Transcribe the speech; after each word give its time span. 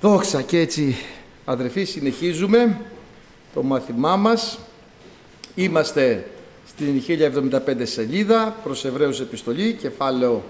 Δόξα 0.00 0.42
και 0.42 0.58
έτσι 0.58 0.96
αδερφοί 1.44 1.84
συνεχίζουμε 1.84 2.80
το 3.54 3.62
μάθημά 3.62 4.16
μας. 4.16 4.58
Είμαστε 5.54 6.26
στην 6.66 7.02
1075 7.08 7.82
σελίδα 7.82 8.56
προς 8.62 8.84
Εβραίους 8.84 9.20
Επιστολή, 9.20 9.72
κεφάλαιο 9.72 10.42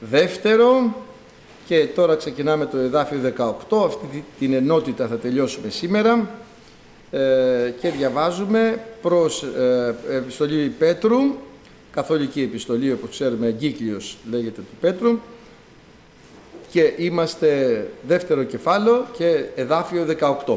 δεύτερο. 0.00 0.94
Και 1.66 1.86
τώρα 1.94 2.16
ξεκινάμε 2.16 2.66
το 2.66 2.76
εδάφιο 2.76 3.18
18, 3.68 3.84
αυτή 3.86 4.24
την 4.38 4.52
ενότητα 4.52 5.06
θα 5.06 5.16
τελειώσουμε 5.16 5.68
σήμερα. 5.68 6.30
Ε, 7.10 7.72
και 7.80 7.90
διαβάζουμε 7.90 8.80
προς 9.02 9.42
ε, 9.42 9.94
Επιστολή 10.10 10.68
Πέτρου, 10.78 11.18
καθολική 11.92 12.42
επιστολή 12.42 12.92
όπως 12.92 13.10
ξέρουμε 13.10 13.46
εγκύκλιος 13.46 14.16
λέγεται 14.30 14.60
του 14.60 14.76
Πέτρου 14.80 15.18
και 16.70 16.92
είμαστε 16.96 17.86
δεύτερο 18.06 18.42
κεφάλαιο 18.42 19.06
και 19.16 19.44
εδάφιο 19.54 20.06
18. 20.46 20.56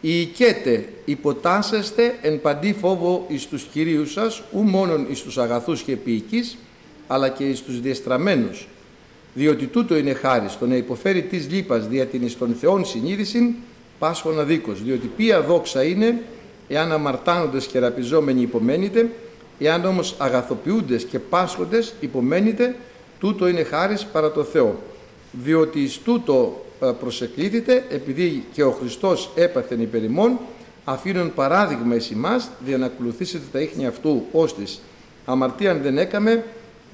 Ιικέτε 0.00 0.88
υποτάσσεστε 1.04 2.14
εν 2.22 2.40
παντή 2.40 2.72
φόβο 2.80 3.24
εις 3.28 3.46
τους 3.46 3.62
Κυρίους 3.62 4.12
σας, 4.12 4.42
ου 4.52 4.62
μόνον 4.62 5.06
εις 5.10 5.22
τους 5.22 5.38
αγαθούς 5.38 5.82
και 5.82 5.96
ποιηκείς, 5.96 6.56
αλλά 7.06 7.28
και 7.28 7.44
εις 7.44 7.62
τους 7.62 7.80
διεστραμμένους. 7.80 8.68
Διότι 9.34 9.66
τούτο 9.66 9.96
είναι 9.96 10.12
χάρη 10.12 10.48
στο 10.48 10.66
να 10.66 10.74
υποφέρει 10.74 11.22
της 11.22 11.50
λύπας 11.50 11.88
δια 11.88 12.06
την 12.06 12.22
εις 12.22 12.38
των 12.38 12.54
Θεών 12.60 12.84
συνείδησιν, 12.84 13.54
πάσχον 13.98 14.40
αδίκως. 14.40 14.82
Διότι 14.82 15.10
ποια 15.16 15.42
δόξα 15.42 15.84
είναι, 15.84 16.22
εάν 16.68 16.92
αμαρτάνοντες 16.92 17.66
και 17.66 17.78
ραπιζόμενοι 17.78 18.40
υπομένετε, 18.40 19.10
εάν 19.58 19.84
όμως 19.84 20.14
αγαθοποιούντες 20.18 21.04
και 21.04 21.18
πάσχοντες 21.18 21.94
υπομένετε, 22.00 22.76
τούτο 23.18 23.48
είναι 23.48 23.62
χάρις 23.62 24.04
παρά 24.04 24.32
το 24.32 24.44
Θεό. 24.44 24.78
Διότι 25.32 25.80
εις 25.80 25.98
τούτο 25.98 26.64
ε, 26.80 26.86
προσεκλήθητε, 27.00 27.84
επειδή 27.88 28.44
και 28.52 28.62
ο 28.62 28.70
Χριστός 28.70 29.30
έπαθεν 29.34 29.80
υπερ 29.80 30.02
ημών, 30.02 30.38
αφήνουν 30.84 31.34
παράδειγμα 31.34 31.94
εις 31.94 32.10
εμάς, 32.10 32.50
για 32.66 32.78
να 32.78 32.86
ακολουθήσετε 32.86 33.44
τα 33.52 33.60
ίχνη 33.60 33.86
αυτού 33.86 34.24
ως 34.32 34.54
της. 34.54 34.80
Αμαρτίαν 35.24 35.80
δεν 35.82 35.98
έκαμε, 35.98 36.44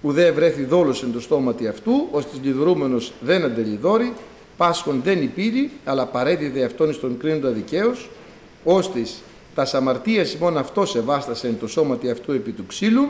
ουδέ 0.03 0.31
βρέθη 0.31 0.65
δόλος 0.65 1.03
εν 1.03 1.13
το 1.13 1.21
στόματι 1.21 1.67
αυτού, 1.67 2.09
ως 2.11 2.27
της 2.27 2.41
λιδωρούμενος 2.43 3.13
δεν 3.21 3.45
αντελιδόρη, 3.45 4.13
πάσχον 4.57 5.01
δεν 5.05 5.23
υπήρει, 5.23 5.71
αλλά 5.85 6.07
παρέδιδε 6.07 6.65
αυτόν 6.65 6.91
εις 6.91 7.01
τον 7.01 7.19
κρίνοντα 7.19 7.51
δικαίως, 7.51 8.09
ως 8.65 8.91
της 8.91 9.23
τας 9.55 9.75
αμαρτίας 9.75 10.33
ημών 10.33 10.59
αυτός 10.59 10.91
σεβάστασε 10.91 11.47
εν 11.47 11.59
το 11.59 11.67
σώματι 11.67 12.11
αυτού 12.11 12.33
επί 12.33 12.51
του 12.51 12.67
ξύλου, 12.67 13.09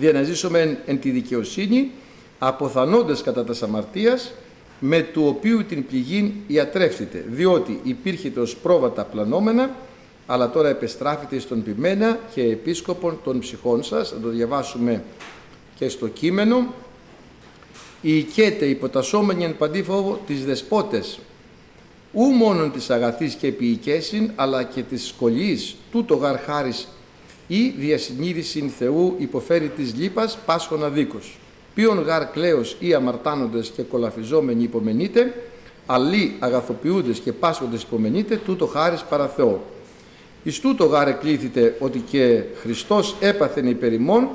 δια 0.00 0.12
να 0.12 0.22
ζήσουμε 0.22 0.78
εν, 0.86 1.00
τη 1.00 1.10
δικαιοσύνη, 1.10 1.90
αποθανόντες 2.38 3.22
κατά 3.22 3.44
τα 3.44 3.54
αμαρτίας, 3.62 4.32
με 4.80 5.00
του 5.02 5.24
οποίου 5.26 5.64
την 5.64 5.86
πληγήν 5.86 6.32
ιατρεύθητε, 6.46 7.24
διότι 7.28 7.80
υπήρχε 7.82 8.32
ως 8.36 8.56
πρόβατα 8.56 9.04
πλανόμενα, 9.04 9.70
αλλά 10.26 10.50
τώρα 10.50 10.68
επεστράφητε 10.68 11.38
στον 11.38 11.62
πειμένα 11.62 12.18
και 12.34 12.42
επίσκοπον 12.42 13.18
των 13.24 13.38
ψυχών 13.38 13.82
σας, 13.82 14.08
θα 14.08 14.16
το 14.22 14.28
διαβάσουμε 14.28 15.02
και 15.78 15.88
στο 15.88 16.08
κείμενο, 16.08 16.74
η 18.00 18.16
οικέτε 18.18 18.64
υποτασσόμενοι 18.66 19.44
εν 19.44 19.56
παντή 19.56 19.82
φόβο 19.82 20.20
τις 20.26 20.44
δεσπότες, 20.44 21.18
ου 22.12 22.22
μόνον 22.22 22.72
της 22.72 22.90
αγαθής 22.90 23.34
και 23.34 23.52
ποιηκέσιν, 23.52 24.30
αλλά 24.34 24.62
και 24.62 24.82
της 24.82 25.06
σκολής, 25.06 25.76
τούτο 25.92 26.14
γαρ 26.14 26.38
χάρις 26.38 26.88
ή 27.52 27.74
διασυνείδησιν 27.78 28.68
Θεού 28.68 29.14
υποφέρει 29.18 29.68
της 29.68 29.94
λύπας 29.94 30.38
πάσχων 30.46 30.84
αδίκος. 30.84 31.38
Ποιον 31.74 32.00
γαρ 32.00 32.26
κλαίος 32.26 32.76
ή 32.78 32.94
αμαρτάνοντες 32.94 33.72
και 33.76 33.82
κολαφιζόμενοι 33.82 34.62
υπομενείτε, 34.62 35.34
αλλοί 35.86 36.36
αγαθοποιούντες 36.38 37.18
και 37.18 37.32
πάσχοντες 37.32 37.82
υπομενείτε, 37.82 38.36
τούτο 38.36 38.66
χάρις 38.66 39.02
παρά 39.02 39.28
Θεό. 39.28 39.62
Εις 40.42 40.60
τούτο 40.60 40.84
γάρ 40.84 41.08
εκλήθητε 41.08 41.76
ότι 41.78 41.98
και 41.98 42.42
Χριστός 42.60 43.16
έπαθεν 43.20 43.66
υπερ 43.66 43.92
ημών, 43.92 44.28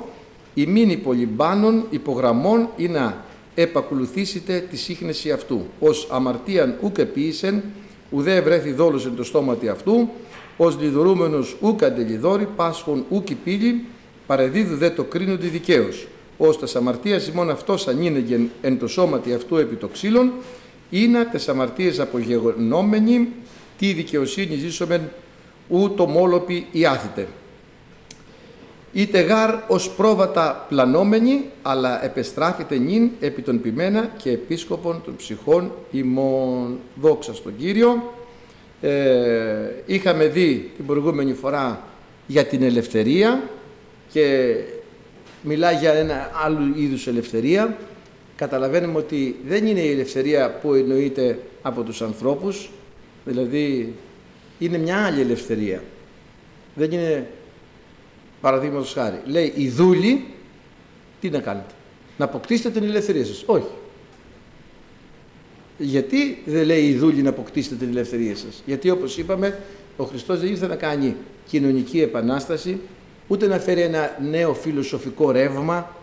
ημίν 0.54 0.90
υπολυμπάνων 0.90 1.86
υπογραμμών 1.90 2.68
ή 2.76 2.88
να 2.88 3.24
επακολουθήσετε 3.54 4.64
τη 4.70 4.76
σύχνεση 4.76 5.30
αυτού. 5.30 5.66
Ως 5.80 6.08
αμαρτίαν 6.10 6.76
ούκ 6.80 6.98
επίησεν, 6.98 7.62
ουδέ 8.10 8.40
βρέθη 8.40 8.72
δόλος 8.72 9.06
εν 9.06 9.16
το 9.16 9.24
στόματι 9.24 9.68
αυτού, 9.68 10.08
ως 10.56 10.78
λιδωρούμενος 10.80 11.56
ούκ 11.60 11.82
αντελιδόρη, 11.82 12.48
πάσχον 12.56 13.04
ούκ 13.08 13.26
πύλη, 13.44 13.84
παρεδίδου 14.26 14.76
δε 14.76 14.90
το 14.90 15.04
κρίνοντι 15.04 15.46
δικαίως. 15.46 16.06
Ως 16.38 16.58
τα 16.58 16.78
αμαρτίας 16.78 17.26
ημών 17.26 17.50
αυτός 17.50 17.88
ανήνεγεν 17.88 18.50
εν 18.62 18.78
το 18.78 18.86
σώματι 18.86 19.34
αυτού 19.34 19.56
επί 19.56 19.74
το 19.74 19.88
ξύλων, 19.88 20.32
είναι 20.90 21.28
τες 21.32 21.48
αμαρτίες 21.48 22.00
απογεγονόμενοι, 22.00 23.28
τι 23.78 23.92
δικαιοσύνη 23.92 24.54
ζήσομεν 24.54 25.10
ου 25.68 25.94
το 25.96 26.06
μόλοπι 26.06 26.66
ιάθητε 26.70 27.28
είτε 28.96 29.20
γάρ 29.20 29.54
ως 29.68 29.90
πρόβατα 29.90 30.66
πλανόμενοι, 30.68 31.44
αλλά 31.62 32.04
επεστράφητε 32.04 32.78
νυν 32.78 33.10
επί 33.20 33.42
των 33.42 33.60
ποιμένα 33.60 34.10
και 34.16 34.30
επίσκοπων 34.30 35.02
των 35.04 35.16
ψυχών 35.16 35.72
ημών. 35.90 36.78
Δόξα 37.00 37.34
στον 37.34 37.56
Κύριο. 37.56 38.12
Ε, 38.88 39.82
είχαμε 39.86 40.26
δει 40.26 40.70
την 40.76 40.86
προηγούμενη 40.86 41.32
φορά 41.32 41.82
για 42.26 42.44
την 42.44 42.62
ελευθερία 42.62 43.42
και 44.12 44.54
μιλάει 45.42 45.76
για 45.76 45.92
ένα 45.92 46.30
άλλο 46.44 46.72
είδους 46.76 47.06
ελευθερία. 47.06 47.76
Καταλαβαίνουμε 48.36 48.98
ότι 48.98 49.36
δεν 49.46 49.66
είναι 49.66 49.80
η 49.80 49.90
ελευθερία 49.90 50.50
που 50.50 50.74
εννοείται 50.74 51.38
από 51.62 51.82
τους 51.82 52.02
ανθρώπους, 52.02 52.70
δηλαδή 53.24 53.94
είναι 54.58 54.78
μια 54.78 55.04
άλλη 55.04 55.20
ελευθερία. 55.20 55.82
Δεν 56.74 56.90
είναι 56.90 57.26
Παραδείγματος 58.40 58.92
χάρη. 58.92 59.20
Λέει 59.24 59.52
οι 59.56 59.68
δούλοι 59.68 60.24
τι 61.20 61.30
να 61.30 61.38
κάνετε. 61.38 61.74
Να 62.16 62.24
αποκτήσετε 62.24 62.70
την 62.70 62.88
ελευθερία 62.88 63.24
σας. 63.24 63.42
Όχι. 63.46 63.68
Γιατί 65.78 66.42
δεν 66.44 66.66
λέει 66.66 66.84
οι 66.88 66.94
δούλοι 66.94 67.22
να 67.22 67.30
αποκτήσετε 67.30 67.74
την 67.74 67.88
ελευθερία 67.88 68.36
σας; 68.36 68.62
Γιατί 68.66 68.90
όπως 68.90 69.18
είπαμε 69.18 69.58
ο 69.96 70.04
Χριστός 70.04 70.40
δεν 70.40 70.48
ήρθε 70.48 70.66
να 70.66 70.76
κάνει 70.76 71.16
κοινωνική 71.46 72.00
επανάσταση 72.00 72.80
ούτε 73.26 73.46
να 73.46 73.58
φέρει 73.58 73.80
ένα 73.80 74.18
νέο 74.30 74.54
φιλοσοφικό 74.54 75.30
ρεύμα 75.30 75.96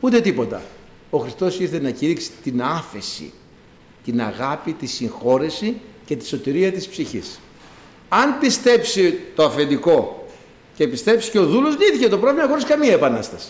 ούτε 0.00 0.20
τίποτα. 0.20 0.62
Ο 1.10 1.18
Χριστός 1.18 1.60
ήρθε 1.60 1.80
να 1.80 1.90
κηρύξει 1.90 2.30
την 2.42 2.62
άφεση, 2.62 3.32
την 4.04 4.20
αγάπη, 4.20 4.72
τη 4.72 4.86
συγχώρεση 4.86 5.76
και 6.04 6.16
τη 6.16 6.26
σωτηρία 6.26 6.72
της 6.72 6.88
ψυχής. 6.88 7.40
Αν 8.08 8.38
πιστέψει 8.38 9.18
το 9.34 9.44
αφεντικό 9.44 10.28
και 10.76 10.88
πιστέψει 10.88 11.30
και 11.30 11.38
ο 11.38 11.46
δούλος 11.46 11.78
λύθηκε 11.78 12.08
το 12.08 12.18
πρόβλημα 12.18 12.48
χωρίς 12.48 12.64
καμία 12.64 12.92
επανάσταση. 12.92 13.48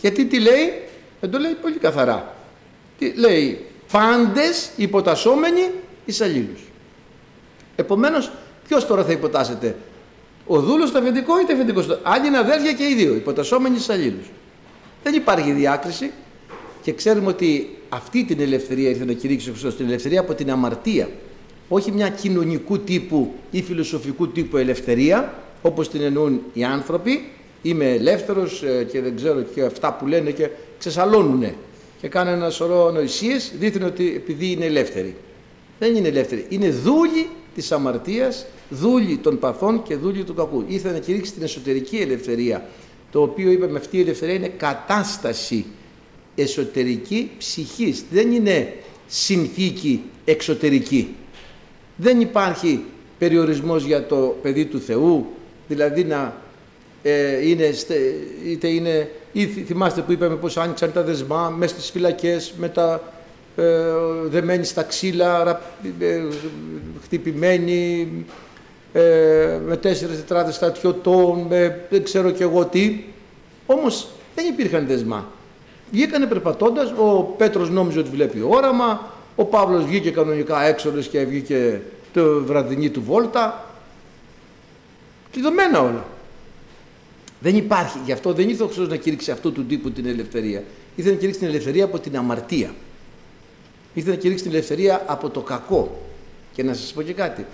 Γιατί 0.00 0.24
τι 0.24 0.40
λέει, 0.40 0.82
δεν 1.20 1.30
το 1.30 1.38
λέει 1.38 1.52
πολύ 1.62 1.76
καθαρά. 1.76 2.36
Τι 2.98 3.12
λέει, 3.12 3.66
πάντες 3.94 4.70
υποτασσόμενοι 4.76 5.70
εις 6.04 6.20
αλλήλους. 6.20 6.60
Επομένως, 7.76 8.30
ποιος 8.68 8.86
τώρα 8.86 9.04
θα 9.04 9.12
υποτάσσεται, 9.12 9.76
ο 10.46 10.60
δούλος 10.60 10.88
στο 10.88 10.98
αφεντικό 10.98 11.40
ή 11.40 11.44
το 11.44 11.52
αφεντικό 11.52 11.82
στο... 11.82 11.98
Αν 12.02 12.24
είναι 12.24 12.38
αδέρφια 12.38 12.72
και 12.72 12.84
οι 12.84 12.94
δύο, 12.94 13.14
υποτασσόμενοι 13.14 13.76
εις 13.76 13.88
αλλήλους. 13.88 14.30
Δεν 15.02 15.14
υπάρχει 15.14 15.52
διάκριση 15.52 16.10
και 16.82 16.92
ξέρουμε 16.92 17.28
ότι 17.28 17.78
αυτή 17.88 18.24
την 18.24 18.40
ελευθερία 18.40 18.88
ήρθε 18.88 19.04
να 19.04 19.12
κηρύξει 19.12 19.48
ο 19.48 19.52
Χριστός, 19.52 19.76
την 19.76 19.86
ελευθερία 19.86 20.20
από 20.20 20.34
την 20.34 20.50
αμαρτία. 20.50 21.08
Όχι 21.68 21.92
μια 21.92 22.08
κοινωνικού 22.08 22.78
τύπου 22.78 23.32
ή 23.50 23.62
φιλοσοφικού 23.62 24.28
τύπου 24.28 24.56
ελευθερία, 24.56 25.34
όπως 25.62 25.88
την 25.88 26.00
εννοούν 26.00 26.42
οι 26.52 26.64
άνθρωποι, 26.64 27.28
είμαι 27.62 27.90
ελεύθερος 27.90 28.62
ε, 28.62 28.84
και 28.84 29.00
δεν 29.00 29.16
ξέρω 29.16 29.42
και 29.42 29.62
αυτά 29.62 29.92
που 29.92 30.06
λένε 30.06 30.30
και 30.30 30.50
ξεσαλώνουν 30.78 31.54
και 32.04 32.10
κάνουν 32.10 32.34
ένα 32.34 32.50
σωρό 32.50 32.90
νοησίες, 32.90 33.52
δείχνουν 33.58 33.88
ότι 33.88 34.12
επειδή 34.16 34.50
είναι 34.50 34.64
ελεύθεροι. 34.64 35.16
Δεν 35.78 35.96
είναι 35.96 36.08
ελεύθεροι, 36.08 36.46
είναι 36.48 36.70
δούλοι 36.70 37.28
της 37.54 37.72
αμαρτίας, 37.72 38.46
δούλοι 38.70 39.16
των 39.16 39.38
παθών 39.38 39.82
και 39.82 39.96
δούλοι 39.96 40.24
του 40.24 40.34
κακού. 40.34 40.64
Ήρθε 40.68 40.90
να 40.90 40.98
κηρύξει 40.98 41.32
την 41.32 41.42
εσωτερική 41.42 41.96
ελευθερία, 41.96 42.68
το 43.10 43.22
οποίο 43.22 43.50
είπαμε 43.50 43.78
αυτή 43.78 43.96
η 43.96 44.00
ελευθερία 44.00 44.34
είναι 44.34 44.48
κατάσταση 44.48 45.64
εσωτερική 46.34 47.30
ψυχής, 47.38 48.04
δεν 48.10 48.32
είναι 48.32 48.74
συνθήκη 49.06 50.02
εξωτερική. 50.24 51.14
Δεν 51.96 52.20
υπάρχει 52.20 52.84
περιορισμός 53.18 53.84
για 53.84 54.06
το 54.06 54.36
παιδί 54.42 54.64
του 54.64 54.80
Θεού, 54.80 55.26
δηλαδή 55.68 56.04
να 56.04 56.42
ε, 57.02 57.48
είναι, 57.48 57.70
είτε 58.44 58.68
είναι, 58.68 59.10
ή 59.36 59.46
θυμάστε 59.46 60.00
που 60.00 60.12
είπαμε 60.12 60.34
πως 60.34 60.56
άνοιξαν 60.56 60.92
τα 60.92 61.02
δεσμά 61.02 61.48
μέσα 61.48 61.74
στις 61.74 61.90
φυλακές 61.90 62.54
με 62.58 62.68
τα 62.68 63.00
ε, 63.56 63.62
δεμένοι 64.24 64.64
στα 64.64 64.82
ξύλα, 64.82 65.60
ε, 65.98 66.22
χτυπημένοι, 67.02 68.08
ε, 68.92 69.58
με 69.66 69.76
τέσσερις 69.76 70.16
τετράδες 70.16 70.54
στρατιωτών, 70.54 71.46
με 71.48 71.86
δεν 71.90 72.04
ξέρω 72.04 72.30
και 72.30 72.42
εγώ 72.42 72.64
τι. 72.64 73.04
Όμως 73.66 74.08
δεν 74.34 74.46
υπήρχαν 74.46 74.86
δεσμά. 74.86 75.26
Βγήκανε 75.90 76.26
περπατώντας, 76.26 76.90
ο 76.90 77.22
Πέτρος 77.22 77.70
νόμιζε 77.70 77.98
ότι 77.98 78.10
βλέπει 78.10 78.44
όραμα, 78.48 79.10
ο 79.36 79.44
Παύλος 79.44 79.84
βγήκε 79.84 80.10
κανονικά 80.10 80.62
έξοδος 80.62 81.08
και 81.08 81.24
βγήκε 81.24 81.80
το 82.12 82.44
βραδινή 82.44 82.90
του 82.90 83.02
βόλτα. 83.02 83.64
Κλειδωμένα 85.30 85.80
όλα. 85.80 86.04
Δεν 87.40 87.56
υπάρχει, 87.56 87.98
γι' 88.04 88.12
αυτό 88.12 88.32
δεν 88.32 88.48
ήθελε 88.48 88.68
ο 88.84 88.86
να 88.86 88.96
κηρύξει 88.96 89.30
αυτού 89.30 89.52
του 89.52 89.64
τύπου 89.64 89.90
την 89.90 90.06
ελευθερία. 90.06 90.62
Ήθελε 90.96 91.14
να 91.14 91.20
κηρύξει 91.20 91.40
την 91.40 91.48
ελευθερία 91.48 91.84
από 91.84 91.98
την 91.98 92.16
αμαρτία. 92.16 92.74
Ήθελε 93.94 94.14
να 94.14 94.20
κηρύξει 94.20 94.44
την 94.44 94.52
ελευθερία 94.52 95.04
από 95.06 95.30
το 95.30 95.40
κακό. 95.40 96.02
Και 96.52 96.62
να 96.62 96.74
σας 96.74 96.92
πω 96.92 97.02
και 97.02 97.12
κάτι. 97.12 97.46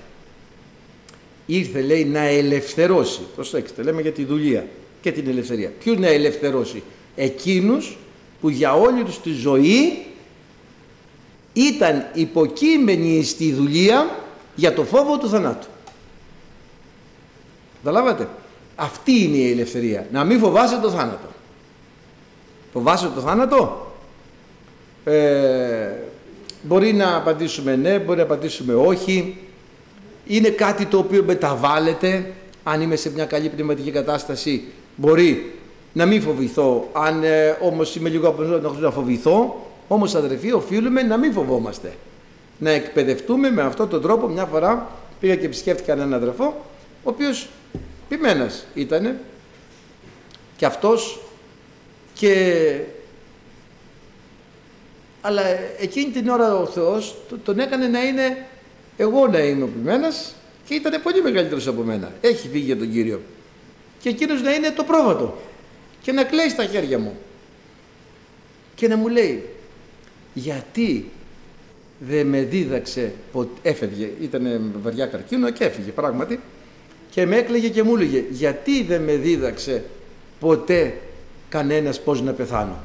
Ήρθε 1.47 1.81
λέει 1.81 2.05
να 2.05 2.21
ελευθερώσει. 2.21 3.21
Προσέξτε, 3.35 3.83
λέμε 3.83 4.01
για 4.01 4.13
τη 4.13 4.25
δουλεία 4.25 4.67
και 5.01 5.13
την 5.13 5.29
ελευθερία. 5.29 5.73
Ποιους 5.79 5.99
να 5.99 6.07
ελευθερώσει; 6.07 6.83
Εκείνους 7.17 7.99
που 8.41 8.49
για 8.49 8.75
όλη 8.75 9.03
τους 9.05 9.21
τη 9.21 9.33
ζωή 9.33 10.05
ήταν 11.53 12.07
υποκείμενοι 12.15 13.25
στη 13.25 13.53
δουλεία 13.53 14.19
για 14.55 14.75
το 14.75 14.85
φόβο 14.85 15.19
του 15.19 15.29
θανάτου. 15.29 15.67
Καταλάβατε. 17.83 18.29
Αυτή 18.83 19.23
είναι 19.23 19.37
η 19.37 19.51
ελευθερία. 19.51 20.07
Να 20.13 20.25
μην 20.25 20.39
φοβάσαι 20.39 20.79
το 20.83 20.91
θάνατο. 20.91 21.29
Φοβάσαι 22.73 23.11
το 23.15 23.21
θάνατο. 23.21 23.87
Ε, 25.05 25.89
μπορεί 26.63 26.93
να 26.93 27.17
απαντήσουμε 27.17 27.77
ναι, 27.77 27.99
μπορεί 27.99 28.17
να 28.17 28.23
απαντήσουμε 28.25 28.75
όχι. 28.75 29.37
Είναι 30.27 30.49
κάτι 30.49 30.87
το 30.87 30.99
οποίο 30.99 31.25
μεταβάλλεται. 31.25 32.33
Αν 32.63 32.81
είμαι 32.81 32.97
σε 32.97 33.11
μια 33.11 33.25
καλή 33.25 33.49
πνευματική 33.49 33.91
κατάσταση 33.91 34.65
μπορεί 34.97 35.55
να 35.93 36.07
μην 36.07 36.23
φοβηθώ. 36.23 36.89
Αν 36.93 37.25
ε, 37.25 37.57
όμως 37.61 37.97
είμαι 37.97 38.09
λίγο 38.09 38.29
από 38.29 38.43
να 38.81 38.91
φοβηθώ, 38.91 39.67
όμως 39.89 40.15
αδερφοί 40.15 40.53
οφείλουμε 40.53 41.03
να 41.03 41.17
μην 41.17 41.33
φοβόμαστε. 41.33 41.93
Να 42.59 42.71
εκπαιδευτούμε 42.71 43.51
με 43.51 43.63
αυτόν 43.63 43.89
τον 43.89 44.03
τρόπο. 44.03 44.29
Μια 44.29 44.45
φορά 44.45 44.91
πήγα 45.21 45.37
και 45.37 45.47
επισκέφτηκα 45.47 45.93
έναν 45.93 46.15
αδερφό, 46.15 46.45
ο 47.05 47.11
οποίος 47.11 47.49
ποιμένας 48.11 48.67
ήτανε 48.75 49.21
και 50.57 50.67
αυτός 50.67 51.21
και 52.15 52.81
αλλά 55.21 55.43
εκείνη 55.79 56.11
την 56.11 56.29
ώρα 56.29 56.55
ο 56.57 56.67
Θεός 56.67 57.17
τον 57.45 57.59
έκανε 57.59 57.87
να 57.87 58.05
είναι 58.05 58.47
εγώ 58.97 59.27
να 59.27 59.39
είμαι 59.39 59.65
ο 59.65 59.67
ποιμένας 59.67 60.35
και 60.67 60.75
ήταν 60.75 61.03
πολύ 61.03 61.23
μεγαλύτερος 61.23 61.67
από 61.67 61.83
μένα. 61.83 62.13
Έχει 62.21 62.49
φύγει 62.49 62.65
για 62.65 62.77
τον 62.77 62.93
Κύριο. 62.93 63.21
Και 64.01 64.09
εκείνος 64.09 64.43
να 64.43 64.55
είναι 64.55 64.71
το 64.71 64.85
πρόβατο 64.85 65.39
και 66.03 66.13
να 66.13 66.25
κλαίει 66.25 66.49
στα 66.49 66.65
χέρια 66.65 66.99
μου 66.99 67.19
και 68.75 68.89
να 68.89 68.97
μου 68.97 69.09
λέει 69.09 69.49
γιατί 70.35 71.11
δεν 71.99 72.27
με 72.27 72.43
δίδαξε 72.43 73.13
έφευγε, 73.63 74.11
ήταν 74.21 74.73
βαριά 74.83 75.07
καρκίνο 75.07 75.51
και 75.51 75.65
έφυγε 75.65 75.91
πράγματι 75.91 76.41
και 77.11 77.27
με 77.27 77.37
έκλαιγε 77.37 77.69
και 77.69 77.83
μου 77.83 77.95
έλεγε 77.95 78.25
γιατί 78.31 78.83
δεν 78.83 79.03
με 79.03 79.17
δίδαξε 79.17 79.85
ποτέ 80.41 81.01
κανένας 81.49 82.01
πώς 82.01 82.23
να 82.23 82.33
πεθάνω; 82.33 82.79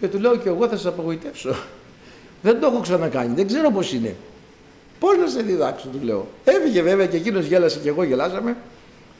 Και 0.00 0.08
του 0.08 0.18
λέω 0.18 0.36
και 0.36 0.48
εγώ 0.48 0.68
θα 0.68 0.76
σας 0.76 0.86
απογοητεύσω. 0.86 1.56
Δεν 2.42 2.60
το 2.60 2.66
έχω 2.66 2.80
ξανακάνει, 2.80 3.34
δεν 3.34 3.46
ξέρω 3.46 3.70
πώς 3.70 3.92
είναι. 3.92 4.16
Πώς 4.98 5.16
να 5.16 5.26
σε 5.26 5.42
διδάξω 5.42 5.88
του 5.88 5.98
λέω. 6.02 6.28
Έφυγε 6.44 6.82
βέβαια 6.82 7.06
και 7.06 7.16
εκείνος 7.16 7.46
γέλασε 7.46 7.78
και 7.78 7.88
εγώ 7.88 8.02
γελάσαμε. 8.02 8.56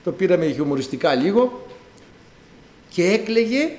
Το 0.05 0.13
πήραμε 0.13 0.53
χιουμοριστικά 0.53 1.15
λίγο. 1.15 1.67
Και 2.89 3.05
έκλαιγε 3.05 3.71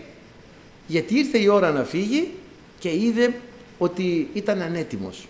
γιατί 0.88 1.18
ήρθε 1.18 1.38
η 1.38 1.48
ώρα 1.48 1.72
να 1.72 1.84
φύγει 1.84 2.32
και 2.80 2.90
είδε 2.90 3.34
ότι 3.78 4.30
ήταν 4.34 4.62
ανέτοιμος. 4.62 5.28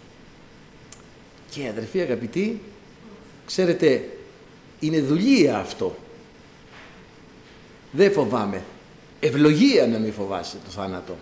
Και 1.50 1.68
αδερφοί 1.70 2.02
αγαπητοί, 2.02 2.62
ξέρετε, 3.48 4.10
είναι 4.80 5.02
δουλεία 5.02 5.58
αυτό. 5.58 5.96
Δεν 7.92 8.12
φοβάμαι. 8.12 8.64
Ευλογία 9.20 9.88
να 9.88 9.98
μην 9.98 10.14
φοβάσαι 10.14 10.58
το 10.66 10.72
θάνατο. 10.72 11.16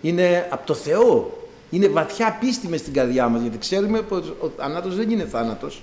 Είναι 0.00 0.48
από 0.50 0.66
το 0.66 0.74
Θεό. 0.74 1.38
Είναι 1.70 1.88
βαθιά 1.88 2.36
πίστη 2.40 2.68
μες 2.68 2.80
στην 2.80 2.92
καρδιά 2.92 3.28
μας, 3.28 3.42
γιατί 3.42 3.58
ξέρουμε 3.58 4.02
πως 4.02 4.32
ο 4.40 4.50
θάνατος 4.56 4.96
δεν 4.96 5.10
είναι 5.10 5.24
θάνατος. 5.24 5.82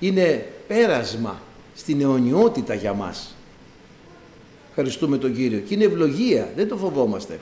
Είναι 0.00 0.46
πέρασμα 0.66 1.40
στην 1.74 2.00
αιωνιότητα 2.00 2.74
για 2.74 2.92
μας. 2.92 3.34
Ευχαριστούμε 4.68 5.18
τον 5.18 5.34
Κύριο. 5.34 5.58
Και 5.58 5.74
είναι 5.74 5.84
ευλογία, 5.84 6.52
δεν 6.56 6.68
το 6.68 6.76
φοβόμαστε. 6.76 7.38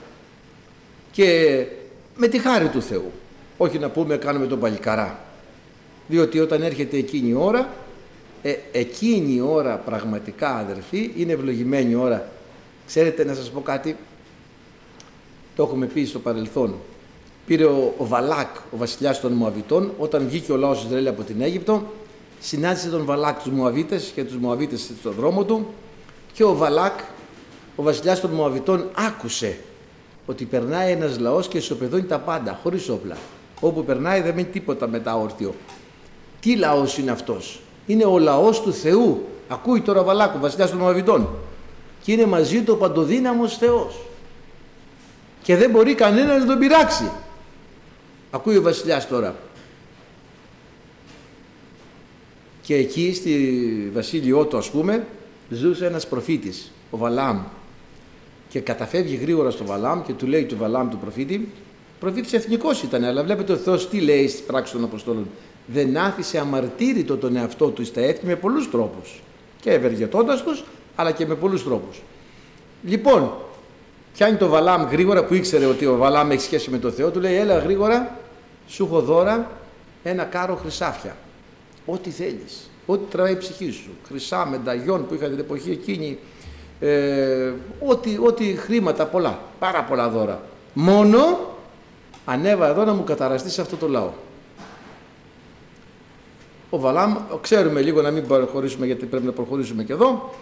Και 1.11 1.57
με 2.15 2.27
τη 2.27 2.39
χάρη 2.39 2.67
του 2.67 2.81
Θεού. 2.81 3.11
Όχι 3.57 3.79
να 3.79 3.89
πούμε 3.89 4.17
κάνουμε 4.17 4.47
τον 4.47 4.59
παλικαρά. 4.59 5.19
Διότι 6.07 6.39
όταν 6.39 6.61
έρχεται 6.61 6.97
εκείνη 6.97 7.29
η 7.29 7.33
ώρα, 7.33 7.73
ε, 8.41 8.55
εκείνη 8.71 9.33
η 9.33 9.41
ώρα 9.41 9.75
πραγματικά 9.75 10.55
αδερφοί, 10.55 11.11
είναι 11.15 11.31
ευλογημένη 11.31 11.95
ώρα. 11.95 12.29
Ξέρετε 12.87 13.25
να 13.25 13.33
σας 13.33 13.49
πω 13.49 13.61
κάτι, 13.61 13.95
το 15.55 15.63
έχουμε 15.63 15.85
πει 15.85 16.05
στο 16.05 16.19
παρελθόν. 16.19 16.75
Πήρε 17.45 17.65
ο, 17.65 17.93
ο 17.97 18.05
Βαλάκ, 18.07 18.55
ο 18.71 18.77
βασιλιάς 18.77 19.19
των 19.19 19.31
Μωαβιτών, 19.31 19.91
όταν 19.97 20.27
βγήκε 20.27 20.51
ο 20.51 20.55
λαός 20.57 20.83
Ισραήλ 20.83 21.07
από 21.07 21.23
την 21.23 21.41
Αίγυπτο, 21.41 21.83
συνάντησε 22.39 22.89
τον 22.89 23.05
Βαλάκ 23.05 23.41
τους 23.41 23.51
Μωαβίτες 23.51 24.11
και 24.15 24.23
τους 24.23 24.35
Μωαβίτες 24.35 24.91
στον 24.99 25.13
δρόμο 25.13 25.43
του 25.43 25.67
και 26.33 26.43
ο 26.43 26.55
Βαλάκ, 26.55 26.99
ο 27.75 27.83
βασιλιάς 27.83 28.19
των 28.19 28.29
Μωαβιτών, 28.31 28.89
άκουσε 28.93 29.57
ότι 30.25 30.45
περνάει 30.45 30.91
ένας 30.91 31.19
λαός 31.19 31.47
και 31.47 31.57
ισοπεδώνει 31.57 32.03
τα 32.03 32.19
πάντα, 32.19 32.59
χωρίς 32.63 32.89
όπλα. 32.89 33.17
Όπου 33.59 33.83
περνάει 33.83 34.21
δεν 34.21 34.35
μένει 34.35 34.47
τίποτα 34.47 34.87
μετά 34.87 35.15
όρθιο. 35.15 35.53
Τι 36.43 36.55
λαός 36.55 36.97
είναι 36.97 37.11
αυτός; 37.11 37.59
Είναι 37.85 38.05
ο 38.05 38.19
λαός 38.19 38.61
του 38.61 38.73
Θεού. 38.73 39.25
Ακούει 39.47 39.81
τώρα 39.81 39.99
ο 39.99 40.03
Βαλάκ, 40.03 40.35
ο 40.35 40.39
βασιλιάς 40.39 40.69
των 40.69 40.79
Μωαβιτών. 40.79 41.29
Και 42.01 42.11
είναι 42.11 42.25
μαζί 42.25 42.61
του 42.61 42.73
ο 42.73 42.77
παντοδύναμος 42.77 43.57
Θεός. 43.57 43.99
Και 45.43 45.55
δεν 45.55 45.69
μπορεί 45.69 45.95
κανένας 45.95 46.39
να 46.39 46.45
τον 46.45 46.59
πειράξει. 46.59 47.11
Ακούει 48.31 48.57
ο 48.57 48.61
βασιλιάς 48.61 49.07
τώρα. 49.07 49.35
Και 52.61 52.75
εκεί 52.75 53.13
στη 53.13 53.91
βασίλειό 53.93 54.45
του 54.45 54.57
ας 54.57 54.69
πούμε 54.69 55.05
ζούσε 55.49 55.85
ένας 55.85 56.07
προφήτης, 56.07 56.71
ο 56.89 56.97
Βαλάμ. 56.97 57.39
Και 58.49 58.59
καταφεύγει 58.59 59.15
γρήγορα 59.15 59.49
στο 59.49 59.65
Βαλάμ 59.65 60.01
και 60.01 60.13
του 60.13 60.27
λέει 60.27 60.43
του 60.45 60.57
Βαλάμ 60.57 60.89
του 60.89 60.97
προφήτη, 60.97 61.51
προφήτης 61.99 62.33
εθνικός 62.33 62.83
ήταν, 62.83 63.03
αλλά 63.03 63.23
βλέπετε 63.23 63.53
ο 63.53 63.57
Θεός 63.57 63.89
τι 63.89 63.99
λέει 63.99 64.27
στις 64.27 64.41
πράξεις 64.41 64.75
των 64.75 64.83
Αποστόλων. 64.83 65.27
Δεν 65.65 65.97
άφησε 65.97 66.39
αμαρτύρητο 66.39 67.17
τον 67.17 67.35
εαυτό 67.35 67.67
του 67.67 67.85
στα 67.85 68.01
έθνη 68.01 68.29
με 68.29 68.35
πολλούς 68.35 68.71
τρόπους. 68.71 69.21
Και 69.61 69.71
ευεργετώντας 69.71 70.43
τους, 70.43 70.63
αλλά 70.95 71.11
και 71.11 71.25
με 71.25 71.35
πολλούς 71.35 71.63
τρόπους. 71.63 72.01
Λοιπόν, 72.83 73.33
πιάνει 74.13 74.37
το 74.37 74.47
Βαλάμ 74.47 74.83
γρήγορα 74.83 75.23
που 75.23 75.33
ήξερε 75.33 75.65
ότι 75.65 75.85
ο 75.85 75.97
Βαλάμ 75.97 76.31
έχει 76.31 76.41
σχέση 76.41 76.69
με 76.69 76.77
τον 76.77 76.91
Θεό, 76.91 77.11
του 77.11 77.19
λέει 77.19 77.35
έλα 77.35 77.57
γρήγορα, 77.57 78.19
σου 78.67 78.83
έχω 78.83 79.01
δώρα 79.01 79.51
ένα 80.03 80.23
κάρο 80.23 80.55
χρυσάφια 80.55 81.15
ό,τι 81.85 82.09
θέλεις, 82.09 82.69
ό,τι 82.85 83.03
τραβάει 83.11 83.31
η 83.31 83.37
ψυχή 83.37 83.71
σου, 83.71 83.89
χρυσά, 84.07 84.45
μενταγιόν 84.45 85.07
που 85.07 85.13
είχα 85.13 85.27
την 85.27 85.39
εποχή 85.39 85.71
εκείνη, 85.71 86.17
ε, 86.79 87.51
ό,τι, 87.79 88.17
ό,τι 88.25 88.43
χρήματα 88.43 89.05
πολλά, 89.05 89.39
πάρα 89.59 89.83
πολλά 89.83 90.09
δώρα. 90.09 90.41
Μόνο 90.73 91.39
ανέβα 92.25 92.67
εδώ 92.67 92.83
να 92.83 92.93
μου 92.93 93.03
καταραστείς 93.03 93.59
αυτό 93.59 93.75
το 93.75 93.87
λαό. 93.87 94.11
Ο 96.73 96.79
Βαλάμ, 96.79 97.15
ξέρουμε 97.41 97.81
λίγο 97.81 98.01
να 98.01 98.11
μην 98.11 98.27
προχωρήσουμε 98.27 98.85
γιατί 98.85 99.05
πρέπει 99.05 99.25
να 99.25 99.31
προχωρήσουμε 99.31 99.83
και 99.83 99.93
εδώ, 99.93 100.33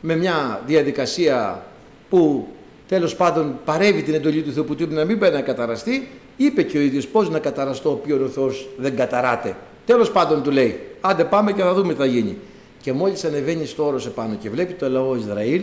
με 0.00 0.16
μια 0.16 0.62
διαδικασία 0.66 1.66
που 2.10 2.48
τέλος 2.88 3.16
πάντων 3.16 3.58
παρεύει 3.64 4.02
την 4.02 4.14
εντολή 4.14 4.42
του 4.42 4.52
Θεού 4.52 4.64
που 4.64 4.74
του 4.74 4.82
είπε 4.82 4.94
να 4.94 5.04
μην 5.04 5.18
πάει 5.18 5.30
να 5.30 5.40
καταραστεί, 5.40 6.08
είπε 6.36 6.62
και 6.62 6.78
ο 6.78 6.80
ίδιος 6.80 7.06
πώς 7.06 7.30
να 7.30 7.38
καταραστώ 7.38 7.88
ο 7.88 7.92
οποίο 7.92 8.24
ο 8.24 8.28
Θεός 8.28 8.68
δεν 8.76 8.96
καταράται. 8.96 9.56
Τέλος 9.86 10.10
πάντων 10.10 10.42
του 10.42 10.50
λέει, 10.50 10.80
άντε 11.00 11.24
πάμε 11.24 11.52
και 11.52 11.62
θα 11.62 11.74
δούμε 11.74 11.92
τι 11.92 11.98
θα 11.98 12.06
γίνει. 12.06 12.38
Και 12.82 12.92
μόλις 12.92 13.24
ανεβαίνει 13.24 13.66
στο 13.66 13.86
όρος 13.86 14.06
επάνω 14.06 14.34
και 14.34 14.50
βλέπει 14.50 14.72
το 14.72 14.88
λαό 14.88 15.16
Ισραήλ, 15.16 15.62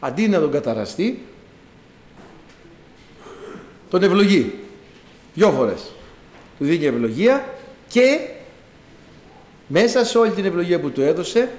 αντί 0.00 0.28
να 0.28 0.40
τον 0.40 0.50
καταραστεί, 0.50 1.22
τον 3.90 4.02
ευλογεί. 4.02 4.52
Δυο 5.34 5.50
φορές. 5.50 5.92
Του 6.58 6.64
δίνει 6.64 6.84
ευλογία 6.84 7.44
και 7.94 8.18
μέσα 9.66 10.04
σε 10.04 10.18
όλη 10.18 10.30
την 10.30 10.44
ευλογία 10.44 10.80
που 10.80 10.90
του 10.90 11.02
έδωσε, 11.02 11.50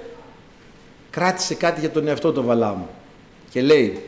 κράτησε 1.10 1.54
κάτι 1.54 1.80
για 1.80 1.90
τον 1.90 2.08
εαυτό 2.08 2.32
του 2.32 2.42
Βαλάμ. 2.42 2.82
Και 3.50 3.62
λέει, 3.62 4.02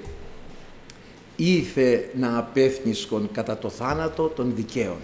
ήρθε 1.37 2.11
να 2.15 2.39
απέφνισκον 2.39 3.29
κατά 3.33 3.59
το 3.59 3.69
θάνατο 3.69 4.33
των 4.37 4.53
δικαίων 4.55 4.97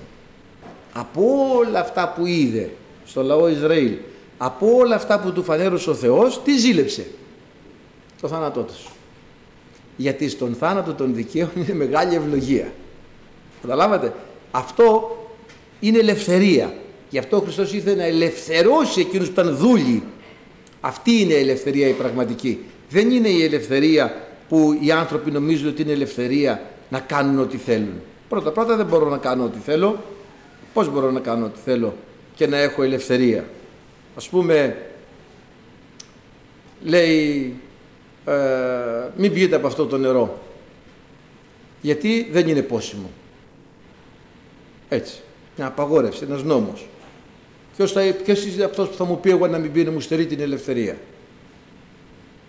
από 0.93 1.23
όλα 1.57 1.81
αυτά 1.81 2.13
που 2.17 2.27
είδε 2.27 2.71
στο 3.07 3.23
λαό 3.23 3.49
Ισραήλ, 3.49 3.97
από 4.39 4.77
όλα 4.77 4.95
αυτά 4.95 5.21
που 5.21 5.33
του 5.33 5.43
φανέρωσε 5.43 5.91
ο 5.91 5.95
Θεός, 5.95 6.43
τι 6.45 6.59
ζήλεψε. 6.59 7.07
το 8.21 8.29
θάνατό 8.29 8.63
τους. 8.63 8.87
Γιατί 9.97 10.29
στον 10.29 10.55
θάνατο 10.55 10.95
των 10.95 11.15
δικαίων 11.15 11.51
είναι 11.57 11.75
μεγάλη 11.75 12.15
ευλογία. 12.15 12.73
Καταλάβατε; 13.61 14.15
Αυτό 14.51 15.17
είναι 15.81 15.99
ελευθερία. 15.99 16.75
Γι' 17.15 17.21
αυτό 17.21 17.37
ο 17.37 17.41
Χριστός 17.41 17.73
ήθελε 17.73 17.97
να 17.97 18.05
ελευθερώσει 18.05 19.01
εκείνους 19.01 19.27
που 19.27 19.41
ήταν 19.41 19.57
δούλοι. 19.57 20.03
Αυτή 20.81 21.21
είναι 21.21 21.33
η 21.33 21.39
ελευθερία 21.39 21.89
η 21.89 21.93
πραγματική. 21.93 22.65
Δεν 22.91 23.11
είναι 23.11 23.29
η 23.29 23.45
ελευθερία 23.45 24.15
που 24.49 24.79
οι 24.81 24.91
άνθρωποι 24.91 25.31
νομίζουν 25.31 25.69
ότι 25.69 25.83
είναι 25.83 25.93
ελευθερία 25.93 26.71
να 26.91 27.01
κάνουν 27.01 27.39
ό,τι 27.39 27.57
θέλουν. 27.57 28.01
Πρώτα 28.29 28.53
πρώτα 28.53 28.77
δεν 28.77 28.87
μπορώ 28.87 29.09
να 29.09 29.17
κάνω 29.17 29.45
ό,τι 29.45 29.59
θέλω. 29.59 30.03
Πώς 30.73 30.91
μπορώ 30.91 31.11
να 31.11 31.21
κάνω 31.21 31.45
ό,τι 31.45 31.59
θέλω 31.65 31.95
και 32.35 32.47
να 32.47 32.57
έχω 32.57 32.83
ελευθερία. 32.83 33.45
Ας 34.17 34.29
πούμε, 34.29 34.77
λέει, 36.83 37.55
ε, 38.25 38.35
μην 39.17 39.33
πιείτε 39.33 39.57
από 39.57 39.67
αυτό 39.67 39.87
το 39.87 39.99
νερό. 39.99 40.39
Γιατί 41.81 42.29
δεν 42.33 42.49
είναι 42.49 42.63
πόσιμο. 42.63 43.11
Έτσι. 44.89 45.21
Μια 45.57 45.67
απαγόρευση, 45.67 46.25
ένας 46.25 46.43
νόμος. 46.43 46.87
Ποιος, 47.77 47.93
θα, 47.93 48.01
ποιος 48.25 48.45
είναι 48.45 48.65
αυτός 48.65 48.89
που 48.89 48.95
θα 48.95 49.05
μου 49.05 49.21
πει 49.21 49.31
εγώ 49.31 49.47
να 49.47 49.59
μην 49.59 49.73
πίνω, 49.73 49.91
μου 49.91 50.01
στερεί 50.01 50.27
την 50.27 50.41
ελευθερία; 50.41 50.97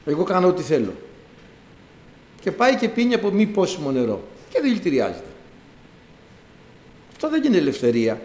Εγώ 0.06 0.24
κάνω 0.24 0.48
ό,τι 0.48 0.62
θέλω. 0.62 0.94
Και 2.42 2.52
πάει 2.52 2.76
και 2.76 2.90
πίνει 2.90 3.14
από 3.14 3.32
μη 3.32 3.46
πόσιμο 3.46 3.92
νερό. 3.92 4.24
Και 4.50 4.60
δηλητηριάζεται. 4.62 5.26
Αυτό 7.12 7.30
δεν 7.30 7.44
είναι 7.44 7.58
ελευθερία. 7.58 8.22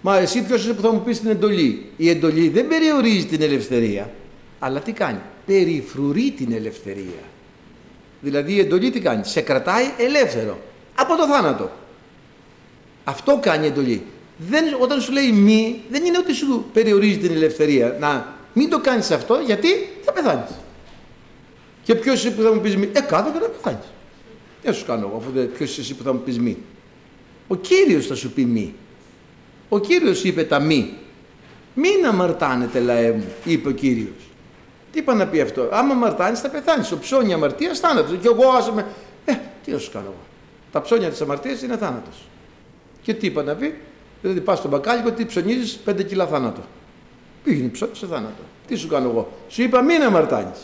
Μα 0.00 0.18
εσύ 0.18 0.42
ποιος 0.42 0.62
είσαι 0.62 0.74
που 0.74 0.82
θα 0.82 0.92
μου 0.92 1.02
πεις 1.02 1.20
την 1.20 1.30
εντολή; 1.30 1.86
Η 1.96 2.08
εντολή 2.08 2.48
δεν 2.48 2.68
περιορίζει 2.68 3.26
την 3.26 3.42
ελευθερία, 3.42 4.10
αλλά 4.58 4.80
τι 4.80 4.92
κάνει; 4.92 5.20
Περιφρουρεί 5.46 6.30
την 6.30 6.52
ελευθερία. 6.52 7.22
Δηλαδή 8.20 8.52
η 8.52 8.58
εντολή 8.58 8.90
τι 8.90 9.00
κάνει; 9.00 9.24
Σε 9.24 9.40
κρατάει 9.40 9.84
ελεύθερο. 9.98 10.58
Από 10.94 11.16
το 11.16 11.26
θάνατο. 11.26 11.70
Αυτό 13.04 13.38
κάνει 13.42 13.64
η 13.64 13.68
εντολή. 13.68 14.02
Δεν, 14.36 14.64
όταν 14.80 15.00
σου 15.00 15.12
λέει 15.12 15.32
μη, 15.32 15.80
δεν 15.90 16.04
είναι 16.04 16.18
ότι 16.18 16.32
σου 16.34 16.64
περιορίζει 16.72 17.18
την 17.18 17.30
ελευθερία. 17.30 17.96
Να 18.00 18.34
μην 18.52 18.70
το 18.70 18.80
κάνεις 18.80 19.10
αυτό 19.10 19.42
γιατί 19.46 19.68
θα 20.04 20.12
πεθάνεις. 20.12 20.50
Και 21.82 21.94
ποιος 21.94 22.18
είσαι 22.18 22.30
που 22.30 22.42
θα 22.42 22.54
μου 22.54 22.60
πεις 22.60 22.76
μη; 22.76 22.88
Ε, 22.92 23.00
κάτω 23.00 23.30
και 23.30 23.38
να 23.38 23.46
πεθάνεις. 23.46 23.86
Δεν 24.62 24.74
σου 24.74 24.84
κάνω 24.86 25.06
εγώ, 25.06 25.16
αφού 25.16 25.48
ποιος 25.56 25.70
είσαι 25.70 25.80
εσύ 25.80 25.94
που 25.94 26.02
θα 26.02 26.12
μου 26.12 26.20
πεις 26.20 26.38
μη. 26.38 26.56
Ο 27.48 27.56
κύριος 27.56 28.06
θα 28.06 28.14
σου 28.14 28.30
πει 28.30 28.44
μη. 28.44 28.74
Ο 29.68 29.78
Κύριος 29.78 30.24
είπε 30.24 30.44
τα 30.44 30.60
μη. 30.60 30.94
Μην 31.74 32.06
αμαρτάνετε 32.06 32.80
λαέ 32.80 33.12
μου, 33.12 33.24
είπε 33.44 33.68
ο 33.68 33.72
Κύριος. 33.72 34.30
Τι 34.92 34.98
είπα 34.98 35.14
να 35.14 35.26
πει 35.26 35.40
αυτό; 35.40 35.68
Άμα 35.72 35.92
αμαρτάνεις 35.94 36.40
θα 36.40 36.48
πεθάνεις. 36.48 36.92
Ο 36.92 36.98
ψώνι 36.98 37.32
αμαρτίας 37.32 37.78
θάνατος. 37.78 38.18
Και 38.20 38.28
εγώ 38.28 38.48
άσαμε. 38.48 38.86
Ε, 39.24 39.32
τι 39.64 39.70
να 39.70 39.78
σου 39.78 39.90
κάνω 39.90 40.04
εγώ; 40.06 40.22
Τα 40.72 40.82
ψώνια 40.82 41.10
της 41.10 41.20
αμαρτίας 41.20 41.62
είναι 41.62 41.76
θάνατος. 41.76 42.28
Και 43.02 43.14
τι 43.14 43.26
είπα 43.26 43.42
να 43.42 43.54
πει; 43.54 43.74
Δηλαδή 44.24 44.42
πας 44.42 44.58
στο 44.58 44.68
μπακάλικο, 44.68 45.10
τι 45.10 45.24
ψωνίζεις, 45.24 45.72
πέντε 45.84 46.02
κιλά 46.02 46.26
θάνατο. 46.26 46.60
Πήγαινε 47.44 47.68
ψώνι 47.68 47.90
σε 47.94 48.06
θάνατο. 48.06 48.42
Τι 48.66 48.74
σου 48.74 48.88
κάνω 48.88 49.08
εγώ; 49.08 49.32
Σου 49.48 49.62
είπα 49.62 49.82
μην 49.82 50.02
αμαρτάνεις. 50.02 50.58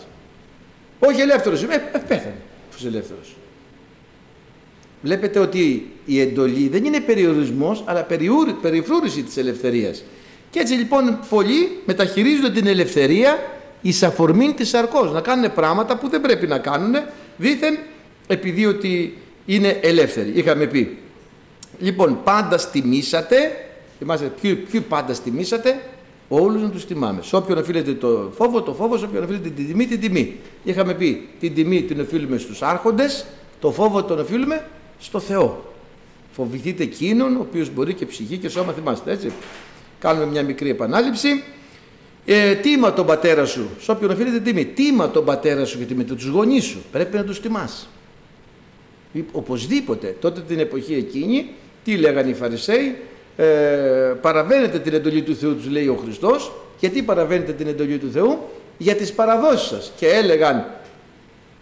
Όχι 0.98 1.20
ελεύθερος 1.20 1.62
είμαι. 1.62 1.74
Ε, 1.74 1.98
πέθανε. 1.98 2.34
Αφού 2.70 2.86
ελεύθερος. 2.86 3.36
Βλέπετε 5.02 5.38
ότι 5.38 5.90
η 6.04 6.20
εντολή 6.20 6.68
δεν 6.68 6.84
είναι 6.84 7.00
περιορισμός, 7.00 7.82
αλλά 7.86 8.06
περιφρούρηση 8.62 9.22
της 9.22 9.36
ελευθερίας. 9.36 10.04
Και 10.50 10.58
έτσι 10.58 10.74
λοιπόν 10.74 11.18
πολλοί 11.28 11.80
μεταχειρίζονται 11.84 12.50
την 12.50 12.66
ελευθερία 12.66 13.38
εις 13.82 14.02
αφορμήν 14.02 14.54
της 14.54 14.74
αρκός, 14.74 15.12
να 15.12 15.20
κάνουν 15.20 15.52
πράγματα 15.54 15.96
που 15.96 16.08
δεν 16.08 16.20
πρέπει 16.20 16.46
να 16.46 16.58
κάνουν, 16.58 16.94
δήθεν 17.36 17.78
επειδή 18.26 18.66
ότι 18.66 19.18
είναι 19.46 19.78
ελεύθεροι. 19.82 20.32
Είχαμε 20.34 20.66
πει, 20.66 20.98
λοιπόν 21.80 22.18
πάντα 22.24 22.58
στιμήσατε, 22.58 23.36
θυμάστε 23.98 24.32
ποιοι, 24.40 24.80
πάντα 24.80 25.14
στιμήσατε, 25.14 25.80
όλους 26.28 26.62
να 26.62 26.70
τους 26.70 26.84
τιμάμε. 26.86 27.22
Σε 27.22 27.36
όποιον 27.36 27.58
οφείλεται 27.58 27.94
το 27.94 28.32
φόβο, 28.36 28.62
το 28.62 28.72
φόβο, 28.72 28.98
σε 28.98 29.04
όποιον 29.04 29.22
οφείλεται 29.22 29.48
την 29.48 29.66
τιμή, 29.66 29.86
την 29.86 30.00
τιμή. 30.00 30.36
Είχαμε 30.64 30.94
πει, 30.94 31.28
την 31.40 31.54
τιμή 31.54 31.82
την 31.82 32.00
οφείλουμε 32.00 32.38
στους 32.38 32.62
άρχοντες, 32.62 33.26
το 33.60 33.70
φόβο 33.70 34.02
τον 34.02 34.18
οφείλουμε 34.18 34.66
στο 34.98 35.20
Θεό. 35.20 35.64
Φοβηθείτε 36.32 36.82
εκείνον 36.82 37.36
ο 37.36 37.40
οποίος 37.40 37.70
μπορεί 37.70 37.94
και 37.94 38.06
ψυχή 38.06 38.36
και 38.36 38.48
σώμα 38.48 38.72
θυμάστε 38.72 39.12
έτσι. 39.12 39.32
Κάνουμε 39.98 40.26
μια 40.26 40.42
μικρή 40.42 40.70
επανάληψη. 40.70 41.42
Ε, 42.24 42.54
τίμα 42.54 42.92
τον 42.92 43.06
πατέρα 43.06 43.44
σου, 43.44 43.68
σε 43.80 43.90
όποιον 43.90 44.10
οφείλεται 44.10 44.40
τιμή. 44.40 44.64
Τίμα 44.64 45.10
τον 45.10 45.24
πατέρα 45.24 45.64
σου 45.64 45.76
γιατί 45.76 45.94
με 45.94 46.04
τους 46.04 46.26
γονείς 46.26 46.64
σου 46.64 46.82
πρέπει 46.92 47.16
να 47.16 47.24
τους 47.24 47.40
τιμάς. 47.40 47.88
Οπωσδήποτε. 49.32 50.16
Τότε 50.20 50.40
την 50.40 50.58
εποχή 50.58 50.94
εκείνη, 50.94 51.46
τι 51.84 51.96
λέγανε 51.96 52.28
οι 52.28 52.34
Φαρισαίοι, 52.34 52.96
ε, 53.36 53.44
παραβαίνετε 54.20 54.78
την 54.78 54.94
εντολή 54.94 55.22
του 55.22 55.34
Θεού, 55.34 55.56
τους 55.56 55.68
λέει 55.68 55.86
ο 55.86 55.98
Χριστός. 56.04 56.52
Γιατί 56.78 57.02
παραβαίνετε 57.02 57.52
την 57.52 57.66
εντολή 57.66 57.98
του 57.98 58.10
Θεού, 58.10 58.38
για 58.78 58.94
τις 58.94 59.12
παραδόσεις 59.12 59.68
σας. 59.68 59.92
Και 59.96 60.06
έλεγαν, 60.08 60.66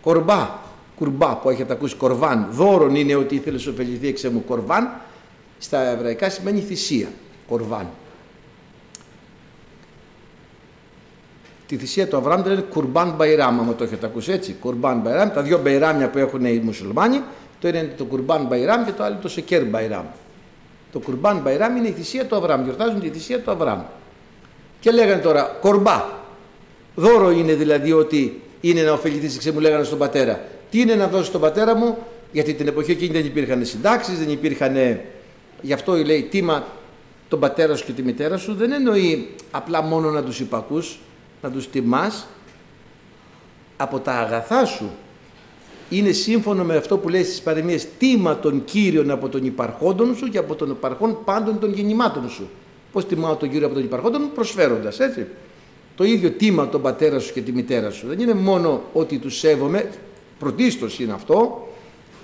κορμπά, 0.00 0.58
κουρμπά 0.96 1.36
που 1.36 1.50
έχετε 1.50 1.72
ακούσει 1.72 1.96
κορβάν, 1.96 2.48
δώρον 2.50 2.94
είναι 2.94 3.14
ότι 3.14 3.34
ήθελες 3.34 3.66
να 3.66 3.72
ωφεληθεί 3.72 4.08
εξ 4.08 4.24
μου 4.24 4.44
κορβάν, 4.44 4.90
στα 5.58 5.90
εβραϊκά 5.90 6.30
σημαίνει 6.30 6.60
θυσία, 6.60 7.08
κορβάν. 7.48 7.86
Τη 11.66 11.76
θυσία 11.76 12.08
του 12.08 12.16
Αβραάμ 12.16 12.42
την 12.42 12.50
λένε 12.50 12.64
κουρμπάν 12.70 13.14
μπαϊράμ, 13.16 13.60
άμα 13.60 13.74
το 13.74 13.84
έχετε 13.84 14.06
ακούσει 14.06 14.32
έτσι. 14.32 14.56
Κουρμπάν 14.60 15.00
μπαϊράμ, 15.00 15.28
τα 15.30 15.42
δύο 15.42 15.58
μπαϊράμια 15.58 16.10
που 16.10 16.18
έχουν 16.18 16.44
οι 16.44 16.60
μουσουλμάνοι, 16.64 17.22
το 17.60 17.68
ένα 17.68 17.78
είναι 17.78 17.94
το 17.96 18.04
κουρμπάν 18.04 18.46
μπαϊράμ 18.46 18.84
και 18.84 18.92
το 18.92 19.02
άλλο 19.02 19.18
το 19.22 19.28
σεκέρ 19.28 19.64
μπαϊράμ. 19.64 20.04
Το 20.92 20.98
κουρμπάν 20.98 21.38
μπαϊράμ 21.38 21.76
είναι 21.76 21.88
η 21.88 21.92
θυσία 21.92 22.26
του 22.26 22.36
Αβραάμ, 22.36 22.62
γιορτάζουν 22.62 23.00
τη 23.00 23.08
θυσία 23.08 23.40
του 23.40 23.50
Αβραάμ. 23.50 23.80
Και 24.80 24.90
λέγανε 24.90 25.22
τώρα 25.22 25.56
κορμπά. 25.60 26.04
Δώρο 26.94 27.30
είναι 27.30 27.54
δηλαδή 27.54 27.92
ότι 27.92 28.42
είναι 28.60 28.82
να 28.82 28.92
ωφεληθείς, 28.92 29.38
ξέ 29.38 29.52
μου 29.52 29.60
λέγανε 29.60 29.84
στον 29.84 29.98
πατέρα. 29.98 30.40
Τι 30.70 30.80
είναι 30.80 30.94
να 30.94 31.06
δώσεις 31.06 31.26
στον 31.26 31.40
πατέρα 31.40 31.76
μου, 31.76 31.98
γιατί 32.32 32.54
την 32.54 32.66
εποχή 32.66 32.90
εκείνη 32.90 33.12
δεν 33.12 33.24
υπήρχαν 33.24 33.64
συντάξεις, 33.64 34.18
δεν 34.18 34.30
υπήρχαν. 34.30 35.00
Γι' 35.60 35.72
αυτό 35.72 35.96
λέει 35.96 36.22
τίμα 36.22 36.64
τον 37.28 37.40
πατέρα 37.40 37.76
σου 37.76 37.84
και 37.84 37.92
τη 37.92 38.02
μητέρα 38.02 38.36
σου. 38.36 38.54
Δεν 38.54 38.72
εννοεί 38.72 39.34
απλά 39.50 39.82
μόνο 39.82 40.10
να 40.10 40.22
τους 40.22 40.40
υπακούς, 40.40 40.98
να 41.42 41.50
τους 41.50 41.70
τιμάς 41.70 42.26
από 43.76 43.98
τα 43.98 44.12
αγαθά 44.12 44.64
σου. 44.64 44.90
Είναι 45.90 46.12
σύμφωνο 46.12 46.64
με 46.64 46.76
αυτό 46.76 46.98
που 46.98 47.08
λέει 47.08 47.24
στις 47.24 47.40
παρεμίε 47.40 47.78
τίμα 47.98 48.38
των 48.38 48.64
κύριων 48.64 49.10
από 49.10 49.28
τον 49.28 49.44
υπαρχόντων 49.44 50.16
σου 50.16 50.28
και 50.28 50.38
από 50.38 50.54
τον 50.54 50.70
υπαρχόν 50.70 51.18
πάντων 51.24 51.58
των 51.58 51.72
γεννημάτων 51.72 52.28
σου. 52.28 52.48
Πώς 52.92 53.06
τιμάω 53.06 53.36
τον 53.36 53.50
κύριο 53.50 53.66
από 53.66 53.74
τον 53.74 53.84
υπαρχόντων 53.84 54.20
μου, 54.22 54.30
προσφέροντας, 54.34 55.00
έτσι. 55.00 55.26
Το 55.96 56.04
ίδιο 56.04 56.30
τίμα 56.30 56.68
τον 56.68 56.82
πατέρα 56.82 57.18
σου 57.18 57.32
και 57.32 57.40
τη 57.40 57.52
μητέρα 57.52 57.90
σου. 57.90 58.06
Δεν 58.06 58.20
είναι 58.20 58.34
μόνο 58.34 58.82
ότι 58.92 59.18
τους 59.18 59.38
σέβομαι, 59.38 59.90
πρωτίστως 60.38 60.98
είναι 60.98 61.12
αυτό, 61.12 61.68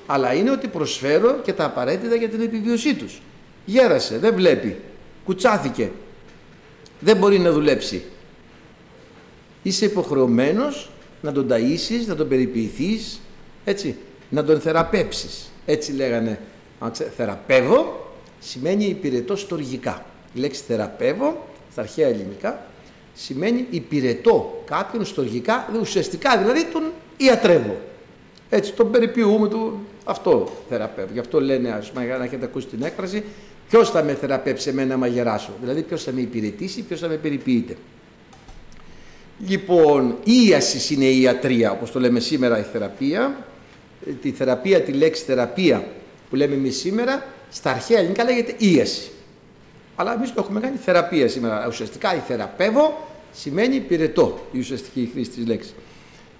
αλλά 0.06 0.34
είναι 0.34 0.50
ότι 0.50 0.68
προσφέρω 0.68 1.40
και 1.44 1.52
τα 1.52 1.64
απαραίτητα 1.64 2.14
για 2.14 2.28
την 2.28 2.40
επιβίωσή 2.40 2.94
τους. 2.94 3.20
Γέρασε, 3.64 4.18
δεν 4.18 4.34
βλέπει, 4.34 4.76
κουτσάθηκε, 5.24 5.90
δεν 7.00 7.16
μπορεί 7.16 7.38
να 7.38 7.52
δουλέψει. 7.52 8.02
Είσαι 9.62 9.84
υποχρεωμένος 9.84 10.90
να 11.22 11.32
τον 11.32 11.46
ταΐσεις, 11.50 12.06
να 12.06 12.14
τον 12.14 12.28
περιποιηθείς, 12.28 13.20
έτσι, 13.64 13.96
να 14.30 14.44
τον 14.44 14.60
θεραπέψεις. 14.60 15.50
Έτσι 15.66 15.92
λέγανε, 15.92 16.40
θεραπεύω 17.16 18.10
σημαίνει 18.40 18.84
υπηρετώ 18.84 19.36
στοργικά. 19.36 20.04
Η 20.34 20.38
λέξη 20.38 20.62
θεραπεύω, 20.66 21.48
στα 21.72 21.80
αρχαία 21.80 22.08
ελληνικά, 22.08 22.66
σημαίνει 23.14 23.66
υπηρετώ 23.70 24.62
κάποιον 24.64 25.04
στοργικά, 25.04 25.68
ουσιαστικά 25.80 26.38
δηλαδή 26.38 26.64
τον 26.64 26.82
ιατρεύω. 27.16 27.76
Έτσι 28.50 28.72
τον 28.72 28.90
περιποιούμε 28.90 29.48
του, 29.48 29.86
αυτό 30.04 30.52
θεραπεύει. 30.68 31.12
Γι' 31.12 31.18
αυτό 31.18 31.40
λένε, 31.40 31.70
ας 31.70 31.90
πούμε, 31.90 32.06
να 32.06 32.24
έχετε 32.24 32.44
ακούσει 32.44 32.66
την 32.66 32.82
έκφραση, 32.82 33.24
ποιος 33.68 33.90
θα 33.90 34.02
με 34.02 34.14
θεραπεύσει 34.14 34.68
εμένα 34.68 34.96
να 34.96 35.06
γεράσω. 35.06 35.50
Δηλαδή 35.60 35.82
ποιος 35.82 36.02
θα 36.02 36.12
με 36.12 36.20
υπηρετήσει, 36.20 36.82
ποιος 36.82 37.00
θα 37.00 37.08
με 37.08 37.16
περιποιείται. 37.16 37.76
Λοιπόν, 39.46 40.16
ίασης 40.24 40.90
είναι 40.90 41.04
η 41.04 41.20
ιατρία, 41.20 41.70
όπως 41.70 41.92
το 41.92 42.00
λέμε 42.00 42.20
σήμερα 42.20 42.58
η 42.58 42.62
θεραπεία. 42.62 43.46
Τη 44.22 44.30
θεραπεία, 44.30 44.80
τη 44.80 44.92
λέξη 44.92 45.22
θεραπεία 45.22 45.84
που 46.30 46.36
λέμε 46.36 46.54
εμείς 46.54 46.76
σήμερα, 46.76 47.24
στα 47.50 47.70
αρχαία 47.70 47.98
ελληνικά 47.98 48.24
λέγεται 48.24 48.54
ίαση. 48.58 49.10
Αλλά 49.96 50.12
εμείς 50.12 50.34
το 50.34 50.36
έχουμε 50.38 50.60
κάνει 50.60 50.76
θεραπεία 50.76 51.28
σήμερα. 51.28 51.64
Ουσιαστικά 51.68 52.14
η 52.14 52.18
θεραπεύω 52.18 53.08
σημαίνει 53.32 53.80
πυρετό, 53.80 54.40
η 54.52 54.58
ουσιαστική 54.58 55.10
χρήση 55.12 55.30
της 55.30 55.46
λέξης. 55.46 55.74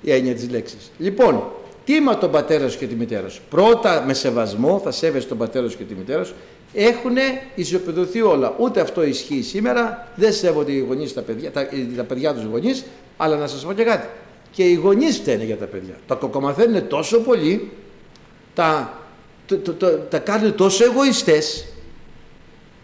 Η 0.00 0.12
έννοια 0.12 0.34
της 0.34 0.50
λέξης. 0.50 0.90
Λοιπόν, 0.98 1.44
τίμα 1.84 2.18
τον 2.18 2.30
πατέρα 2.30 2.68
σου 2.68 2.78
και 2.78 2.86
τη 2.86 2.94
μητέρα 2.94 3.28
σου; 3.28 3.42
Πρώτα 3.50 4.04
με 4.06 4.14
σεβασμό 4.14 4.80
θα 4.84 4.90
σέβεσαι 4.90 5.26
τον 5.26 5.38
πατέρα 5.38 5.68
σου 5.68 5.76
και 5.76 5.84
τη 5.84 5.94
μητέρα 5.94 6.24
σου. 6.24 6.34
Έχουν 6.74 7.16
ισοπεδωθεί 7.54 8.22
όλα. 8.22 8.54
Ούτε 8.58 8.80
αυτό 8.80 9.04
ισχύει 9.04 9.42
σήμερα. 9.42 10.08
Δεν 10.16 10.32
σέβονται 10.32 10.72
οι 10.72 10.78
γονείς 10.78 11.12
τα 11.12 11.20
παιδιά, 11.22 11.50
τα, 11.50 11.68
τα 11.96 12.02
παιδιά 12.04 12.34
τους 12.34 12.44
γονείς. 12.44 12.84
Αλλά 13.16 13.36
να 13.36 13.46
σας 13.46 13.64
πω 13.64 13.72
και 13.72 13.84
κάτι. 13.84 14.06
Και 14.54 14.62
οι 14.62 14.74
γονείς 14.74 15.16
φταίνε 15.16 15.44
για 15.44 15.56
τα 15.56 15.64
παιδιά. 15.64 15.98
Τα 16.06 16.14
κοκομαθαίνουν 16.14 16.88
τόσο 16.88 17.18
πολύ, 17.20 17.70
τα, 18.54 18.98
το, 19.46 19.58
το, 19.58 19.72
το, 19.72 19.90
τα 19.90 20.18
κάνουν 20.18 20.54
τόσο 20.54 20.84
εγωιστές, 20.84 21.66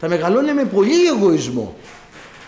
τα 0.00 0.09
μεγαλώνουν 0.09 0.55
με 0.55 0.65
πολύ 0.65 1.07
εγωισμό. 1.07 1.77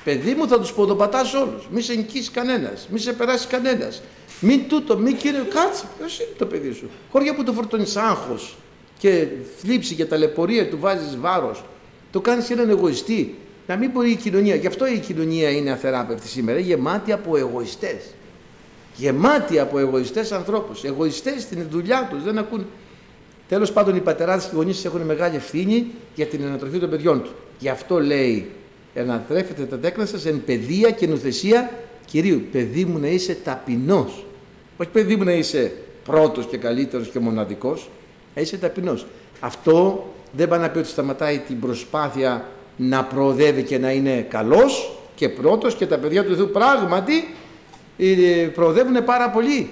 Παιδί 0.05 0.35
μου 0.35 0.49
θα 0.49 0.61
τους 0.61 0.73
ποδοπατάς 0.73 1.35
όλους, 1.35 1.69
μη 1.71 1.83
σε 1.83 1.95
νικήσει 1.95 2.31
κανένας, 2.31 2.88
μη 2.91 2.99
σε 2.99 3.12
περάσεις 3.12 3.47
κανένας, 3.47 4.02
μην 4.41 4.69
τούτο, 4.69 4.99
μην 4.99 5.17
κύριε, 5.17 5.41
κάτσε, 5.41 5.85
ποιος 5.99 6.19
είναι 6.19 6.29
το 6.38 6.47
παιδί 6.47 6.73
σου. 6.73 6.91
Χώρια 7.11 7.35
που 7.35 7.45
το 7.45 7.52
φορτώνεις 7.52 7.97
άγχος 7.97 8.57
και 8.99 9.26
θλίψη 9.59 9.95
και 9.95 10.05
ταλαιπωρία 10.05 10.69
του 10.69 10.79
βάζεις 10.81 11.17
βάρος, 11.21 11.64
το 12.12 12.21
κάνεις 12.21 12.50
έναν 12.50 12.71
εγωιστή. 12.71 13.37
Να 13.67 13.76
μην 13.76 13.91
μπορεί 13.91 14.11
η 14.11 14.17
κοινωνία, 14.17 14.55
γι' 14.55 14.67
αυτό 14.67 14.87
η 14.87 14.99
κοινωνία 14.99 15.50
είναι 15.50 15.71
αθεράπευτη 15.71 16.29
σήμερα, 16.29 16.59
γεμάτη 16.59 17.12
από 17.12 17.37
εγωιστές. 17.37 17.97
Γεμάτη 18.97 19.59
από 19.59 19.79
εγωιστές 19.79 20.33
ανθρώπους, 20.33 20.85
εγωιστές 20.85 21.43
στην 21.43 21.67
δουλειά 21.71 22.09
τους, 22.11 22.23
δεν 22.23 22.39
ακούν. 22.39 22.67
Τέλος 23.49 23.73
πάντων 23.73 23.97
οι 23.97 24.01
πατεράδες 24.01 24.45
και 24.45 24.51
οι 24.53 24.57
γονείς 24.57 24.85
έχουν 24.85 25.01
μεγάλη 25.01 25.37
ευθύνη 25.37 25.87
για 26.15 26.27
την 26.27 26.45
ανατροφή 26.45 26.79
των 26.79 26.91
παιδιών 26.91 27.23
τους. 27.23 27.33
Γι' 27.59 27.69
αυτό 27.69 28.01
λέει 28.01 28.51
ανατρέφετε 28.97 29.63
τα 29.63 29.79
τέκνα 29.79 30.07
σας 30.07 30.27
εν 30.27 30.43
παιδεία 30.45 30.91
και 30.91 31.07
νουθεσία 31.07 31.71
Κυρίου, 32.13 32.43
παιδί 32.53 32.85
μου 32.85 32.99
να 32.99 33.07
είσαι 33.07 33.37
ταπεινός. 33.45 34.25
Όχι 34.77 34.89
παιδί 34.89 35.17
μου 35.17 35.25
να 35.25 35.33
είσαι 35.33 35.73
πρώτος 36.05 36.47
και 36.47 36.57
καλύτερος 36.57 37.09
και 37.09 37.19
μοναδικός, 37.19 37.91
να 38.35 38.43
είσαι 38.43 38.57
ταπεινός. 38.57 39.07
Αυτό 39.41 40.07
δεν 40.33 40.49
πάει 40.49 40.59
να 40.59 40.71
πει 40.71 40.79
ότι 40.79 40.89
σταματάει 40.89 41.39
την 41.39 41.61
προσπάθεια 41.61 42.47
να 42.77 43.05
προοδεύει 43.05 43.63
και 43.63 43.79
να 43.79 43.93
είναι 43.93 44.21
καλός 44.21 44.99
και 45.15 45.29
πρώτος 45.29 45.75
και 45.75 45.87
τα 45.87 45.99
παιδιά 45.99 46.25
του 46.25 46.37
Θεού 46.37 46.51
πράγματι 46.51 47.13
ε, 47.15 47.25
προοδεύουν 48.54 49.04
πάρα 49.04 49.30
πολύ. 49.30 49.71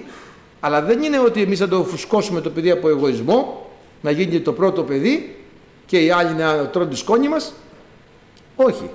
Αλλά 0.59 0.81
δεν 0.81 1.01
είναι 1.01 1.19
ότι 1.19 1.41
εμείς 1.41 1.59
θα 1.59 1.67
το 1.67 1.83
φουσκώσουμε 1.83 2.41
το 2.41 2.49
παιδί 2.49 2.71
από 2.71 2.89
εγωισμό, 2.89 3.69
να 4.01 4.11
γίνει 4.11 4.39
το 4.39 4.53
πρώτο 4.53 4.83
παιδί 4.83 5.35
και 5.85 5.99
οι 5.99 6.11
άλλοι 6.11 6.33
να 6.33 6.67
τρώνε 6.67 6.89
τη 6.89 6.95
σκόνη 6.95 7.29
μας. 7.29 7.53
Όχι. 8.55 8.89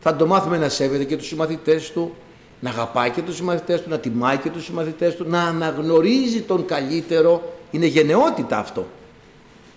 Θα 0.00 0.16
το 0.16 0.26
μάθουμε 0.26 0.58
να 0.58 0.68
σέβεται 0.68 1.04
και 1.04 1.16
τους 1.16 1.26
συμμαθητές 1.26 1.90
του, 1.90 2.14
να 2.60 2.70
αγαπάει 2.70 3.10
και 3.10 3.22
τους 3.22 3.36
συμμαθητές 3.36 3.82
του, 3.82 3.88
να 3.88 3.98
τιμάει 3.98 4.36
και 4.36 4.50
τους 4.50 4.64
συμμαθητές 4.64 5.16
του, 5.16 5.24
να 5.28 5.42
αναγνωρίζει 5.42 6.40
τον 6.40 6.64
καλύτερο. 6.66 7.52
Είναι 7.70 7.86
γενναιότητα 7.86 8.58
αυτό. 8.58 8.86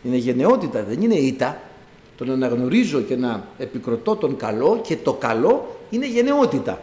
Είναι 0.03 0.15
γενναιότητα, 0.15 0.83
δεν 0.83 1.01
είναι 1.01 1.15
ήττα. 1.15 1.61
Το 2.17 2.25
να 2.25 2.33
αναγνωρίζω 2.33 3.01
και 3.01 3.15
να 3.15 3.43
επικροτώ 3.57 4.15
τον 4.15 4.37
καλό 4.37 4.79
και 4.83 4.97
το 4.97 5.13
καλό 5.13 5.77
είναι 5.89 6.07
γενναιότητα. 6.07 6.81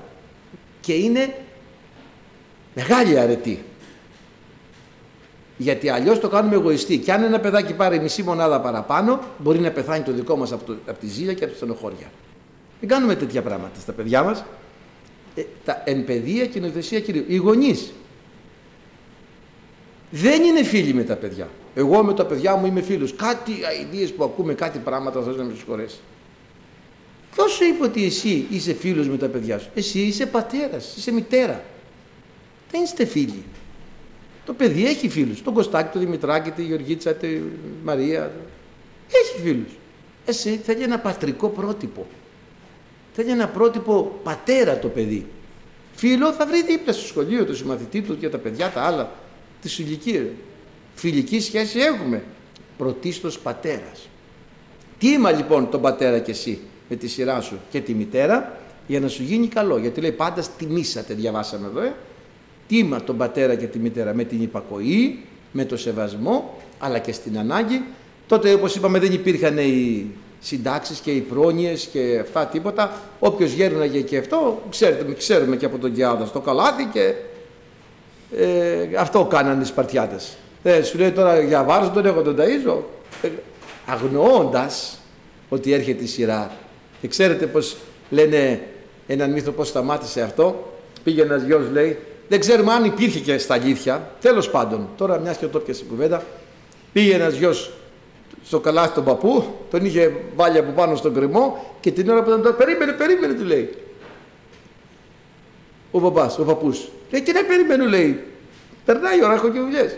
Και 0.80 0.92
είναι 0.92 1.34
μεγάλη 2.80 3.18
αρετή. 3.18 3.64
Γιατί 5.56 5.88
αλλιώς 5.88 6.20
το 6.20 6.28
κάνουμε 6.28 6.54
εγωιστή. 6.54 6.99
Και 6.99 7.12
αν 7.12 7.22
ένα 7.22 7.40
παιδάκι 7.40 7.72
πάρει 7.72 8.00
μισή 8.00 8.22
μονάδα 8.22 8.60
παραπάνω, 8.60 9.20
μπορεί 9.38 9.58
να 9.58 9.70
πεθάνει 9.70 10.04
το 10.04 10.12
δικό 10.12 10.37
μας 10.37 10.52
από, 10.52 10.76
από 10.87 10.99
τη 11.00 11.06
ζήλια 11.06 11.32
και 11.32 11.42
από 11.44 11.52
τη 11.52 11.58
στενοχώρια. 11.58 12.10
Δεν 12.80 12.88
κάνουμε 12.88 13.14
τέτοια 13.14 13.42
πράγματα 13.42 13.80
στα 13.80 13.92
παιδιά 13.92 14.22
μας. 14.22 14.44
Ε, 15.34 15.42
τα 15.64 15.82
εν 15.84 16.04
παιδεία 16.04 16.46
και 16.46 16.60
νοθεσία 16.60 17.00
κυρίου. 17.00 17.25
Οι 17.26 17.37
γονείς 17.37 17.92
δεν 20.10 20.42
είναι 20.42 20.64
φίλοι 20.64 20.94
με 20.94 21.02
τα 21.02 21.16
παιδιά. 21.16 21.49
Εγώ 21.75 22.02
με 22.02 22.14
τα 22.14 22.26
παιδιά 22.26 22.56
μου 22.56 22.66
είμαι 22.66 22.80
φίλος. 22.80 23.14
Κάτι 23.16 23.52
αειδίε 23.68 24.06
που 24.06 24.25
ακούμε, 24.25 24.54
κάτι 24.54 24.78
πράγματα 24.78 25.22
θα 25.22 25.30
να 25.30 25.44
με 25.44 25.52
συγχωρέσει. 25.56 25.99
Ποιος 27.32 27.52
σου 27.52 27.64
είπε 27.64 27.84
ότι 27.84 28.04
εσύ 28.04 28.46
είσαι 28.50 28.72
φίλος 28.75 29.08
με 29.08 29.16
τα 29.16 29.26
παιδιά 29.26 29.58
σου; 29.58 29.68
Εσύ 29.75 29.99
είσαι 29.99 30.26
πατέρας, 30.26 30.96
είσαι 30.96 31.12
μητέρα. 31.12 31.62
Δεν 32.70 32.82
είστε 32.82 33.04
φίλοι. 33.04 33.44
Το 34.46 34.52
παιδί 34.52 34.86
έχει 34.86 35.08
φίλους. 35.08 35.42
Τον 35.42 35.54
Κωστάκη, 35.54 35.92
τον 35.92 36.00
Δημητράκη, 36.00 36.50
τη 36.50 36.62
Γεωργίτσα, 36.62 37.14
τη 37.14 37.38
Μαρία. 37.84 38.32
Έχει 39.10 39.42
φίλους. 39.42 39.70
Εσύ 40.24 40.60
θέλει 40.64 40.82
ένα 40.82 40.98
πατρικό 40.98 41.48
πρότυπο. 41.48 42.06
Θέλει 43.12 43.30
ένα 43.30 43.49
πρότυπο 43.49 44.21
πατέρα 44.23 44.78
το 44.78 44.88
παιδί. 44.88 45.26
Φίλο 45.95 46.32
θα 46.32 46.47
βρει 46.47 46.62
δίπλα 46.62 46.92
στο 46.92 47.06
σχολείο, 47.06 47.45
το 47.45 47.54
συμμαθητή 47.54 48.02
του 48.02 48.18
και 48.18 48.28
τα 48.28 48.38
παιδιά 48.38 48.71
τα 48.71 48.82
άλλα 48.82 49.12
τη 49.62 49.76
ηλικία. 49.78 50.26
Φιλική 50.95 51.40
σχέση 51.40 51.78
έχουμε. 51.78 52.25
Πρωτίστως 52.78 53.38
πατέρας. 53.38 54.08
Τίμα 54.99 55.30
λοιπόν 55.30 55.71
τον 55.71 55.80
πατέρα 55.80 56.18
και 56.18 56.30
εσύ 56.30 56.60
με 56.88 56.97
τη 56.97 57.08
σειρά 57.08 57.40
σου 57.40 57.58
και 57.71 57.80
τη 57.80 57.95
μητέρα 57.95 58.58
για 58.86 59.00
να 59.00 59.08
σου 59.08 59.23
γίνει 59.23 59.47
καλό. 59.47 59.78
Γιατί 59.78 60.00
λέει 60.00 60.12
πάντα 60.12 60.45
τιμήσατε, 60.58 61.14
διαβάσαμε 61.14 61.66
εδώ. 61.66 61.80
Ε. 61.80 61.95
Τίμα 62.71 63.02
τον 63.02 63.17
πατέρα 63.17 63.54
και 63.54 63.67
τη 63.67 63.78
μητέρα 63.78 64.15
με 64.15 64.25
την 64.25 64.43
υπακοή, 64.43 65.19
με 65.52 65.65
το 65.65 65.76
σεβασμό, 65.76 66.59
αλλά 66.78 66.99
και 66.99 67.13
στην 67.13 67.39
ανάγκη. 67.39 67.83
Τότε 68.26 68.52
όπως 68.52 68.75
είπαμε 68.75 68.99
δεν 68.99 69.13
υπήρχαν 69.13 69.59
οι 69.59 70.06
συντάξεις 70.41 70.99
και 70.99 71.11
οι 71.11 71.21
πρόνοιες 71.21 71.87
και 71.93 72.19
αυτά 72.21 72.47
τίποτα. 72.47 73.00
Όποιος 73.19 73.52
γέρναγε 73.52 74.00
και 74.00 74.19
αυτό, 74.19 74.63
ξέρετε, 74.71 75.13
ξέρουμε 75.13 75.56
και 75.56 75.65
από 75.65 75.78
τον 75.78 75.93
Κιάδας 75.93 76.28
στο 76.28 76.41
καλάθι 76.41 76.85
και 76.93 77.15
ε, 78.37 78.89
αυτό 78.99 79.25
κάνανε 79.25 79.63
οι 79.63 79.67
Σπαρτιάτες. 79.67 80.37
Ε, 80.63 80.83
σου 80.83 80.99
λέει 80.99 81.11
τώρα 81.11 81.41
για 81.41 81.65
βάρος 81.65 81.93
τον 81.93 82.06
έχω 82.06 82.23
τον 82.23 82.37
ταΐζω, 82.39 82.76
ε, 83.23 83.28
αγνοώντας 83.87 84.99
ότι 85.49 85.73
έρχεται 85.73 86.04
η 86.04 86.06
σειρά. 86.06 86.50
Και 87.00 87.09
ξέρετε 87.09 87.47
πως 87.47 87.76
λένε 88.11 88.61
έναν 89.06 89.33
μύθο 89.33 89.50
πώς 89.50 89.69
σταμάτησε 89.69 90.21
αυτό. 90.21 90.73
Πήγε 91.04 91.23
ένας 91.23 91.43
γιος 91.43 91.71
λέει, 91.73 91.99
δεν 92.30 92.40
ξέρουμε 92.40 92.73
αν 92.73 92.84
υπήρχε 92.84 93.19
και 93.19 93.38
στα 93.38 93.54
αλήθεια. 93.54 94.10
Τέλος 94.21 94.50
πάντων, 94.50 94.88
τώρα 94.97 95.19
μιας 95.19 95.36
και 95.36 95.47
το 95.47 95.58
πιασε 95.58 95.84
κουβέντα, 95.84 96.23
πήγε 96.93 97.14
ένας 97.14 97.34
γιος 97.34 97.73
στο 98.45 98.60
καλάθι 98.60 98.95
τον 98.95 99.04
παππού, 99.04 99.45
τον 99.71 99.84
είχε 99.84 100.12
βάλει 100.36 100.58
από 100.58 100.71
πάνω 100.71 100.97
στον 100.97 101.14
κρεμό 101.14 101.75
και 101.80 101.90
την 101.90 102.08
ώρα 102.08 102.23
που 102.23 102.30
τον 102.30 102.56
περίμενε, 102.56 102.93
περίμενε 102.93 103.34
του 103.34 103.45
λέει. 103.45 103.75
Ο 105.90 106.00
παπάς, 106.00 106.38
ο 106.38 106.43
παππούς. 106.45 106.88
Λέει 107.10 107.23
τι 107.23 107.32
να 107.32 107.45
περιμένω 107.45 107.84
λέει. 107.84 108.25
Περνάει 108.84 109.19
η 109.19 109.25
ώρα, 109.25 109.34
έχω 109.34 109.49
και 109.49 109.58
δουλειές. 109.58 109.97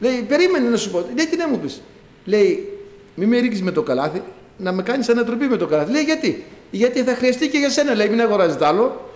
Λέει 0.00 0.24
περίμενε 0.28 0.68
να 0.68 0.76
σου 0.76 0.90
πω. 0.90 1.04
Λέει 1.16 1.26
τι 1.26 1.36
να 1.36 1.48
μου 1.48 1.58
πεις. 1.58 1.82
Λέει 2.24 2.78
μη 3.14 3.26
με 3.26 3.38
ρίξεις 3.38 3.62
με 3.62 3.70
το 3.70 3.82
καλάθι, 3.82 4.22
να 4.56 4.72
με 4.72 4.82
κάνεις 4.82 5.08
ανατροπή 5.08 5.46
με 5.46 5.56
το 5.56 5.66
καλάθι. 5.66 5.92
Λέει 5.92 6.02
γιατί. 6.02 6.44
Γιατί 6.70 7.02
θα 7.02 7.14
χρειαστεί 7.14 7.48
και 7.48 7.58
για 7.58 7.70
σένα 7.70 7.94
λέει 7.94 8.08
μην 8.08 8.20
αγοράζεις 8.20 8.60
άλλο. 8.60 9.10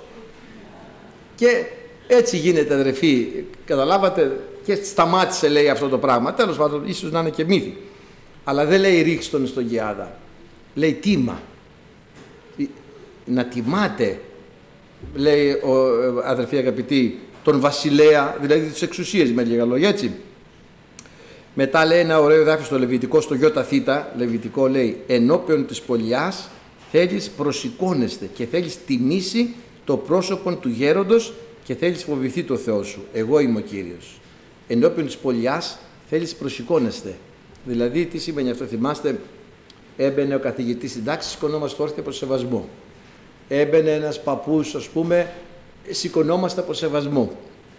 Και 1.34 1.64
έτσι 2.08 2.36
γίνεται 2.36 2.74
αδερφοί. 2.74 3.28
Καταλάβατε 3.64 4.40
και 4.64 4.74
σταμάτησε 4.74 5.48
λέει 5.48 5.68
αυτό 5.68 5.88
το 5.88 5.98
πράγμα. 5.98 6.34
Τέλος 6.34 6.56
πάντων 6.56 6.82
ίσως 6.86 7.10
να 7.10 7.20
είναι 7.20 7.30
και 7.30 7.44
μύθι. 7.44 7.76
Αλλά 8.44 8.64
δεν 8.64 8.80
λέει 8.80 9.02
ρίξ 9.02 9.30
τον 9.30 9.46
στον 9.46 9.66
Γεάδα. 9.66 10.18
Λέει 10.74 10.92
τίμα. 10.92 11.42
Να 13.24 13.44
τιμάτε, 13.44 14.20
λέει 15.14 15.50
ο 15.50 15.74
αδερφή 16.24 16.56
αγαπητή, 16.56 17.18
τον 17.44 17.60
βασιλέα, 17.60 18.36
δηλαδή 18.40 18.66
τις 18.66 18.82
εξουσίες 18.82 19.32
με 19.32 19.42
λίγα 19.42 19.64
λόγια, 19.64 19.88
έτσι. 19.88 20.12
Μετά 21.54 21.86
λέει 21.86 21.98
ένα 21.98 22.20
ωραίο 22.20 22.40
εδάφιο 22.40 22.64
στο 22.64 22.78
Λεβιτικό, 22.78 23.20
στο 23.20 23.34
Ιώτα 23.34 23.62
Θήτα, 23.62 24.12
Λεβιτικό 24.16 24.68
λέει 24.68 25.02
«Ενώπιον 25.06 25.66
της 25.66 25.80
πολιάς 25.80 26.48
θέλεις 26.90 27.30
προσηκώνεστε 27.30 28.28
και 28.34 28.46
θέλεις 28.46 28.84
τιμήσει 28.86 29.54
το 29.84 29.96
πρόσωπο 29.96 30.54
του 30.54 30.68
γέροντος 30.68 31.32
και 31.68 31.74
θέλεις 31.74 32.02
φοβηθεί 32.04 32.42
το 32.42 32.56
Θεό 32.56 32.82
σου. 32.82 33.04
Εγώ 33.12 33.38
είμαι 33.38 33.58
ο 33.58 33.60
Κύριος. 33.60 34.20
Ενώπιον 34.68 35.06
της 35.06 35.16
πολιάς 35.16 35.78
θέλεις 36.08 36.34
προσηκώνεστε. 36.34 37.14
Δηλαδή, 37.64 38.06
τι 38.06 38.18
σημαίνει 38.18 38.50
αυτό, 38.50 38.64
θυμάστε, 38.64 39.20
έμπαινε 39.96 40.34
ο 40.34 40.38
καθηγητής 40.38 40.90
στην 40.90 41.04
τάξη, 41.04 41.28
σηκωνόμαστε 41.28 41.82
όρθια 41.82 42.00
από 42.00 42.10
σεβασμό. 42.10 42.68
Έμπαινε 43.48 43.90
ένας 43.90 44.22
παππούς, 44.22 44.74
ας 44.74 44.88
πούμε, 44.88 45.32
σηκωνόμαστε 45.90 46.60
από 46.60 46.72
σεβασμό. 46.72 47.32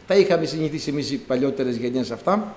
Τα 0.07 0.15
είχαμε 0.15 0.45
συνηθίσει 0.45 0.89
εμείς 0.89 1.11
οι 1.11 1.17
παλιότερες 1.17 1.75
γενιές 1.75 2.11
αυτά. 2.11 2.55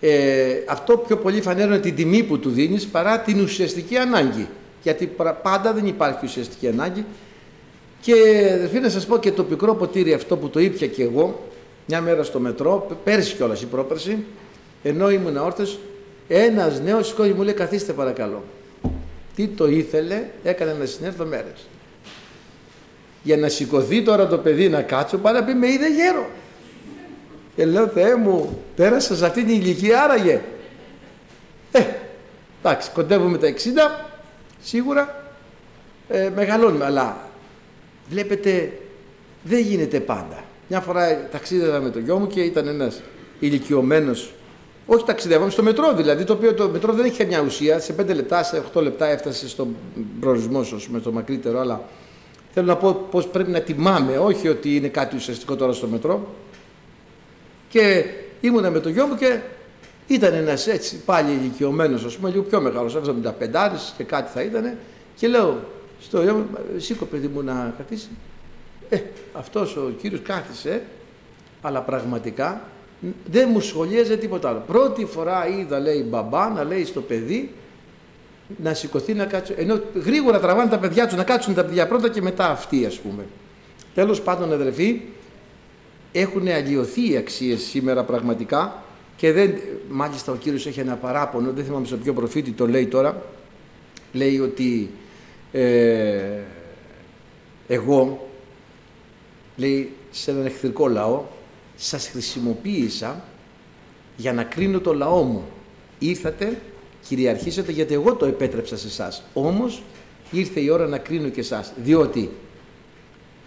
Ε, 0.00 0.54
αυτό 0.68 0.96
πιο 0.96 1.16
πολύ 1.16 1.40
φανέρωνε 1.40 1.78
την 1.78 1.94
τιμή 1.94 2.22
που 2.22 2.38
του 2.38 2.50
δίνεις 2.50 2.86
παρά 2.86 3.20
την 3.20 3.40
ουσιαστική 3.40 3.96
ανάγκη. 3.96 4.48
Γιατί 4.82 5.06
πάντα 5.42 5.72
δεν 5.72 5.86
υπάρχει 5.86 6.24
ουσιαστική 6.24 6.68
ανάγκη. 6.68 7.04
Και 8.02 8.14
θέλω 8.70 8.82
να 8.82 8.88
σας 8.88 9.06
πω 9.06 9.18
και 9.18 9.32
το 9.32 9.44
πικρό 9.44 9.74
ποτήρι 9.74 10.12
αυτό 10.12 10.36
που 10.36 10.48
το 10.48 10.60
ήπια 10.60 10.86
και 10.86 11.02
εγώ 11.02 11.48
μια 11.86 12.00
μέρα 12.00 12.22
στο 12.22 12.38
μετρό, 12.38 12.86
πέρσι 13.04 13.34
κιόλας 13.34 13.62
η 13.62 13.66
πρόπερση, 13.66 14.24
ενώ 14.82 15.10
ήμουν 15.10 15.36
όρθιος, 15.36 15.78
ένας 16.28 16.80
νέος 16.80 17.06
σηκώθηκε 17.06 17.34
μου 17.34 17.42
λέει 17.42 17.54
καθίστε 17.54 17.92
παρακαλώ. 17.92 18.44
Τι 19.36 19.48
το 19.48 19.66
ήθελε, 19.66 20.24
έκανε 20.42 20.76
να 20.78 20.86
συνέρθω 20.86 21.24
μέρες. 21.24 21.66
Για 23.22 23.36
να 23.36 23.48
σηκωθεί 23.48 24.02
τώρα 24.02 24.26
το 24.26 24.38
παιδί 24.38 24.68
να 24.68 24.82
κάτσω, 24.82 25.18
πάει 25.18 25.34
να 25.34 25.44
πει 25.44 25.54
με 25.54 25.66
είδε 25.66 25.88
γέρο. 25.88 26.30
Και 27.56 27.66
λέω 27.66 27.86
Θεέ 27.86 28.16
μου, 28.16 28.62
πέρασα 28.76 29.16
σε 29.16 29.26
αυτή 29.26 29.44
την 29.44 29.54
ηλικία 29.54 30.02
άραγε. 30.02 30.40
Ε, 31.72 31.82
εντάξει, 32.62 32.90
κοντεύουμε 32.90 33.38
τα 33.38 33.52
60, 33.52 33.56
σίγουρα 34.62 35.32
ε, 36.08 36.30
μεγαλώνουμε, 36.34 36.84
αλλά 36.84 37.30
βλέπετε 38.12 38.72
δεν 39.42 39.60
γίνεται 39.60 40.00
πάντα. 40.00 40.44
Μια 40.68 40.80
φορά 40.80 41.28
ταξίδευα 41.30 41.80
με 41.80 41.90
το 41.90 41.98
γιο 41.98 42.18
μου 42.18 42.26
και 42.26 42.40
ήταν 42.40 42.66
ένας 42.66 43.02
ηλικιωμένος. 43.38 44.32
Όχι 44.86 45.04
ταξιδεύαμε 45.04 45.50
στο 45.50 45.62
μετρό 45.62 45.94
δηλαδή, 45.94 46.24
το 46.24 46.32
οποίο 46.32 46.54
το 46.54 46.68
μετρό 46.68 46.92
δεν 46.92 47.06
είχε 47.06 47.24
μια 47.24 47.40
ουσία. 47.40 47.80
Σε 47.80 47.94
5 48.00 48.14
λεπτά, 48.14 48.42
σε 48.42 48.62
8 48.74 48.82
λεπτά 48.82 49.06
έφτασε 49.06 49.48
στον 49.48 49.76
προορισμό 50.20 50.62
σου, 50.62 50.82
με 50.90 51.00
το 51.00 51.12
μακρύτερο, 51.12 51.60
αλλά 51.60 51.82
θέλω 52.54 52.66
να 52.66 52.76
πω 52.76 53.06
πώς 53.10 53.26
πρέπει 53.26 53.50
να 53.50 53.60
τιμάμε, 53.60 54.18
όχι 54.18 54.48
ότι 54.48 54.76
είναι 54.76 54.88
κάτι 54.88 55.16
ουσιαστικό 55.16 55.56
τώρα 55.56 55.72
στο 55.72 55.86
μετρό. 55.86 56.28
Και 57.68 58.04
ήμουνα 58.40 58.70
με 58.70 58.80
το 58.80 58.88
γιο 58.88 59.06
μου 59.06 59.16
και 59.16 59.38
ήταν 60.06 60.34
ένας 60.34 60.66
έτσι 60.66 60.96
πάλι 61.04 61.30
ηλικιωμένος, 61.30 62.04
ας 62.04 62.16
πούμε, 62.16 62.30
λίγο 62.30 62.42
πιο 62.42 62.60
μεγάλος, 62.60 62.94
75 62.94 63.94
και 63.96 64.04
κάτι 64.04 64.30
θα 64.32 64.42
ήταν. 64.42 64.76
Και 65.16 65.28
λέω 65.28 65.60
στο 66.02 66.22
γιο 66.22 66.34
μου, 66.34 66.46
σήκω 66.76 67.04
παιδί 67.04 67.26
μου 67.26 67.42
να 67.42 67.74
καθίσει. 67.78 68.08
Ε, 68.88 69.00
αυτός 69.32 69.76
ο 69.76 69.92
κύριος 70.00 70.20
κάθισε, 70.22 70.82
αλλά 71.60 71.80
πραγματικά 71.80 72.62
δεν 73.30 73.48
μου 73.52 73.60
σχολίαζε 73.60 74.16
τίποτα 74.16 74.48
άλλο. 74.48 74.64
Πρώτη 74.66 75.04
φορά 75.04 75.48
είδα, 75.48 75.78
λέει, 75.78 76.06
μπαμπά 76.08 76.48
να 76.48 76.64
λέει 76.64 76.84
στο 76.84 77.00
παιδί 77.00 77.52
να 78.62 78.74
σηκωθεί 78.74 79.14
να 79.14 79.24
κάτσει. 79.24 79.54
Ενώ 79.56 79.80
γρήγορα 80.04 80.40
τραβάνε 80.40 80.70
τα 80.70 80.78
παιδιά 80.78 81.06
τους 81.06 81.16
να 81.16 81.24
κάτσουν 81.24 81.54
τα 81.54 81.64
παιδιά 81.64 81.86
πρώτα 81.86 82.08
και 82.08 82.22
μετά 82.22 82.50
αυτοί, 82.50 82.86
ας 82.86 82.98
πούμε. 82.98 83.26
Τέλος 83.94 84.20
πάντων, 84.20 84.52
αδερφοί, 84.52 85.00
έχουν 86.12 86.48
αλλοιωθεί 86.48 87.10
οι 87.10 87.16
αξίες 87.16 87.62
σήμερα 87.62 88.04
πραγματικά 88.04 88.82
και 89.16 89.32
δεν, 89.32 89.54
μάλιστα 89.90 90.32
ο 90.32 90.36
κύριος 90.36 90.66
έχει 90.66 90.80
ένα 90.80 90.94
παράπονο, 90.94 91.52
δεν 91.52 91.64
θυμάμαι 91.64 91.86
στο 91.86 91.96
ποιο 91.96 92.12
προφήτη 92.12 92.50
το 92.50 92.66
λέει 92.66 92.86
τώρα, 92.86 93.22
λέει 94.12 94.38
ότι 94.38 94.90
ε, 95.52 96.40
εγώ, 97.68 98.28
λέει 99.56 99.92
σε 100.10 100.30
έναν 100.30 100.46
εχθρικό 100.46 100.88
λαό, 100.88 101.24
σας 101.76 102.08
χρησιμοποίησα 102.08 103.24
για 104.16 104.32
να 104.32 104.44
κρίνω 104.44 104.80
το 104.80 104.94
λαό 104.94 105.22
μου. 105.22 105.44
Ήρθατε, 105.98 106.60
κυριαρχήσατε 107.08 107.72
γιατί 107.72 107.94
εγώ 107.94 108.14
το 108.14 108.26
επέτρεψα 108.26 108.76
σε 108.76 108.86
εσάς. 108.86 109.22
Όμως 109.34 109.82
ήρθε 110.30 110.60
η 110.60 110.68
ώρα 110.68 110.86
να 110.86 110.98
κρίνω 110.98 111.28
και 111.28 111.40
εσάς, 111.40 111.72
διότι 111.76 112.30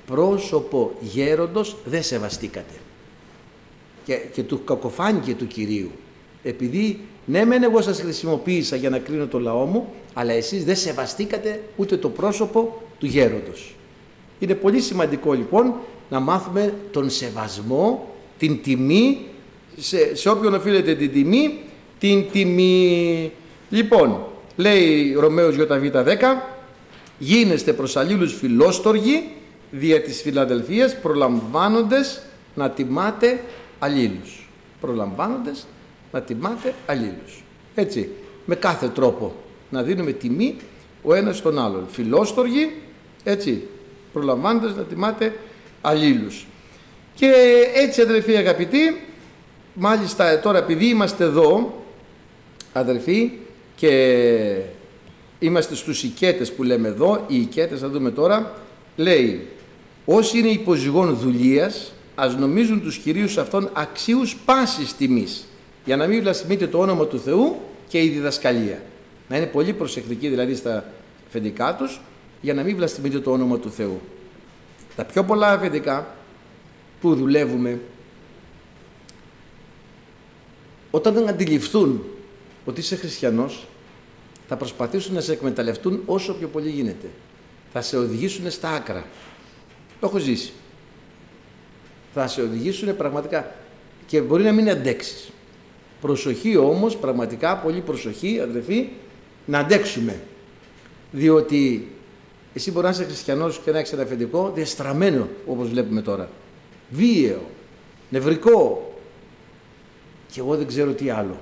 πρόσωπο 0.06 0.91
γέροντος 1.00 1.78
δεν 1.86 2.04
σεβαστήκατε. 2.04 2.74
Και, 4.06 4.15
και 4.15 4.44
του 4.44 4.63
κακοφάνηκε 4.63 5.36
του 5.36 5.48
Κυρίου. 5.48 5.91
Επειδή 6.44 7.00
ναι 7.26 7.46
μεν 7.46 7.64
εγώ 7.64 7.82
σας 7.82 8.00
χρησιμοποίησα 8.02 8.76
για 8.76 8.90
να 8.90 9.00
κρίνω 9.00 9.26
το 9.26 9.40
λαό 9.40 9.66
μου, 9.66 9.94
αλλά 10.14 10.34
εσείς 10.34 10.66
δεν 10.66 10.76
σεβαστήκατε 10.76 11.62
ούτε 11.76 11.98
το 11.98 12.10
πρόσωπο 12.10 12.82
του 13.00 13.06
γέροντος. 13.06 13.76
Είναι 14.40 14.54
πολύ 14.54 14.80
σημαντικό 14.80 15.34
λοιπόν 15.34 15.74
να 16.10 16.20
μάθουμε 16.20 16.74
τον 16.92 17.10
σεβασμό, 17.10 18.16
την 18.38 18.62
τιμή, 18.62 19.26
σε, 19.78 20.16
σε 20.16 20.30
όποιον 20.30 20.54
οφείλεται 20.54 20.96
την 20.96 21.12
τιμή, 21.12 21.60
την 22.00 22.32
τιμή. 22.32 23.32
Λοιπόν, 23.70 24.20
λέει 24.56 25.14
Ρωμαίος 25.20 25.56
Β10, 25.60 26.06
γίνεστε 27.20 27.74
προς 27.74 27.96
αλλήλους 27.96 28.34
φιλόστοργοι 28.34 29.30
δια 29.72 30.02
της 30.02 30.22
Φιλαδελφίας 30.22 31.00
προλαμβάνοντες 31.00 32.22
να 32.56 32.70
τιμάτε 32.70 33.44
αλλήλους. 33.80 34.50
Προλαμβάνοντες 34.82 35.66
να 36.15 36.21
τιμάτε 36.21 36.73
αλλήλους. 36.86 37.43
Έτσι, 37.75 38.10
με 38.45 38.56
κάθε 38.56 38.88
τρόπο 38.88 39.36
να 39.69 39.84
δίνουμε 39.84 40.12
τιμή 40.12 40.56
ο 41.04 41.13
ένας 41.13 41.38
στον 41.38 41.60
άλλον. 41.60 41.86
Φιλόστοργοι, 41.91 42.71
έτσι, 43.23 43.67
προλαμβάνοντας 44.13 44.75
να 44.75 44.84
τιμάτε 44.84 45.34
αλλήλους. 45.82 46.45
Και 47.15 47.34
έτσι 47.75 48.01
αδελφοί 48.01 48.36
αγαπητοί, 48.36 49.01
μάλιστα 49.73 50.39
τώρα 50.39 50.58
επειδή 50.58 50.86
είμαστε 50.86 51.23
εδώ, 51.23 51.84
αδελφοί, 52.73 53.32
και 53.75 54.62
είμαστε 55.39 55.75
στους 55.75 56.04
οικέτες 56.04 56.51
που 56.51 56.63
λέμε 56.63 56.88
εδώ, 56.88 57.25
οι 57.28 57.39
οικέτες 57.39 57.80
θα 57.80 57.89
δούμε 57.89 58.12
τώρα, 58.12 58.54
λέει 58.95 59.47
όσοι 60.06 60.39
είναι 60.39 60.49
υποζυγών 60.49 61.15
δουλείας, 61.15 61.93
ας 62.15 62.36
νομίζουν 62.38 62.82
τους 62.82 62.97
κυρίους 62.97 63.38
αυτών 63.38 63.69
αξίους 63.73 64.36
πάσης 64.45 64.95
τιμής, 64.95 65.47
για 65.86 65.95
να 65.95 66.08
μην 66.08 66.21
βλασιμείτε 66.21 66.67
το 66.67 66.80
όνομα 66.80 67.06
του 67.06 67.19
Θεού 67.19 67.60
και 67.88 68.04
η 68.04 68.10
διδασκαλία. 68.10 68.82
Να 69.30 69.38
είναι 69.38 69.45
πολύ 69.45 69.74
προσεκτικοί 69.74 70.28
δηλαδή 70.28 70.56
στα 70.56 70.86
αφεντικά 71.28 71.76
τους, 71.76 72.02
για 72.41 72.54
να 72.54 72.63
μην 72.63 72.76
βλαστημείτε 72.76 73.19
το 73.19 73.32
όνομα 73.32 73.60
του 73.60 73.71
Θεού. 73.71 74.02
Τα 74.95 75.06
πιο 75.06 75.24
πολλά 75.24 75.52
αφεντικά 75.52 76.15
που 77.02 77.15
δουλεύουμε, 77.15 77.80
όταν 80.91 81.13
δεν 81.13 81.30
αντιληφθούν 81.30 82.04
ότι 82.65 82.80
είσαι 82.80 82.95
χριστιανός, 82.95 83.67
θα 84.48 84.58
προσπαθήσουν 84.58 85.13
να 85.13 85.21
σε 85.21 85.32
εκμεταλλευτούν 85.32 86.02
όσο 86.06 86.34
πιο 86.34 86.48
πολύ 86.48 86.69
γίνεται. 86.69 87.08
Θα 87.74 87.82
σε 87.82 87.98
οδηγήσουν 87.98 88.52
στα 88.52 88.69
άκρα. 88.69 89.06
Το 90.00 90.08
έχω 90.08 90.17
ζήσει. 90.17 90.52
Θα 92.13 92.28
σε 92.28 92.41
οδηγήσουν 92.41 92.95
πραγματικά 92.95 93.56
και 94.08 94.21
μπορεί 94.21 94.43
να 94.43 94.52
μην 94.52 94.69
αντέξεις. 94.69 95.30
Προσοχή 96.06 96.58
όμως, 96.58 96.98
πραγματικά 96.98 97.58
πολύ 97.58 97.82
προσοχή 97.82 98.39
αδερφοί, 98.39 98.88
να 99.46 99.60
αντέξουμε. 99.60 100.22
Διότι 101.12 101.88
εσύ 102.54 102.72
μπορείς 102.72 102.89
να 102.89 102.96
είσαι 102.96 103.04
χριστιανός 103.04 103.62
και 103.63 103.72
να 103.72 103.80
έχεις 103.80 103.91
ένα 103.91 104.02
αφεντικό 104.02 104.52
διαστραμμένο 104.56 105.28
όπως 105.48 105.70
βλέπουμε 105.70 106.02
τώρα. 106.02 106.30
Βίαιο, 106.89 107.41
νευρικό 108.10 108.91
και 110.32 110.39
εγώ 110.39 110.56
δεν 110.56 110.68
ξέρω 110.68 110.91
τι 110.91 111.10
άλλο. 111.10 111.38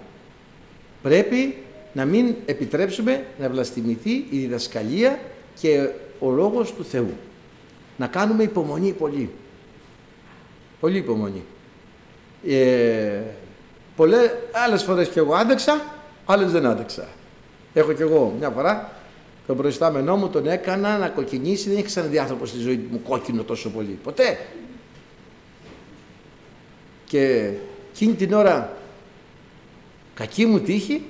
Πρέπει 1.01 1.57
να 1.93 2.05
μην 2.05 2.35
επιτρέψουμε 2.45 3.25
να 3.39 3.49
βλαστημηθεί 3.49 4.11
η 4.11 4.37
διδασκαλία 4.37 5.19
και 5.59 5.89
ο 6.19 6.31
λόγος 6.31 6.73
του 6.73 6.85
Θεού. 6.85 7.13
Να 7.97 8.07
κάνουμε 8.07 8.43
υπομονή 8.43 8.91
πολύ. 8.91 9.29
Πολύ 10.79 10.97
υπομονή. 10.97 11.43
Ε, 12.47 13.21
πολλές, 13.95 14.31
άλλες 14.51 14.83
φορές 14.83 15.07
και 15.07 15.19
εγώ 15.19 15.33
άντεξα, 15.33 15.81
άλλες 16.25 16.51
δεν 16.51 16.65
άντεξα. 16.65 17.07
Έχω 17.73 17.93
κι 17.93 18.01
εγώ 18.01 18.35
μια 18.39 18.49
φορά 18.49 18.91
τον 19.47 19.57
προϊστάμενό 19.57 20.15
μου 20.15 20.29
τον 20.29 20.47
έκανα 20.47 20.97
να 20.97 21.09
κοκκινήσει, 21.09 21.69
δεν 21.69 21.77
έχει 21.77 21.85
ξαναδεί 21.85 22.19
άνθρωπος 22.19 22.49
στη 22.49 22.57
ζωή 22.59 22.87
μου 22.91 23.01
κόκκινο 23.01 23.43
τόσο 23.43 23.69
πολύ. 23.69 23.99
Ποτέ. 24.03 24.39
Και 27.05 27.51
εκείνη 27.91 28.13
την 28.13 28.33
ώρα 28.33 28.77
κακή 30.13 30.45
μου 30.45 30.59
τύχη 30.59 31.05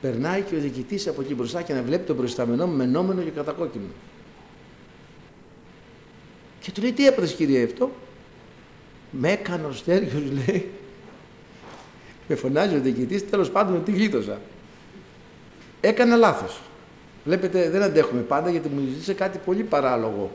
περνάει 0.00 0.42
και 0.42 0.54
ο 0.54 0.58
διοικητής 0.58 1.06
από 1.06 1.20
εκεί 1.20 1.34
μπροστά 1.34 1.62
και 1.62 1.72
να 1.72 1.82
βλέπει 1.82 2.06
τον 2.06 2.16
προϊστάμενό 2.16 2.66
μου 2.66 2.76
μενόμενο 2.76 3.22
και 3.22 3.30
κατακόκκινο. 3.30 3.84
Και 6.60 6.70
του 6.70 6.80
λέει 6.80 6.92
τι 6.92 7.06
έπρεπε 7.06 7.32
κύριε 7.32 7.64
αυτό; 7.64 7.90
Με 9.18 9.30
έκανε 9.32 9.66
ο 9.66 9.72
Στέργιος 9.72 10.22
λέει 10.32 10.70
με 12.28 12.34
φωνάζει 12.34 12.76
ο 12.76 12.80
διοικητής, 12.80 13.30
τέλος 13.30 13.50
πάντων 13.50 13.84
τι 13.84 13.92
γλίτωσα. 13.92 14.38
Έκανα 15.80 16.16
λάθος. 16.16 16.60
Βλέπετε 17.24 17.70
δεν 17.70 17.82
αντέχουμε 17.82 18.20
πάντα 18.20 18.50
γιατί 18.50 18.68
μου 18.68 18.88
ζήτησε 18.88 19.14
κάτι 19.14 19.38
πολύ 19.44 19.62
παράλογο 19.62 20.32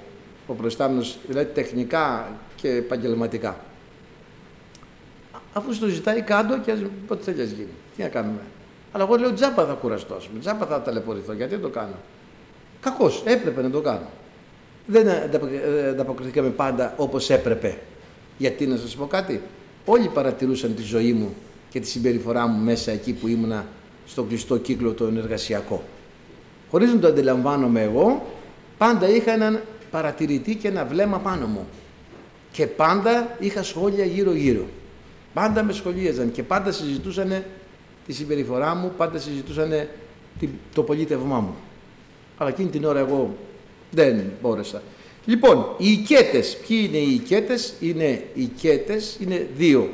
ο 0.47 0.53
προϊστάμενος, 0.53 1.17
δηλαδή 1.27 1.53
τεχνικά 1.53 2.31
και 2.55 2.69
επαγγελματικά. 2.69 3.59
Αφού 5.53 5.73
στο 5.73 5.87
ζητάει 5.87 6.21
κάτω 6.21 6.59
και 6.59 6.71
ας, 6.71 6.79
πότε 7.07 7.23
θέλεις 7.23 7.39
να 7.39 7.55
γίνει. 7.55 7.73
Τι 7.95 8.01
να 8.01 8.07
κάνουμε. 8.07 8.39
Αλλά 8.91 9.03
εγώ 9.03 9.15
λέω 9.15 9.33
τζάμπα 9.33 9.65
θα 9.65 9.73
κουραστώ, 9.73 10.15
πούμε, 10.27 10.39
τζάμπα 10.39 10.65
θα 10.65 10.81
ταλαιπωρηθώ. 10.81 11.33
Γιατί 11.33 11.51
δεν 11.51 11.61
το 11.61 11.69
κάνω. 11.69 11.95
Κακώ, 12.81 13.11
έπρεπε 13.25 13.61
να 13.61 13.69
το 13.69 13.81
κάνω. 13.81 14.09
Δεν 14.85 15.09
ανταποκριθήκαμε 15.89 16.49
πάντα 16.49 16.93
όπως 16.97 17.29
έπρεπε. 17.29 17.77
Γιατί 18.39 18.67
να 18.67 18.77
σας 18.77 18.95
πω 18.95 19.05
κάτι, 19.05 19.41
όλοι 19.85 20.07
παρατηρούσαν 20.07 20.75
τη 20.75 20.81
ζωή 20.81 21.13
μου 21.13 21.33
και 21.69 21.79
τη 21.79 21.87
συμπεριφορά 21.87 22.47
μου 22.47 22.63
μέσα 22.63 22.91
εκεί 22.91 23.13
που 23.13 23.27
ήμουνα 23.27 23.65
στο 24.05 24.23
κλειστό 24.23 24.57
κύκλο 24.57 24.93
το 24.93 25.05
ενεργασιακό. 25.05 25.83
Χωρίς 26.69 26.93
να 26.93 26.99
το 26.99 27.07
αντιλαμβάνομαι 27.07 27.81
εγώ, 27.81 28.25
πάντα 28.77 29.09
είχα 29.09 29.31
έναν 29.31 29.61
παρατηρητή 29.91 30.55
και 30.55 30.67
ένα 30.67 30.85
βλέμμα 30.85 31.19
πάνω 31.19 31.47
μου. 31.47 31.67
Και 32.51 32.67
πάντα 32.67 33.35
είχα 33.39 33.63
σχόλια 33.63 34.05
γύρω-γύρω. 34.05 34.65
Πάντα 35.33 35.63
με 35.63 35.73
σχολίαζαν 35.73 36.31
και 36.31 36.43
πάντα 36.43 36.71
συζητούσαν 36.71 37.43
τη 38.05 38.13
συμπεριφορά 38.13 38.75
μου, 38.75 38.91
πάντα 38.97 39.19
συζητούσαν 39.19 39.87
το 40.73 40.83
πολίτευμά 40.83 41.39
μου. 41.39 41.55
Αλλά 42.37 42.49
εκείνη 42.49 42.69
την 42.69 42.85
ώρα 42.85 42.99
εγώ 42.99 43.35
δεν 43.91 44.23
μπόρεσα. 44.41 44.81
Λοιπόν, 45.29 45.75
οι 45.77 45.91
οικέτες, 45.91 46.57
ποιοι 46.67 46.85
είναι 46.87 46.97
οι 46.97 47.13
οικέτες, 47.13 47.73
είναι 47.79 48.23
οι 48.33 48.41
οικέτες, 48.41 49.17
είναι 49.21 49.47
δύο 49.57 49.89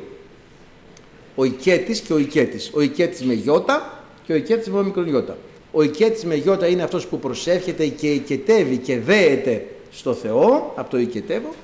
ο 1.34 1.44
οικέτης 1.44 2.00
και 2.00 2.12
ο 2.12 2.18
οικέτης. 2.18 2.70
Ο 2.74 2.80
οικέτης 2.80 3.22
με 3.22 3.32
γιώτα 3.32 4.04
και 4.26 4.32
ο 4.32 4.36
οικέτης 4.36 4.68
με 4.68 4.82
μικρό 4.82 5.02
γιώτα. 5.02 5.36
Ο 5.72 5.82
οικέτης 5.82 6.24
με 6.24 6.34
γιώτα 6.34 6.66
είναι 6.66 6.82
αυτός 6.82 7.06
που 7.06 7.18
προσεύχεται 7.18 7.86
και 7.86 8.12
οικετεύει 8.12 8.76
και 8.76 8.98
δέεται 8.98 9.66
στο 9.90 10.14
Θεό, 10.14 10.72
από 10.76 10.90
το 10.90 10.98
οικετεύω, 10.98 11.54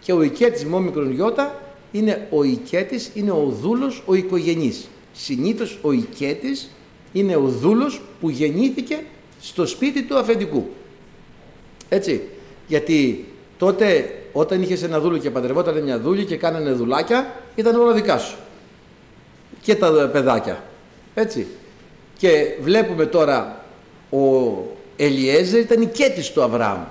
και 0.00 0.12
ο 0.12 0.22
οικέτης 0.22 0.64
με 0.64 0.76
όμικρον 0.76 1.12
γιώτα 1.12 1.62
είναι 1.92 2.26
ο 2.30 2.42
οικέτης, 2.42 3.10
είναι 3.14 3.30
ο 3.30 3.56
δούλος, 3.60 4.02
ο 4.06 4.14
οικογενής. 4.14 4.88
Συνήθως 5.12 5.78
ο 5.82 5.92
οικέτης 5.92 6.70
είναι 7.12 7.36
ο 7.36 7.48
δούλος 7.48 8.00
που 8.20 8.30
γεννήθηκε 8.30 9.02
στο 9.40 9.66
σπίτι 9.66 10.02
του 10.02 10.16
αφεντικού. 10.16 10.66
Έτσι. 11.88 12.20
Γιατί 12.66 13.24
τότε 13.58 14.14
όταν 14.32 14.62
είχες 14.62 14.82
ένα 14.82 15.00
δούλο 15.00 15.18
και 15.18 15.30
παντρευόταν 15.30 15.82
μια 15.82 16.00
δούλη 16.00 16.24
και 16.24 16.36
κάνανε 16.36 16.72
δουλάκια, 16.72 17.40
ήταν 17.54 17.80
όλα 17.80 17.92
δικά 17.92 18.18
σου. 18.18 18.36
Και 19.62 19.74
τα 19.74 20.10
παιδάκια. 20.12 20.64
Έτσι. 21.14 21.46
Και 22.18 22.56
βλέπουμε 22.60 23.06
τώρα 23.06 23.64
ο 24.10 24.18
Ελιέζερ 24.96 25.60
ήταν 25.60 25.82
οικέτης 25.82 26.32
του 26.32 26.42
Αβραάμ. 26.42 26.84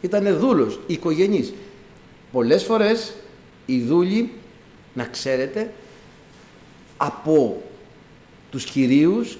Ήταν 0.00 0.38
δούλος, 0.38 0.80
οικογενής. 0.86 1.52
Πολλές 2.32 2.64
φορές 2.64 3.12
οι 3.66 3.80
δούλοι, 3.80 4.30
να 4.94 5.04
ξέρετε, 5.04 5.72
από 6.96 7.62
τους 8.50 8.64
κυρίους 8.64 9.38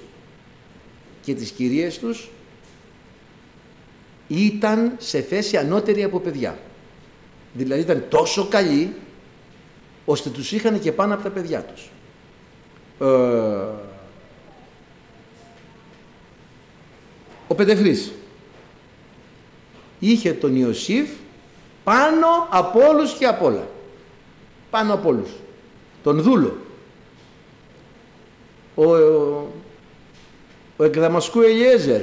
και 1.21 1.33
τις 1.33 1.51
κυρίες 1.51 1.99
τους 1.99 2.29
ήταν 4.27 4.95
σε 4.97 5.21
θέση 5.21 5.57
ανώτερη 5.57 6.03
από 6.03 6.19
παιδιά. 6.19 6.57
Δηλαδή 7.53 7.81
ήταν 7.81 8.05
τόσο 8.09 8.47
καλοί 8.47 8.93
ώστε 10.05 10.29
τους 10.29 10.51
είχαν 10.51 10.79
και 10.79 10.91
πάνω 10.91 11.13
από 11.13 11.23
τα 11.23 11.29
παιδιά 11.29 11.61
τους. 11.61 11.89
Ε, 12.99 13.05
ο 17.47 17.55
Πεντεφρής 17.55 18.11
είχε 19.99 20.33
τον 20.33 20.55
Ιωσήφ 20.55 21.09
πάνω 21.83 22.27
από 22.49 22.87
όλους 22.87 23.13
και 23.13 23.25
από 23.25 23.45
όλα. 23.45 23.67
Πάνω 24.69 24.93
από 24.93 25.09
όλους. 25.09 25.29
Τον 26.03 26.21
δούλο. 26.21 26.57
Ο, 28.75 28.95
ο, 28.95 29.47
ο 30.77 30.83
εκδαμασκού 30.83 31.41
Ελιέζερ 31.41 32.01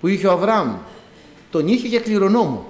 που 0.00 0.08
είχε 0.08 0.26
ο 0.26 0.32
Αβραάμ 0.32 0.76
τον 1.50 1.68
είχε 1.68 1.88
για 1.88 2.00
κληρονόμο. 2.00 2.68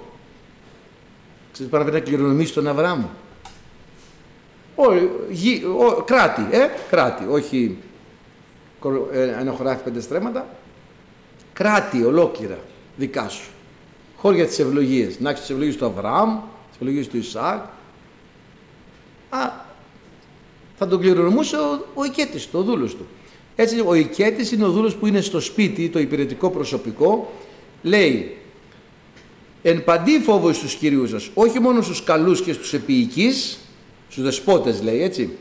Ξέρετε 1.51 1.77
πάνω 1.77 1.91
να 1.91 1.99
κληρονομήσει 1.99 2.53
τον 2.53 2.67
Αβραάμ. 2.67 3.03
Ο, 4.75 4.83
ο, 5.85 6.01
κράτη, 6.01 6.47
ε, 6.51 6.67
κράτη, 6.89 7.25
όχι 7.29 7.77
ε, 9.11 9.21
ένα 9.21 9.51
χωράφι 9.51 9.83
πέντε 9.83 10.01
στρέμματα. 10.01 10.47
Κράτη 11.53 12.03
ολόκληρα 12.03 12.59
δικά 12.97 13.29
σου. 13.29 13.49
Χώρια 14.17 14.47
τις 14.47 14.59
ευλογίες. 14.59 15.19
Να 15.19 15.29
έχεις 15.29 15.41
τις 15.41 15.49
ευλογίες 15.49 15.77
του 15.77 15.85
Αβραάμ, 15.85 16.39
τις 16.69 16.75
ευλογίες 16.75 17.07
του 17.07 17.17
Ισάκ. 17.17 17.63
Α, 19.29 19.51
θα 20.77 20.87
τον 20.87 20.99
κληρονομούσε 20.99 21.55
ο, 21.55 21.85
ο 21.93 22.03
οικέτης 22.03 22.47
του, 22.47 22.59
ο 22.59 22.63
δούλος 22.63 22.95
του. 22.95 23.05
Έτσι 23.55 23.83
ο 23.85 23.93
οικέτης 23.93 24.51
είναι 24.51 24.65
ο 24.65 24.69
δούλος 24.69 24.95
που 24.95 25.07
είναι 25.07 25.21
στο 25.21 25.39
σπίτι, 25.39 25.89
το 25.89 25.99
υπηρετικό 25.99 26.49
προσωπικό. 26.49 27.31
Λέει, 27.81 28.37
εν 29.61 29.83
παντή 29.83 30.19
φόβος 30.19 30.55
στους 30.55 30.73
κυρίους 30.73 31.09
σας, 31.09 31.29
όχι 31.33 31.59
μόνο 31.59 31.81
στους 31.81 32.03
καλούς 32.03 32.41
και 32.41 32.53
στους 32.53 32.73
επίοικείς, 32.73 33.59
στους 34.09 34.23
δεσπότες 34.23 34.81
λέει 34.81 35.01
έτσι, 35.01 35.37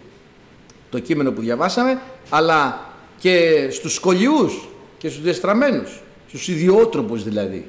το 0.90 0.98
κείμενο 0.98 1.32
που 1.32 1.40
διαβάσαμε, 1.40 2.00
αλλά 2.28 2.88
και 3.18 3.68
στους 3.70 3.94
σκολιούς 3.94 4.68
και 4.98 5.08
στους 5.08 5.22
δεστραμμένους, 5.22 6.02
στους 6.28 6.48
ιδιότροπους 6.48 7.24
δηλαδή. 7.24 7.68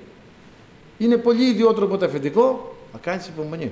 Είναι 0.97 1.17
πολύ 1.17 1.43
ιδιότροπο 1.43 1.97
το 1.97 2.05
αφεντικό, 2.05 2.75
να 2.93 2.99
κάνεις 2.99 3.27
υπομονή. 3.27 3.71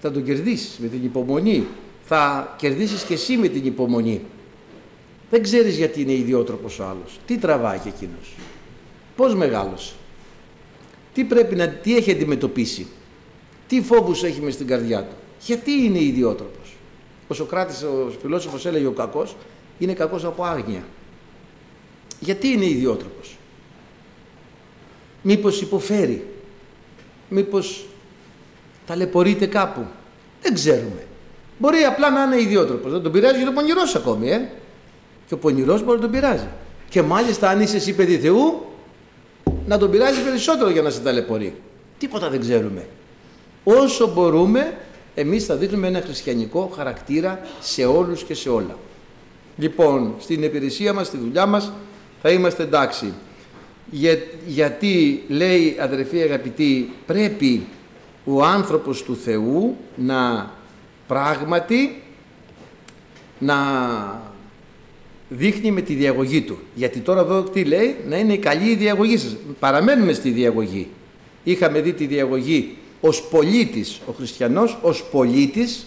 Θα 0.00 0.10
τον 0.10 0.24
κερδίσεις 0.24 0.78
με 0.78 0.88
την 0.88 1.04
υπομονή. 1.04 1.66
Θα 2.04 2.54
κερδίσεις 2.58 3.02
και 3.02 3.14
εσύ 3.14 3.36
με 3.36 3.48
την 3.48 3.66
υπομονή. 3.66 4.20
Δεν 5.30 5.42
ξέρεις 5.42 5.76
γιατί 5.76 6.00
είναι 6.00 6.12
ιδιότροπος 6.12 6.78
ο 6.78 6.84
άλλος. 6.84 7.18
Τι 7.26 7.38
τραβάει 7.38 7.78
και 7.78 7.88
εκείνος. 7.88 8.34
Πώς 9.16 9.34
μεγάλωσε. 9.34 9.94
Τι 11.14 11.24
πρέπει 11.24 11.54
να, 11.54 11.68
τι 11.68 11.96
έχει 11.96 12.10
αντιμετωπίσει; 12.10 12.86
Τι 13.68 13.82
φόβους 13.82 14.22
έχει 14.22 14.40
μες 14.40 14.54
στην 14.54 14.66
καρδιά 14.66 15.02
του; 15.02 15.14
Γιατί 15.40 15.70
είναι 15.72 15.98
ιδιότροπος; 15.98 16.76
Ο 17.28 17.34
Σοκράτης, 17.34 17.82
ο 17.82 18.12
φιλόσοφος 18.20 18.66
έλεγε 18.66 18.86
ο 18.86 18.92
κακός, 18.92 19.36
είναι 19.78 19.92
κακός 19.92 20.24
από 20.24 20.44
άγνοια. 20.44 20.84
Γιατί 22.20 22.48
είναι 22.48 22.64
ιδιότροπος; 22.64 23.36
Μήπως 25.22 25.60
υποφέρει; 25.60 26.26
Μήπως 27.28 27.86
ταλαιπωρείται 28.86 29.46
κάπου; 29.46 29.86
Δεν 30.42 30.54
ξέρουμε. 30.54 31.06
Μπορεί 31.58 31.78
απλά 31.78 32.10
να 32.10 32.22
είναι 32.22 32.42
ιδιότροπος. 32.42 32.92
Δεν 32.92 33.02
τον 33.02 33.12
πειράζει 33.12 33.38
και 33.38 33.44
τον 33.44 33.54
πονηρός 33.54 33.94
ακόμη, 33.94 34.30
ε. 34.30 34.48
Και 35.26 35.34
ο 35.34 35.38
πονηρός 35.38 35.84
μπορεί 35.84 35.96
να 35.96 36.02
τον 36.02 36.12
πειράζει. 36.12 36.48
Και 36.88 37.02
μάλιστα 37.02 37.48
αν 37.48 37.60
είσαι 37.60 37.76
εσύ 37.76 37.94
παιδί 37.94 38.18
Θεού, 38.18 38.66
να 39.66 39.78
τον 39.78 39.90
πειράζει 39.90 40.22
περισσότερο 40.24 40.70
για 40.70 40.82
να 40.82 40.90
σε 40.90 41.00
ταλαιπωρεί. 41.00 41.54
Τίποτα 41.98 42.30
δεν 42.30 42.40
ξέρουμε. 42.40 42.86
Όσο 43.64 44.12
μπορούμε, 44.12 44.76
εμείς 45.14 45.44
θα 45.44 45.54
δείχνουμε 45.56 45.86
ένα 45.86 46.00
χριστιανικό 46.00 46.72
χαρακτήρα 46.76 47.40
σε 47.60 47.84
όλους 47.84 48.22
και 48.22 48.34
σε 48.34 48.48
όλα. 48.48 48.76
Λοιπόν, 49.56 50.14
στην 50.18 50.42
υπηρεσία 50.42 50.92
μας, 50.92 51.06
στη 51.06 51.16
δουλειά 51.16 51.46
μας, 51.46 51.72
θα 52.22 52.30
είμαστε 52.30 52.62
εντάξει. 52.62 53.12
Για, 53.90 54.18
γιατί, 54.46 55.24
λέει 55.28 55.76
αδερφοί 55.80 56.20
αγαπητοί, 56.22 56.92
πρέπει 57.06 57.66
ο 58.24 58.44
άνθρωπος 58.44 59.02
του 59.02 59.16
Θεού 59.16 59.76
να 59.96 60.50
πράγματι 61.06 62.02
να 63.38 63.56
δείχνει 65.36 65.70
με 65.70 65.80
τη 65.80 65.94
διαγωγή 65.94 66.40
του. 66.40 66.58
Γιατί 66.74 66.98
τώρα 66.98 67.20
εδώ 67.20 67.42
τι 67.42 67.64
λέει, 67.64 67.96
να 68.08 68.18
είναι 68.18 68.36
καλή 68.36 68.70
η 68.70 68.74
διαγωγή 68.74 69.16
σας. 69.16 69.36
Παραμένουμε 69.58 70.12
στη 70.12 70.30
διαγωγή. 70.30 70.88
Είχαμε 71.44 71.80
δει 71.80 71.92
τη 71.92 72.06
διαγωγή 72.06 72.76
ως 73.00 73.22
πολίτης, 73.22 74.00
ο 74.06 74.12
χριστιανός 74.12 74.78
ως 74.82 75.04
πολίτης 75.04 75.86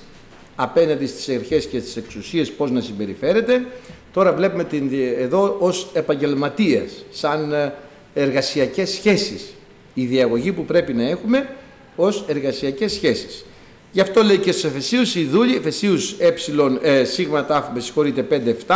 απέναντι 0.56 1.08
στις 1.08 1.36
αρχές 1.36 1.66
και 1.66 1.80
στις 1.80 1.96
εξουσίες 1.96 2.52
πώς 2.52 2.72
να 2.72 2.82
συμπεριφέρεται. 2.82 3.66
Τώρα 4.14 4.34
βλέπουμε 4.34 4.64
την, 4.64 4.90
εδώ 5.18 5.58
ως 5.60 5.90
επαγγελματίας, 5.94 7.06
σαν 7.12 7.54
ε, 7.54 7.74
εργασιακές 8.14 8.90
σχέσεις. 8.90 9.54
Η 9.94 10.06
διαγωγή 10.06 10.52
που 10.52 10.66
πρέπει 10.66 10.94
να 10.94 11.10
έχουμε 11.10 11.50
ως 11.96 12.24
εργασιακές 12.28 12.94
σχέσεις. 12.94 13.46
Γι' 13.92 14.02
αυτό 14.02 14.24
λέει 14.24 14.38
και 14.38 14.52
στους 14.52 14.64
Εφεσίους 14.64 15.16
η 15.16 15.24
δούλη, 15.24 15.56
Εφεσίους 15.56 16.16
ε, 16.20 16.34
ε, 16.82 17.04
σίγμα 17.04 17.46
τάφ, 17.46 17.66
με 17.74 17.80
συγχωρείτε 17.80 18.28
5-7, 18.68 18.74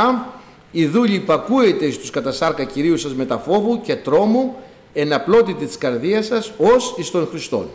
η 0.72 0.86
δούλη 0.86 1.16
υπακούεται 1.16 1.92
στους 1.92 2.10
κατασάρκα 2.10 2.64
Κυρίου 2.64 2.98
σας 2.98 3.14
με 3.14 3.26
τα 3.26 3.38
φόβου 3.38 3.82
και 3.82 3.96
τρόμου, 3.96 4.56
εν 4.94 5.14
απλότητη 5.14 5.66
της 5.66 5.78
καρδίας 5.78 6.26
σας, 6.26 6.52
ως 6.58 6.96
εις 6.98 7.12
τον 7.12 7.28
Χριστόν. 7.28 7.68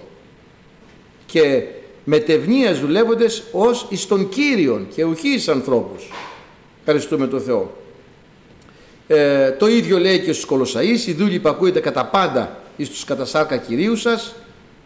Και 1.26 1.62
μετευνίας 2.04 2.80
δουλεύοντες 2.80 3.42
ως 3.52 3.86
εις 3.88 4.06
τον 4.06 4.28
Κύριον 4.28 4.86
και 4.94 5.04
ουχή 5.04 5.28
εις 5.28 5.48
ανθρώπους. 5.48 6.10
Ευχαριστούμε 6.78 7.26
τον 7.26 7.40
Θεό. 7.40 7.76
Ε, 9.06 9.50
το 9.50 9.68
ίδιο 9.68 9.98
λέει 9.98 10.18
και 10.18 10.32
στους 10.32 10.44
Κολοσσαείς, 10.44 11.06
η 11.06 11.12
δούλη 11.12 11.34
υπακούεται 11.34 11.80
κατά 11.80 12.04
πάντα 12.06 12.60
εις 12.76 12.90
τους 12.90 13.04
κατασάρκα 13.04 13.56
Κυρίου 13.56 13.96
σας, 13.96 14.34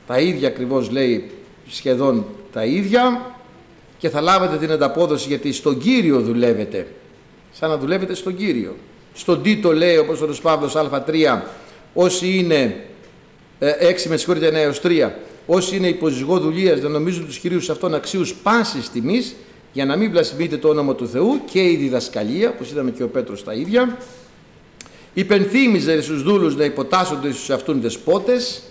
τα 0.07 0.19
ίδια 0.19 0.49
ακριβώς 0.49 0.91
λέει 0.91 1.31
σχεδόν 1.69 2.25
τα 2.53 2.65
ίδια 2.65 3.35
και 3.99 4.09
θα 4.09 4.21
λάβετε 4.21 4.57
την 4.57 4.71
ανταπόδοση 4.71 5.29
γιατί 5.29 5.53
στον 5.53 5.79
Κύριο 5.79 6.21
δουλεύετε 6.21 6.87
σαν 7.53 7.71
να 7.71 7.79
δουλεύετε 7.79 8.15
στον 8.15 8.37
Κύριο. 8.37 8.77
Στον 9.15 9.43
Τίτο 9.43 9.73
λέει 9.73 9.97
ο 9.97 10.01
Απόστολος 10.01 10.41
Παύλος 10.41 10.75
Α3 10.77 11.41
όσοι 11.95 12.39
είναι 12.39 12.85
6 13.61 13.63
ε, 13.63 13.95
με 14.09 14.17
συγχωρείτε 14.17 14.49
9 14.49 14.53
έως 14.53 14.81
3 14.83 15.11
όσοι 15.47 15.77
είναι 15.77 15.89
υποζυγό 15.89 16.39
δουλείας 16.39 16.81
να 16.81 16.89
νομίζουν 16.89 17.27
τους 17.27 17.39
κυρίους 17.39 17.71
αυτών 17.71 17.95
αξίους 17.95 18.35
πάσης 18.35 18.91
τιμής 18.91 19.35
για 19.73 19.85
να 19.85 19.97
μην 19.97 20.11
βλασιμείτε 20.11 20.57
το 20.57 20.69
όνομα 20.69 20.95
του 20.95 21.09
Θεού 21.09 21.41
και 21.51 21.63
η 21.63 21.77
διδασκαλία, 21.77 22.49
όπως 22.49 22.71
είδαμε 22.71 22.91
και 22.91 23.03
ο 23.03 23.09
Πέτρος 23.09 23.45
τα 23.45 23.53
ίδια. 23.53 23.99
Υπενθύμιζε 25.15 26.03
στους 26.03 26.23
δούλους 26.23 26.57
να 26.57 26.65
υποτάσσονται 26.65 27.33
στους 27.33 27.51
αυτούν 27.51 27.81
δεσπότες, 27.81 28.63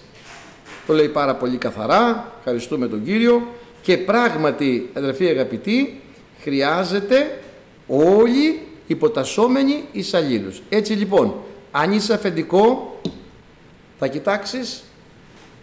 το 0.88 0.94
λέει 0.94 1.08
πάρα 1.08 1.36
πολύ 1.36 1.58
καθαρά, 1.58 2.34
ευχαριστούμε 2.38 2.88
τον 2.88 3.04
Κύριο 3.04 3.48
και 3.82 3.98
πράγματι 3.98 4.90
αδερφοί 4.94 5.26
αγαπητοί 5.28 6.00
χρειάζεται 6.42 7.40
όλοι 7.88 8.60
υποτασσόμενοι 8.90 9.84
εις 9.92 10.14
αλλήλους. 10.14 10.62
Έτσι 10.70 10.94
λοιπόν, 10.94 11.34
αν 11.72 11.92
είσαι 11.92 12.14
αφεντικό, 12.14 12.96
θα 14.00 14.08
κοιτάξεις 14.08 14.84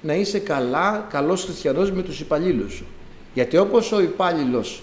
να 0.00 0.14
είσαι 0.14 0.38
καλά, 0.38 1.06
καλός 1.10 1.44
χριστιανός 1.44 1.92
με 1.92 2.02
τους 2.02 2.20
υπαλλήλους 2.20 2.72
σου. 2.72 2.86
Γιατί 3.34 3.56
όπως 3.56 3.92
ο 3.92 4.00
υπάλληλος 4.00 4.82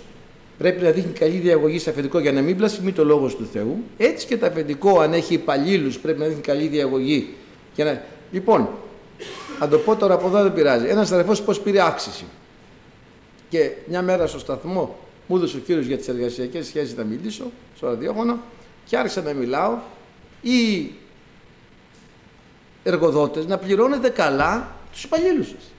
πρέπει 0.58 0.84
να 0.84 0.92
δείχνει 0.92 1.12
καλή 1.12 1.38
διαγωγή 1.38 1.80
σε 1.80 1.90
αφεντικό 1.90 2.20
για 2.20 2.32
να 2.32 2.42
μην 2.42 2.58
πλασιμεί 2.58 2.92
το 2.92 3.04
λόγο 3.04 3.28
του 3.28 3.48
Θεού, 3.54 3.84
έτσι 3.98 4.26
και 4.26 4.38
το 4.38 4.46
αφεντικό 4.46 5.00
αν 5.00 5.14
έχει 5.14 5.34
υπαλλήλους 5.34 6.00
πρέπει 6.00 6.20
να 6.20 6.26
δείχνει 6.26 6.42
καλή 6.42 6.68
διαγωγή. 6.68 7.34
Για 7.76 7.86
να... 7.86 8.02
Λοιπόν, 8.32 8.70
Αν 9.60 9.70
το 9.70 9.78
πω 9.78 9.96
τώρα 9.96 10.14
από 10.14 10.28
εδώ 10.28 10.42
δεν 10.42 10.54
πειράζει. 10.54 10.88
Ένας 10.88 11.12
αδερφός 11.12 11.42
πώς 11.42 11.60
πήρε 11.60 11.82
αύξηση. 11.82 12.26
Και 13.50 13.72
μια 13.88 14.02
μέρα 14.02 14.28
στο 14.28 14.40
σταθμό 14.40 14.96
μου 15.28 15.36
έδωσε 15.36 15.58
ο 15.58 15.60
κύριος 15.60 15.86
για 15.86 15.98
τις 15.98 16.08
εργασιακές 16.08 16.66
σχέσεις 16.66 16.96
να 16.96 17.04
μιλήσω 17.04 17.52
στο 17.76 17.88
ραδιόφωνο 17.88 18.40
και 18.86 18.98
άρχισα 18.98 19.22
να 19.22 19.34
μιλάω. 19.34 19.78
Οι 20.42 20.92
εργοδότες 22.84 23.46
να 23.46 23.58
πληρώνετε 23.58 24.10
καλά 24.10 24.76
τους 24.92 25.04
υπαλλήλους 25.04 25.48
σας. 25.48 25.72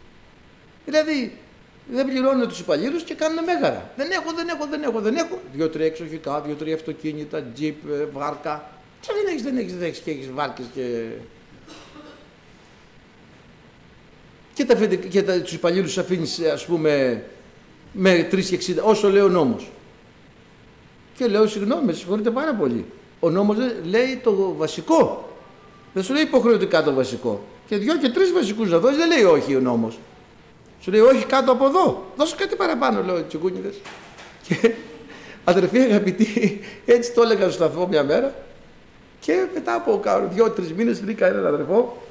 Δηλαδή, 0.84 1.38
δεν 1.90 2.06
πληρώνουν 2.06 2.48
τους 2.48 2.60
υπαλλήλους 2.60 3.02
και 3.02 3.14
κάνουν 3.14 3.44
μέγαρα. 3.44 3.92
Δεν 3.96 4.10
έχω, 4.10 4.32
δεν 4.32 4.48
έχω, 4.48 4.66
δεν 4.66 4.82
έχω, 4.82 5.00
δεν 5.00 5.16
έχω. 5.16 5.40
Δύο-τρία 5.52 5.86
εξοχικά, 5.86 6.40
δύο-τρία 6.40 6.74
αυτοκίνητα, 6.74 7.42
τζιπ, 7.42 7.90
ε, 7.90 8.04
βάρκα. 8.12 8.70
Τι 9.00 9.06
δεν 9.12 9.26
έχεις, 9.26 9.42
δεν 9.42 9.56
έχεις, 9.56 9.72
δεν 9.72 9.82
έχεις 9.82 9.98
και 9.98 10.10
έχεις 10.10 10.30
βάρκες 10.30 10.64
και. 10.74 11.06
Και, 14.54 14.64
τα, 14.64 14.74
και 14.86 15.22
τα, 15.22 15.40
τους 15.40 15.52
υπαλλήλους 15.52 15.98
αφήνεις 15.98 16.40
ας 16.40 16.66
πούμε 16.66 17.24
με 17.94 18.28
3,60 18.32 18.40
όσο 18.82 19.10
λέει 19.10 19.22
ο 19.22 19.28
νόμος. 19.28 19.70
Και 21.16 21.26
λέω 21.26 21.46
συγγνώμη, 21.46 21.84
με 21.84 21.92
συγχωρείτε 21.92 22.30
πάρα 22.30 22.54
πολύ. 22.54 22.84
Ο 23.20 23.30
νόμος 23.30 23.56
λέει 23.84 24.20
το 24.22 24.54
βασικό. 24.56 25.28
Δεν 25.92 26.02
σου 26.02 26.12
λέει 26.12 26.22
υποχρεωτικά 26.22 26.82
το 26.82 26.94
βασικό. 26.94 27.44
Και 27.66 27.76
δυο 27.76 27.96
και 27.96 28.08
τρεις 28.08 28.32
βασικούς 28.32 28.70
να 28.70 28.78
δώσει 28.78 28.96
δεν 28.96 29.08
λέει 29.08 29.22
όχι 29.22 29.56
ο 29.56 29.60
νόμος. 29.60 29.98
Σου 30.80 30.90
λέει 30.90 31.00
όχι 31.00 31.24
κάτω 31.24 31.52
από 31.52 31.66
εδώ. 31.66 32.04
Δώσε 32.16 32.34
κάτι 32.36 32.56
παραπάνω, 32.56 33.02
λέω 33.02 33.26
τσιγκούνιδες. 33.26 33.74
Και 34.48 34.74
αδερφοί 35.44 35.78
αγαπητοί, 35.78 36.60
έτσι 36.86 37.12
το 37.12 37.22
έλεγα 37.22 37.42
στο 37.42 37.52
σταθμό 37.52 37.86
μια 37.86 38.04
μέρα. 38.04 38.34
Και 39.20 39.46
μετά 39.54 39.74
από 39.74 40.02
δύο-τρει 40.32 40.74
μήνες 40.76 41.00
βρήκα 41.00 41.26
έναν 41.26 41.46
αδερφό 41.46 42.02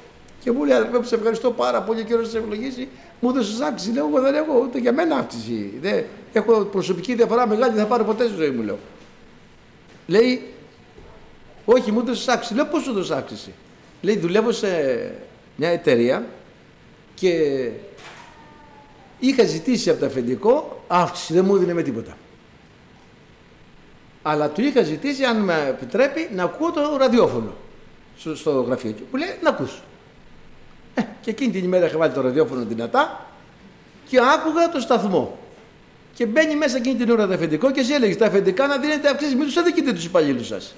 και 0.44 0.52
μου 0.52 0.64
λέει 0.64 0.76
αδερφέ, 0.76 1.06
σε 1.06 1.14
ευχαριστώ 1.14 1.50
πάρα 1.50 1.82
πολύ 1.82 2.04
και 2.04 2.14
να 2.14 2.24
σε 2.24 2.38
ευλογήσει. 2.38 2.88
Μου 3.20 3.28
έδωσε 3.28 3.64
αύξηση. 3.64 3.92
Λέω 3.92 4.06
εγώ 4.06 4.20
δεν 4.20 4.34
έχω 4.34 4.60
ούτε 4.62 4.78
για 4.78 4.92
μένα 4.92 5.16
αύξηση. 5.16 5.78
Δεν, 5.80 6.04
έχω 6.32 6.64
προσωπική 6.64 7.14
διαφορά 7.14 7.46
μεγάλη, 7.46 7.72
δεν 7.72 7.82
θα 7.82 7.88
πάρω 7.88 8.04
ποτέ 8.04 8.24
στη 8.24 8.34
ζωή 8.34 8.50
μου, 8.50 8.62
λέω. 8.62 8.78
Λέει, 10.06 10.42
όχι, 11.64 11.92
μου 11.92 12.00
έδωσε 12.00 12.30
αύξηση. 12.30 12.54
Λέω 12.54 12.64
πώς 12.64 12.82
σου 12.82 12.90
έδωσε 12.90 13.14
αύξηση. 13.14 13.52
Λέει, 14.02 14.18
δουλεύω 14.18 14.52
σε 14.52 14.68
μια 15.56 15.68
εταιρεία 15.68 16.26
και 17.14 17.30
Είχα 19.18 19.44
ζητήσει 19.44 19.90
από 19.90 20.00
το 20.00 20.06
αφεντικό 20.06 20.82
αύξηση, 20.86 21.32
δεν 21.32 21.44
μου 21.44 21.54
έδινε 21.54 21.72
με 21.72 21.82
τίποτα. 21.82 22.16
Αλλά 24.22 24.48
του 24.48 24.60
είχα 24.60 24.82
ζητήσει, 24.82 25.24
αν 25.24 25.36
με 25.36 25.66
επιτρέπει, 25.68 26.28
να 26.34 26.42
ακούω 26.42 26.70
το 26.70 26.96
ραδιόφωνο 26.96 27.52
στο 28.34 28.50
γραφείο 28.50 28.92
του. 28.92 29.02
Που 29.10 29.16
λέει 29.16 29.28
να 29.42 29.48
ακούς. 29.48 29.82
Ε, 30.94 31.02
και 31.20 31.30
εκείνη 31.30 31.52
την 31.52 31.64
ημέρα 31.64 31.86
είχα 31.86 31.98
βάλει 31.98 32.12
το 32.12 32.20
ραδιόφωνο 32.20 32.64
δυνατά 32.64 33.26
και 34.08 34.18
άκουγα 34.34 34.68
το 34.68 34.80
σταθμό. 34.80 35.38
Και 36.14 36.26
μπαίνει 36.26 36.56
μέσα 36.56 36.76
εκείνη 36.76 36.94
την 36.94 37.10
ώρα 37.10 37.26
το 37.26 37.34
αφεντικό 37.34 37.70
και 37.70 37.80
εσύ 37.80 37.92
έλεγε 37.92 38.16
τα 38.16 38.26
αφεντικά 38.26 38.66
να 38.66 38.78
δίνετε 38.78 39.08
αυξήσεις, 39.08 39.34
μην 39.34 39.44
τους 39.44 39.56
αδικείτε 39.56 39.92
τους 39.92 40.04
υπαλλήλους 40.04 40.46
σας. 40.46 40.74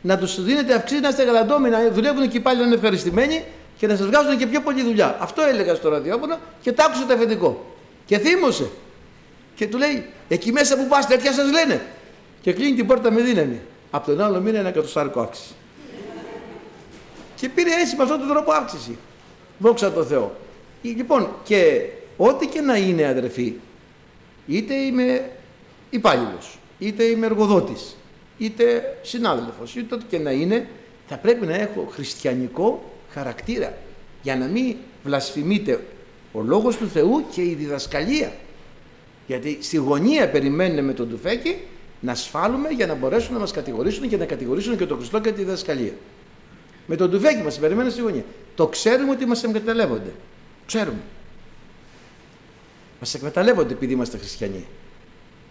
Να 0.00 0.18
τους 0.18 0.44
δίνετε 0.44 0.74
αυξήσεις, 0.74 1.02
να 1.02 1.08
είστε 1.08 1.24
γαλαντόμοι, 1.24 1.68
να 1.68 1.90
δουλεύουν 1.90 2.22
και 2.22 2.36
οι 2.36 2.40
υπάλληλοι 2.40 2.62
να 2.62 2.66
είναι 2.66 2.76
ευχαριστημένοι 2.76 3.44
και 3.78 3.86
να 3.86 3.96
σας 3.96 4.06
βγάζουν 4.06 4.38
και 4.38 4.46
πιο 4.46 4.60
πολλή 4.60 4.82
δουλειά. 4.82 5.16
Αυτό 5.20 5.42
έλεγα 5.42 5.74
στο 5.74 5.88
ραδιόφωνο 5.88 6.38
και 6.62 6.72
τ' 6.72 6.80
άκουσε 6.80 7.04
το 7.06 7.14
αφεντικό. 7.14 7.66
Και 8.04 8.18
θύμωσε. 8.18 8.68
Και 9.54 9.66
του 9.66 9.78
λέει, 9.78 10.06
εκεί 10.28 10.52
μέσα 10.52 10.76
που 10.76 10.86
πας, 10.88 11.06
τέτοια 11.06 11.32
σας 11.32 11.50
λένε. 11.50 11.82
Και 12.40 12.52
κλείνει 12.52 12.74
την 12.74 12.86
πόρτα 12.86 13.10
με 13.10 13.20
δύναμη. 13.20 13.60
Από 13.90 14.06
τον 14.06 14.20
άλλο 14.20 14.40
μήνα 14.40 14.58
ένα 14.58 14.68
εκατοστάρικο 14.68 15.20
αύξηση. 15.20 15.54
Και 17.42 17.48
πήρε 17.48 17.70
έτσι 17.80 17.96
με 17.96 18.02
αυτόν 18.02 18.18
τον 18.18 18.28
τρόπο 18.28 18.52
αύξηση. 18.52 18.98
Δόξα 19.58 19.92
τω 19.92 20.04
Θεώ. 20.04 20.36
Λοιπόν, 20.82 21.28
και 21.44 21.88
ό,τι 22.16 22.46
και 22.46 22.60
να 22.60 22.76
είναι 22.76 23.06
αδερφοί, 23.06 23.54
είτε 24.46 24.74
είμαι 24.74 25.30
υπάλληλος, 25.90 26.58
είτε 26.78 27.04
είμαι 27.04 27.26
εργοδότης, 27.26 27.96
είτε 28.38 28.96
συνάδελφος, 29.02 29.76
είτε 29.76 29.94
ό,τι 29.94 30.04
και 30.04 30.18
να 30.18 30.30
είναι, 30.30 30.68
θα 31.08 31.16
πρέπει 31.16 31.46
να 31.46 31.54
έχω 31.54 31.88
χριστιανικό 31.92 32.92
χαρακτήρα 33.10 33.78
για 34.22 34.36
να 34.36 34.46
μην 34.46 34.76
βλασφημείτε 35.04 35.80
ο 36.32 36.40
Λόγος 36.40 36.76
του 36.76 36.88
Θεού 36.88 37.24
και 37.30 37.42
η 37.42 37.54
διδασκαλία. 37.54 38.32
Γιατί 39.26 39.58
στη 39.60 39.76
γωνία 39.76 40.30
περιμένουμε 40.30 40.82
με 40.82 40.92
τον 40.92 41.08
τουφέκι 41.08 41.56
να 42.00 42.14
σφάλουμε 42.14 42.68
για 42.68 42.86
να 42.86 42.94
μπορέσουν 42.94 43.32
να 43.32 43.38
μας 43.38 43.50
κατηγορήσουν 43.50 44.08
και 44.08 44.16
να 44.16 44.24
κατηγορήσουν 44.24 44.76
και 44.76 44.86
τον 44.86 44.96
Χριστό 44.96 45.20
και 45.20 45.32
τη 45.32 45.42
διδασκαλία. 45.42 45.92
Με 46.92 46.98
τον 46.98 47.10
τουφέκι 47.10 47.42
μας 47.42 47.58
περιμένουν 47.58 47.90
στη 47.90 48.00
γωνία. 48.00 48.24
Το 48.54 48.66
ξέρουμε 48.66 49.10
ότι 49.10 49.26
μας 49.26 49.42
εκμεταλλεύονται. 49.42 50.12
Ξέρουμε. 50.66 51.00
Μας 53.00 53.14
εκμεταλλεύονται 53.14 53.72
επειδή 53.72 53.92
είμαστε 53.92 54.18
χριστιανοί. 54.18 54.66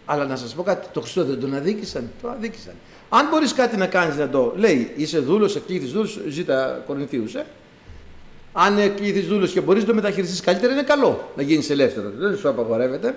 Αλλά 0.06 0.26
να 0.26 0.36
σας 0.36 0.54
πω 0.54 0.64
κάτι, 0.64 0.88
το 0.94 1.02
Χριστό 1.02 1.24
δεν 1.24 1.40
τον 1.40 1.56
αδίκησαν. 1.56 2.12
Το 2.22 2.30
αδίκησαν. 2.30 2.74
Αν 3.10 3.28
μπορείς 3.30 3.54
κάτι 3.54 3.78
να 3.78 3.88
κάνεις 3.88 4.18
να 4.18 4.30
το 4.30 4.54
λέει, 4.56 4.92
είσαι 4.96 5.20
δούλος, 5.20 5.56
εκλήθη 5.56 5.86
δούλος, 5.86 6.20
ζήτα 6.28 6.84
Κορινθίους. 6.88 7.36
Ε. 7.36 7.46
Αν 8.54 8.78
εκλήθη 8.78 9.20
δούλος 9.20 9.52
και 9.52 9.62
μπορείς 9.62 9.82
να 9.82 9.88
το 9.88 9.96
μεταχειριστείς 9.96 10.42
καλύτερα, 10.42 10.74
είναι 10.74 10.84
καλό 10.84 11.32
να 11.36 11.44
γίνεις 11.44 11.70
ελεύθερο. 11.70 12.12
Δεν 12.18 12.38
σου 12.38 12.50
απαγορεύεται. 12.50 13.16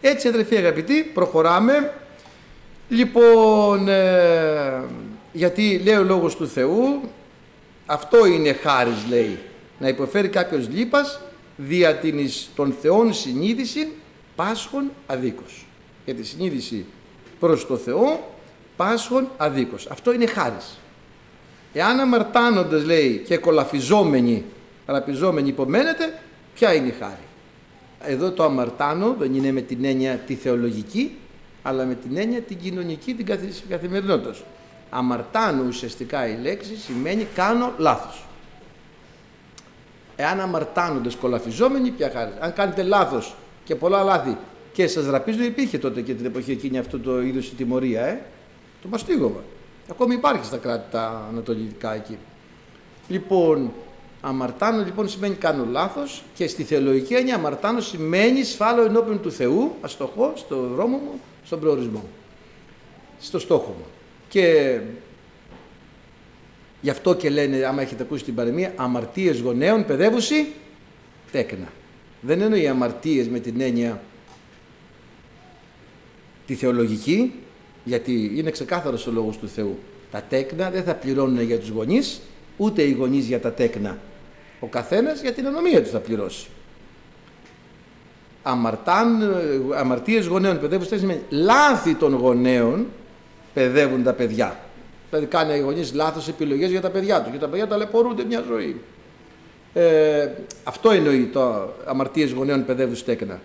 Έτσι, 0.00 0.28
αδερφοί 0.28 0.56
αγαπητοί, 0.56 1.10
προχωράμε. 1.14 1.92
Λοιπόν, 2.88 3.88
ε, 3.88 4.82
γιατί 5.32 5.80
λέει 5.84 5.94
ο 5.94 6.02
λόγος 6.02 6.36
του 6.36 6.48
Θεού, 6.48 7.00
αυτό 7.86 8.26
είναι 8.26 8.52
χάρις 8.52 9.06
λέει, 9.08 9.38
να 9.78 9.88
υποφέρει 9.88 10.28
κάποιος 10.28 10.68
λύπας 10.68 11.20
δια 11.56 11.94
την 11.94 12.18
εις 12.18 12.50
των 12.54 12.76
Θεών 12.80 13.14
συνείδηση 13.14 13.92
πάσχων 14.36 14.90
αδίκως. 15.06 15.66
Για 16.04 16.14
τη 16.14 16.22
συνείδηση 16.22 16.86
προς 17.40 17.66
το 17.66 17.76
Θεό 17.76 18.34
πάσχων 18.76 19.28
αδίκως. 19.36 19.86
Αυτό 19.86 20.12
είναι 20.12 20.26
χάρις. 20.26 20.78
Εάν 21.72 22.00
αμαρτάνοντας 22.00 22.84
λέει 22.84 23.22
και 23.26 23.36
κολαφιζόμενοι, 23.36 24.44
παραπιζόμενοι 24.86 25.48
υπομένετε, 25.48 26.22
ποια 26.54 26.74
είναι 26.74 26.88
η 26.88 26.94
χάρη; 27.00 27.22
Εδώ 28.00 28.30
το 28.30 28.44
αμαρτάνω 28.44 29.16
δεν 29.18 29.34
είναι 29.34 29.52
με 29.52 29.60
την 29.60 29.84
έννοια 29.84 30.14
τη 30.16 30.34
θεολογική, 30.34 31.16
αλλά 31.62 31.84
με 31.84 31.94
την 31.94 32.16
έννοια 32.16 32.40
την 32.40 32.58
κοινωνική, 32.58 33.14
την 33.14 33.26
καθημερινότητας. 33.68 34.42
Αμαρτάνω 34.96 35.64
ουσιαστικά 35.66 36.28
η 36.28 36.36
λέξη 36.42 36.76
σημαίνει 36.76 37.26
κάνω 37.34 37.72
λάθος. 37.78 38.24
Εάν 40.16 40.40
αμαρτάνοντες 40.40 41.14
κολαφιζόμενοι, 41.14 41.90
ποια 41.90 42.10
χάρη. 42.10 42.32
Αν 42.40 42.52
κάνετε 42.52 42.82
λάθος 42.82 43.34
και 43.64 43.74
πολλά 43.74 44.02
λάθη 44.02 44.36
και 44.72 44.86
σας 44.86 45.06
ραπίζουν, 45.06 45.44
υπήρχε 45.44 45.78
τότε 45.78 46.00
και 46.00 46.14
την 46.14 46.26
εποχή 46.26 46.50
εκείνη 46.50 46.78
αυτό 46.78 46.98
το 46.98 47.22
είδος 47.22 47.46
η 47.48 47.54
τιμωρία, 47.54 48.04
ε; 48.06 48.20
Το 48.82 48.88
μαστίγωμα. 48.88 49.40
Ακόμη 49.90 50.14
υπάρχει 50.14 50.44
στα 50.44 50.56
κράτη 50.56 50.90
τα 50.90 51.26
ανατολικά 51.30 51.94
εκεί. 51.94 52.18
Λοιπόν, 53.08 53.72
αμαρτάνω 54.20 54.84
λοιπόν 54.84 55.08
σημαίνει 55.08 55.34
κάνω 55.34 55.66
λάθος 55.70 56.22
και 56.34 56.46
στη 56.46 56.62
θεολογική 56.62 57.14
έννοια 57.14 57.34
αμαρτάνω 57.34 57.80
σημαίνει 57.80 58.44
σφάλω 58.44 58.82
ενώπιον 58.82 59.20
του 59.20 59.32
Θεού, 59.32 59.74
αστοχώ, 59.80 60.32
στο 60.36 60.56
δρόμο 60.56 60.96
μου, 60.96 61.20
στον 61.44 61.60
προορισμό 61.60 61.98
μου, 61.98 62.10
στο 63.20 63.38
στόχο 63.38 63.74
μου. 63.78 63.84
Και 64.34 64.78
γι' 66.80 66.90
αυτό 66.90 67.14
και 67.14 67.30
λένε, 67.30 67.64
άμα 67.64 67.82
έχετε 67.82 68.02
ακούσει 68.02 68.24
την 68.24 68.34
παρεμία, 68.34 68.72
αμαρτίες 68.76 69.40
γονέων 69.40 69.84
παιδεύουσι 69.84 70.46
τέκνα. 71.32 71.72
Δεν 72.20 72.40
εννοεί 72.40 72.66
αμαρτίες 72.66 73.28
με 73.28 73.38
την 73.38 73.60
έννοια 73.60 74.02
τη 76.46 76.54
θεολογική, 76.54 77.32
γιατί 77.84 78.32
είναι 78.34 78.50
ξεκάθαρος 78.50 79.06
ο 79.06 79.10
λόγος 79.10 79.38
του 79.38 79.48
Θεού. 79.48 79.78
Τα 80.10 80.22
τέκνα 80.22 80.70
δεν 80.70 80.82
θα 80.82 80.94
πληρώνουν 80.94 81.42
για 81.42 81.58
τους 81.58 81.68
γονείς, 81.68 82.20
ούτε 82.56 82.82
οι 82.82 82.92
γονείς 82.92 83.26
για 83.26 83.40
τα 83.40 83.52
τέκνα. 83.52 83.98
Ο 84.60 84.66
καθένας 84.66 85.20
για 85.20 85.32
την 85.32 85.46
ανομία 85.46 85.82
του 85.82 85.88
θα 85.88 85.98
πληρώσει. 85.98 86.46
Αμαρτάν, 88.42 89.34
αμαρτίες 89.74 90.26
γονέων 90.26 90.60
παιδεύουν 90.60 90.98
σημαίνει 90.98 91.20
λάθη 91.28 91.94
των 91.94 92.14
γονέων 92.14 92.86
παιδεύουν 93.54 94.02
τα 94.02 94.12
παιδιά. 94.12 94.58
Δηλαδή 95.10 95.26
κάνει 95.26 95.54
οι 95.54 95.60
γονείς 95.60 95.92
λάθος 95.94 96.28
επιλογές 96.28 96.70
για 96.70 96.80
τα 96.80 96.90
παιδιά 96.90 97.22
τους 97.22 97.32
και 97.32 97.38
τα 97.38 97.48
παιδιά 97.48 97.66
ταλαιπωρούνται 97.66 98.24
μια 98.24 98.44
ζωή. 98.48 98.80
Ε, 99.74 100.28
αυτό 100.64 100.90
εννοεί 100.90 101.30
το 101.32 101.72
αμαρτίες 101.84 102.32
γονέων 102.32 102.64
παιδεύουν 102.64 102.96
στέκνα. 102.96 103.40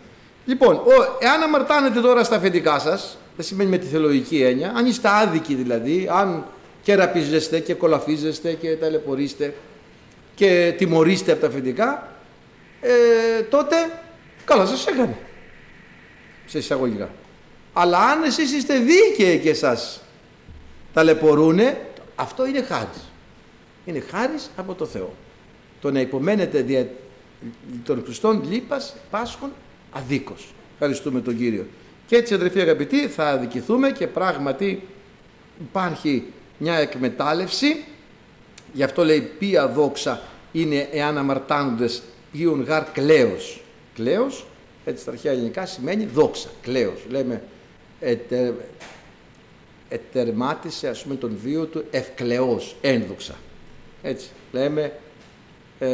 Λοιπόν, 0.46 0.76
ο, 0.76 1.18
εάν 1.20 1.42
αμαρτάνετε 1.44 2.00
τώρα 2.00 2.24
στα 2.24 2.36
αφεντικά 2.36 2.80
σας, 2.80 3.18
δεν 3.36 3.46
σημαίνει 3.46 3.70
με 3.70 3.78
τη 3.78 3.86
θεολογική 3.86 4.42
έννοια, 4.42 4.74
αν 4.76 4.86
είστε 4.86 5.10
άδικοι 5.10 5.56
δηλαδή, 5.56 6.10
αν 6.12 6.46
και 6.82 6.96
ραπίζεστε 6.96 7.60
και 7.60 7.74
κολαφίζεστε 7.74 8.54
και 8.54 8.76
ταλαιπωρείστε 8.76 9.54
και 10.36 10.74
τιμωρείστε 10.78 11.32
από 11.32 11.42
τα 11.42 11.48
αφεντικά, 11.48 12.08
ε, 12.82 13.42
τότε 13.42 13.76
καλά 14.46 14.66
σας 14.66 14.88
έκανε. 14.88 15.18
Σε 16.46 16.58
εισαγωγικά. 16.58 17.10
Αλλά 17.82 18.00
αν 18.00 18.24
εσείς 18.24 18.54
είστε 18.54 18.80
δίκαιοι 18.80 19.40
και 19.40 19.54
σας 19.54 20.02
ταλαιπωρούνε, 20.94 21.82
αυτό 22.16 22.46
είναι 22.46 22.62
χάρις. 22.62 23.10
Είναι 23.86 24.00
χάρις 24.00 24.50
από 24.56 24.74
το 24.74 24.86
Θεό. 24.86 25.14
το 25.82 25.92
να 25.92 26.00
υπομένετε 26.00 26.62
δια 26.62 26.90
των 27.84 28.02
Χριστών 28.04 28.44
λύπας 28.50 28.96
Πάσχων 29.10 29.52
αδίκως. 29.92 30.54
Ευχαριστούμε 30.74 31.22
τον 31.22 31.38
Κύριο. 31.38 31.68
Και 32.08 32.16
έτσι 32.16 32.34
αδερφοί 32.34 32.62
αγαπητοί 32.62 33.08
θα 33.08 33.30
αδικηθούμε 33.30 33.92
και 33.92 34.08
πράγματι 34.08 34.88
υπάρχει 35.62 36.24
μια 36.58 36.76
εκμετάλλευση 36.76 37.84
γι' 38.74 38.84
αυτό 38.84 39.04
λέει 39.04 39.22
ποια 39.40 39.68
δόξα 39.68 40.22
είναι 40.52 40.88
εάν 40.92 41.18
αμαρτάνοντες 41.18 42.04
ποιον 42.32 42.64
γάρ 42.64 42.84
κλαίος. 42.92 43.62
Κλαίος, 43.96 44.46
έτσι 44.86 45.02
στα 45.02 45.12
αρχαία 45.12 45.32
ελληνικά 45.32 45.66
σημαίνει 45.66 46.06
δόξα, 46.06 46.50
κλαίος. 46.62 47.00
Λέμε 47.10 47.44
ετερ, 48.00 48.54
ετερμάτισε 49.90 50.88
ας 50.88 51.04
πούμε 51.04 51.16
τον 51.16 51.38
βίο 51.44 51.66
του 51.66 51.84
ευκλαιός, 51.92 52.76
ένδοξα. 52.82 53.36
Έτσι, 54.02 54.30
λέμε 54.52 54.94
ε, 55.80 55.90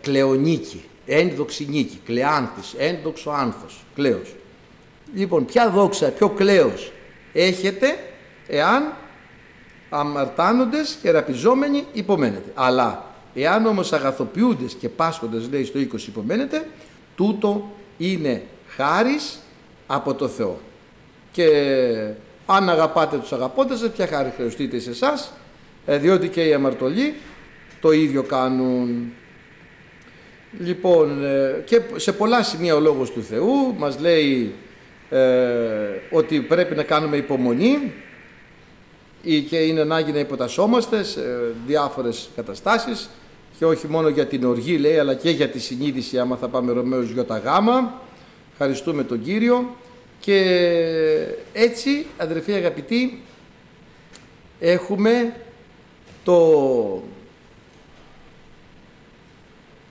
κλεονίκη, 0.00 0.84
ένδοξη 1.06 1.66
νίκη, 1.70 2.00
κλεάνθης, 2.04 2.74
ένδοξο 2.78 3.30
άνθος, 3.30 3.84
κλαίος. 3.94 4.34
Λοιπόν, 5.14 5.44
ποια 5.44 5.70
δόξα, 5.70 6.08
ποιο 6.08 6.28
κλαίος 6.28 6.92
έχετε 7.32 7.98
εάν 8.46 8.96
αμαρτάνοντες 9.88 10.98
και 11.02 11.10
ραπιζόμενοι 11.10 11.84
υπομένετε. 11.92 12.50
Αλλά 12.54 13.14
εάν 13.34 13.66
όμως 13.66 13.92
αγαθοποιούντες 13.92 14.74
και 14.74 14.88
πάσχοντες 14.88 15.48
λέει 15.50 15.64
στο 15.64 15.78
20 15.78 16.06
υπομένετε, 16.06 16.68
τούτο 17.14 17.70
είναι 17.98 18.42
χάρις 18.66 19.38
από 19.86 20.14
το 20.14 20.28
Θεό. 20.28 20.60
Και 21.36 21.50
αν 22.46 22.68
αγαπάτε 22.68 23.16
τους 23.16 23.32
αγαπώντες 23.32 23.78
σας, 23.78 23.90
ποια 23.90 24.06
χάρη 24.06 24.32
χρεωστείτε 24.36 24.78
σε 24.78 24.90
εσάς, 24.90 25.32
ε, 25.86 25.98
διότι 25.98 26.28
και 26.28 26.44
οι 26.44 26.52
αμαρτωλοί 26.52 27.14
το 27.80 27.92
ίδιο 27.92 28.22
κάνουν. 28.22 29.12
Λοιπόν, 30.58 31.24
ε, 31.24 31.62
και 31.64 31.80
σε 31.96 32.12
πολλά 32.12 32.42
σημεία 32.42 32.74
ο 32.74 32.80
Λόγος 32.80 33.10
του 33.10 33.22
Θεού 33.22 33.74
μας 33.76 34.00
λέει 34.00 34.54
ε, 35.10 35.18
ότι 36.10 36.40
πρέπει 36.40 36.74
να 36.74 36.82
κάνουμε 36.82 37.16
υπομονή 37.16 37.92
και 39.48 39.56
είναι 39.56 39.80
ανάγκη 39.80 40.12
να 40.12 40.18
υποτασσόμαστε 40.18 41.02
σε 41.02 41.20
διάφορες 41.66 42.28
καταστάσεις. 42.36 43.10
Και 43.58 43.64
όχι 43.64 43.86
μόνο 43.86 44.08
για 44.08 44.26
την 44.26 44.44
οργή 44.44 44.76
λέει 44.76 44.98
αλλά 44.98 45.14
και 45.14 45.30
για 45.30 45.48
τη 45.48 45.58
συνείδηση 45.58 46.18
άμα 46.18 46.36
θα 46.36 46.48
πάμε 46.48 46.72
Ρωμαίους 46.72 47.10
Ι 47.10 47.24
γάμα. 47.44 48.00
Ευχαριστούμε 48.52 49.04
τον 49.04 49.22
Κύριο 49.22 49.76
και 50.20 50.38
έτσι 51.52 52.06
αδερφοί 52.16 52.52
αγαπητοί 52.52 53.22
έχουμε 54.60 55.36
το, 56.24 57.02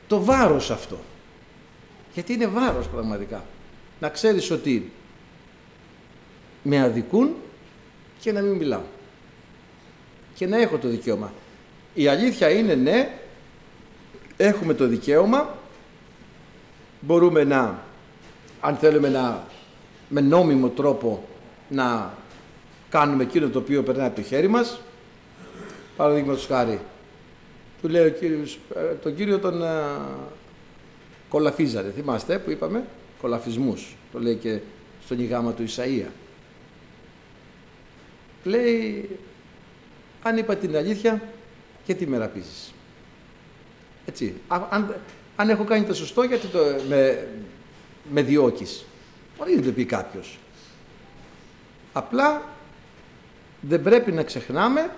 το 0.07 0.23
βάρος 0.23 0.71
αυτό. 0.71 0.99
Γιατί 2.13 2.33
είναι 2.33 2.47
βάρος 2.47 2.87
πραγματικά. 2.87 3.45
Να 3.99 4.09
ξέρεις 4.09 4.51
ότι 4.51 4.91
με 6.63 6.81
αδικούν 6.81 7.35
και 8.19 8.31
να 8.31 8.41
μην 8.41 8.51
μιλάω. 8.51 8.83
Και 10.35 10.47
να 10.47 10.57
έχω 10.57 10.77
το 10.77 10.87
δικαίωμα. 10.87 11.33
Η 11.93 12.07
αλήθεια 12.07 12.49
είναι 12.49 12.75
ναι, 12.75 13.19
έχουμε 14.37 14.73
το 14.73 14.87
δικαίωμα, 14.87 15.57
μπορούμε 16.99 17.43
να, 17.43 17.83
αν 18.61 18.75
θέλουμε 18.75 19.09
να, 19.09 19.47
με 20.09 20.21
νόμιμο 20.21 20.69
τρόπο 20.69 21.23
να 21.69 22.13
κάνουμε 22.89 23.23
εκείνο 23.23 23.49
το 23.49 23.59
οποίο 23.59 23.83
περνάει 23.83 24.07
από 24.07 24.15
το 24.15 24.21
χέρι 24.21 24.47
μας. 24.47 24.79
Παραδείγματος 25.97 26.45
χάρη, 26.45 26.79
του 27.81 27.87
λέει 27.87 28.05
ο 28.05 28.09
κύριος, 28.09 28.59
ε, 28.75 28.93
τον 28.93 29.15
κύριο 29.15 29.39
τον 29.39 29.63
α, 29.63 29.67
ε, 29.67 29.99
κολαφίζαρε, 31.29 31.91
θυμάστε 31.95 32.39
που 32.39 32.51
είπαμε, 32.51 32.83
κολαφισμούς, 33.21 33.95
το 34.11 34.19
λέει 34.19 34.35
και 34.35 34.59
στον 35.03 35.19
ηγάμα 35.19 35.53
του 35.53 35.65
Ισαΐα. 35.67 36.09
Λέει, 38.43 39.09
αν 40.23 40.37
είπα 40.37 40.55
την 40.55 40.77
αλήθεια, 40.77 41.21
γιατί 41.85 42.07
με 42.07 42.17
ραπίζεις. 42.17 42.73
Έτσι. 44.05 44.33
Αν, 44.47 44.95
αν 45.35 45.49
έχω 45.49 45.63
κάνει 45.63 45.85
το 45.85 45.93
σωστό, 45.93 46.23
γιατί 46.23 46.47
το, 46.47 46.59
με, 46.89 47.27
με 48.11 48.21
διώκεις. 48.21 48.85
Μπορεί 49.37 49.55
να 49.55 49.61
το 49.61 49.71
πει 49.71 49.85
κάποιος. 49.85 50.37
Απλά 51.93 52.43
δεν 53.61 53.81
πρέπει 53.81 54.11
να 54.11 54.23
ξεχνάμε 54.23 54.91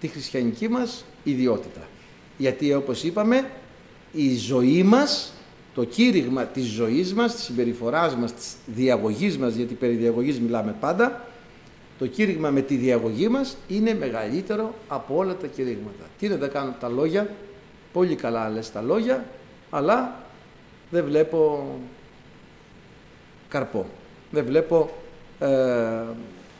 τη 0.00 0.08
χριστιανική 0.08 0.68
μας 0.68 1.04
ιδιότητα. 1.24 1.80
Γιατί 2.38 2.74
όπως 2.74 3.02
είπαμε, 3.02 3.50
η 4.12 4.36
ζωή 4.36 4.82
μας, 4.82 5.32
το 5.74 5.84
κήρυγμα 5.84 6.44
της 6.44 6.64
ζωής 6.64 7.14
μας, 7.14 7.34
της 7.34 7.44
συμπεριφοράς 7.44 8.16
μας, 8.16 8.34
της 8.34 8.54
διαγωγής 8.66 9.38
μας, 9.38 9.54
γιατί 9.54 9.74
περί 9.74 9.94
διαγωγής 9.94 10.40
μιλάμε 10.40 10.74
πάντα, 10.80 11.26
το 11.98 12.06
κήρυγμα 12.06 12.50
με 12.50 12.60
τη 12.60 12.74
διαγωγή 12.76 13.28
μας 13.28 13.56
είναι 13.68 13.94
μεγαλύτερο 13.94 14.74
από 14.88 15.16
όλα 15.16 15.34
τα 15.34 15.46
κηρύγματα. 15.46 16.04
Τι 16.18 16.28
να 16.28 16.38
τα 16.38 16.48
κάνουν 16.48 16.74
τα 16.80 16.88
λόγια, 16.88 17.34
πολύ 17.92 18.14
καλά 18.14 18.48
λες 18.48 18.72
τα 18.72 18.82
λόγια, 18.82 19.26
αλλά 19.70 20.20
δεν 20.90 21.04
βλέπω 21.04 21.66
καρπό. 23.52 23.86
Δεν 24.30 24.44
βλέπω 24.44 24.90
ε, 25.38 25.48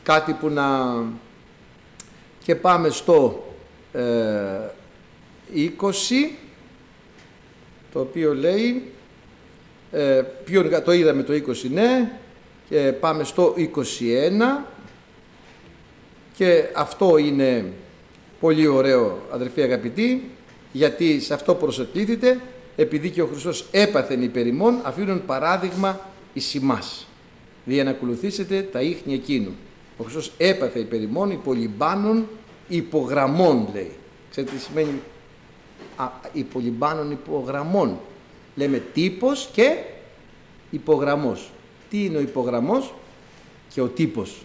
κάτι 0.03 0.33
που 0.33 0.49
να... 0.49 0.65
Και 2.43 2.55
πάμε 2.55 2.89
στο 2.89 3.53
ε, 3.93 4.01
20, 5.81 5.89
το 7.93 7.99
οποίο 7.99 8.33
λέει, 8.33 8.91
ε, 9.91 10.21
ποιο, 10.43 10.81
το 10.81 10.91
είδαμε 10.91 11.23
το 11.23 11.33
20 11.33 11.39
ναι, 11.69 12.11
και 12.69 12.93
πάμε 12.99 13.23
στο 13.23 13.55
21, 13.57 14.65
και 16.35 16.63
αυτό 16.75 17.17
είναι 17.17 17.65
πολύ 18.39 18.67
ωραίο 18.67 19.21
αδερφοί 19.31 19.61
αγαπητοί, 19.61 20.31
γιατί 20.71 21.19
σε 21.19 21.33
αυτό 21.33 21.55
προσεκλήθητε, 21.55 22.39
επειδή 22.75 23.09
και 23.09 23.21
ο 23.21 23.25
Χριστός 23.25 23.67
έπαθεν 23.71 24.21
υπερημών, 24.21 24.79
αφήνουν 24.83 25.25
παράδειγμα 25.25 25.99
εις 26.33 26.53
ημάς, 26.53 27.07
για 27.65 27.83
να 27.83 27.89
ακολουθήσετε 27.89 28.61
τα 28.61 28.81
ίχνη 28.81 29.13
εκείνου. 29.13 29.51
Ο 29.97 30.03
Χριστός 30.03 30.31
έπαθε 30.37 30.79
υπερημών, 30.79 31.31
υπολυμπάνων, 31.31 32.27
υπογραμμών 32.67 33.67
λέει. 33.73 33.91
Ξέρετε 34.29 34.55
τι 34.55 34.61
σημαίνει 34.61 35.01
α, 35.95 36.11
υπολυμπάνων 36.33 37.11
υπογραμμών. 37.11 37.99
Λέμε 38.55 38.83
τύπος 38.93 39.49
και 39.53 39.77
υπογραμμός. 40.69 41.49
Τι 41.89 42.05
είναι 42.05 42.17
ο 42.17 42.21
υπογραμμός 42.21 42.93
και 43.69 43.81
ο 43.81 43.87
τύπος; 43.87 44.41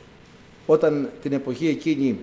Όταν 0.66 1.10
την 1.22 1.32
εποχή 1.32 1.68
εκείνη 1.68 2.18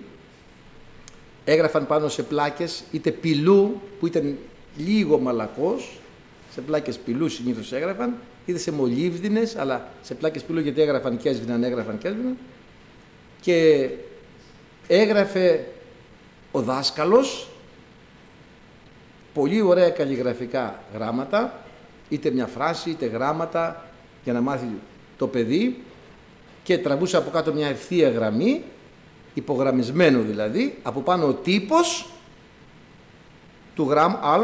έγραφαν 1.44 1.86
πάνω 1.86 2.08
σε 2.08 2.22
πλάκες 2.22 2.84
είτε 2.92 3.10
πυλού 3.10 3.80
που 4.00 4.06
ήταν 4.06 4.36
λίγο 4.76 5.18
μαλακός, 5.18 5.98
σε 6.52 6.60
πλάκες 6.60 6.98
πυλού 6.98 7.28
συνήθως 7.28 7.72
έγραφαν, 7.72 8.14
είτε 8.46 8.58
σε 8.58 8.72
μολύβδινες, 8.72 9.56
αλλά 9.56 9.88
σε 10.02 10.14
πλάκες 10.14 10.42
πυλού 10.42 10.60
γιατί 10.60 10.80
έγραφαν 10.80 11.16
και 11.16 11.28
έσβηναν, 11.28 11.64
έγραφαν 11.64 11.98
και 11.98 12.08
έσβηναν. 12.08 12.36
Και 13.40 13.88
έγραφε 14.86 15.64
ο 16.52 16.60
δάσκαλος 16.60 17.48
πολύ 19.34 19.60
ωραία 19.60 19.90
καλλιγραφικά 19.90 20.82
γράμματα, 20.94 21.64
είτε 22.08 22.30
μια 22.30 22.46
φράση 22.46 22.90
είτε 22.90 23.06
γράμματα 23.06 23.88
για 24.24 24.32
να 24.32 24.40
μάθει 24.40 24.66
το 25.18 25.26
παιδί 25.26 25.82
και 26.62 26.78
τραβούσε 26.78 27.16
από 27.16 27.30
κάτω 27.30 27.52
μια 27.52 27.68
ευθεία 27.68 28.10
γραμμή, 28.10 28.62
υπογραμμισμένο 29.34 30.22
δηλαδή, 30.22 30.78
από 30.82 31.00
πάνω 31.00 31.26
ο 31.26 31.32
τύπος 31.32 32.10
του 33.76 33.86
γραμμ 33.90 34.12
α, 34.12 34.38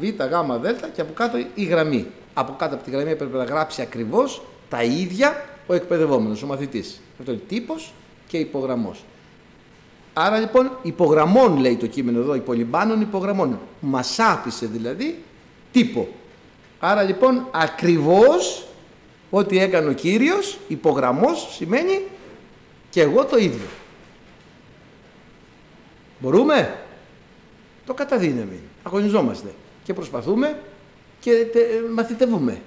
β, 0.00 0.04
γ, 0.04 0.60
δ 0.62 0.66
και 0.94 1.00
από 1.00 1.12
κάτω 1.12 1.38
η 1.54 1.64
γραμμή. 1.64 2.06
Από 2.34 2.54
κάτω 2.58 2.74
από 2.74 2.84
τη 2.84 2.90
γραμμή 2.90 3.10
έπρεπε 3.10 3.36
να 3.36 3.44
γράψει 3.44 3.82
ακριβώς 3.82 4.42
τα 4.68 4.82
ίδια 4.82 5.44
ο 5.66 5.74
εκπαιδευόμενος, 5.74 6.42
ο 6.42 6.46
μαθητής. 6.46 7.00
Αυτό 7.18 7.32
είναι 7.32 7.40
τύπος 7.48 7.92
και 8.28 8.38
υπογραμμός. 8.38 9.04
Άρα 10.12 10.38
λοιπόν 10.38 10.70
υπογραμμών 10.82 11.56
λέει 11.56 11.76
το 11.76 11.86
κείμενο 11.86 12.18
εδώ, 12.18 12.34
υπολυμπάνων 12.34 13.00
υπογραμμών. 13.00 13.58
Μας 13.80 14.18
άφησε 14.18 14.66
δηλαδή 14.66 15.22
τύπο. 15.72 16.08
Άρα 16.78 17.02
λοιπόν 17.02 17.46
ακριβώς 17.50 18.66
Ό,τι 19.30 19.58
έκανε 19.58 19.88
ο 19.88 19.92
Κύριος, 19.92 20.58
υπογραμμός, 20.68 21.54
σημαίνει 21.54 22.02
και 22.90 23.00
εγώ 23.00 23.24
το 23.24 23.36
ίδιο. 23.36 23.66
Μπορούμε; 26.18 26.78
Το 27.86 27.94
καταδύναμη. 27.94 28.60
Αγωνιζόμαστε 28.86 29.48
και 29.84 29.94
προσπαθούμε 29.94 30.58
και 31.20 31.46
μαθητεύουμε. 31.94 32.60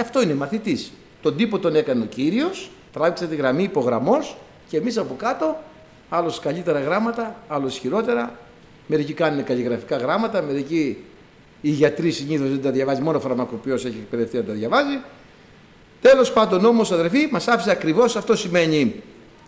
Αυτό 0.00 0.22
είναι 0.22 0.34
μαθητής. 0.34 0.92
Τον 1.22 1.36
τύπο 1.36 1.58
τον 1.58 1.74
έκανε 1.74 2.02
ο 2.02 2.06
Κύριος, 2.06 2.70
τράβηξε 2.92 3.26
τη 3.26 3.36
γραμμή 3.36 3.62
υπογραμμός 3.62 4.36
και 4.68 4.76
εμείς 4.76 4.98
από 4.98 5.14
κάτω 5.14 5.56
άλλος 6.08 6.40
καλύτερα 6.40 6.80
γράμματα, 6.80 7.36
άλλος 7.48 7.78
χειρότερα. 7.78 8.38
Μερικοί 8.86 9.12
κάνουν 9.12 9.44
καλλιγραφικά 9.44 9.96
γράμματα, 9.96 10.42
μερικοί 10.42 11.04
Οι 11.60 11.70
γιατροί 11.70 12.10
συνήθως 12.10 12.48
δεν 12.48 12.62
τα 12.62 12.70
διαβάζει, 12.70 13.00
μόνο 13.00 13.16
ο 13.16 13.20
φαρμακοποιός 13.20 13.84
έχει 13.84 13.98
εκπαιδευτεί 14.02 14.36
να 14.36 14.44
τα 14.44 14.52
διαβάζει. 14.52 14.98
Τέλος 16.00 16.32
πάντων 16.32 16.64
όμως, 16.64 16.92
αδερφοί, 16.92 17.28
μας 17.30 17.48
άφησε 17.48 17.70
ακριβώς 17.70 18.16
αυτό 18.16 18.36
σημαίνει 18.36 19.02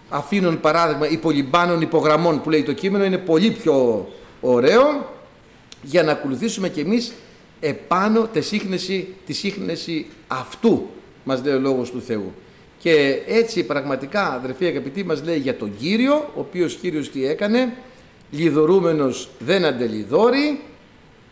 αφήνουν 0.08 0.60
παράδειγμα 0.60 1.08
υπολυμπάνων 1.08 1.80
υπογραμμών 1.80 2.42
που 2.42 2.50
λέει 2.50 2.62
το 2.62 2.72
κείμενο 2.72 3.04
είναι 3.04 3.18
πολύ 3.18 3.50
πιο 3.50 4.08
ωραίο 4.40 5.12
για 5.84 6.02
να 6.02 6.12
ακολουθήσουμε 6.12 6.68
κι 6.68 6.80
εμείς 6.80 7.12
επάνω 7.60 8.28
τη 8.32 8.40
σύχνεση, 8.40 9.14
τη 9.26 9.32
σύχνεση 9.32 10.06
αυτού 10.26 10.88
μας 11.24 11.44
λέει 11.44 11.54
ο 11.54 11.60
Λόγος 11.60 11.90
του 11.90 12.00
Θεού. 12.00 12.32
Και 12.78 13.22
έτσι 13.26 13.64
πραγματικά 13.64 14.32
αδερφοί 14.32 14.66
αγαπητοί 14.66 15.04
μας 15.04 15.24
λέει 15.24 15.38
για 15.38 15.56
τον 15.56 15.76
Κύριο, 15.76 16.14
ο 16.14 16.40
οποίος 16.40 16.74
Κύριος 16.74 17.10
τι 17.10 17.26
έκανε, 17.26 17.76
λιδωρούμενος 18.30 19.28
δεν 19.38 19.64
αντελιδόρει, 19.64 20.60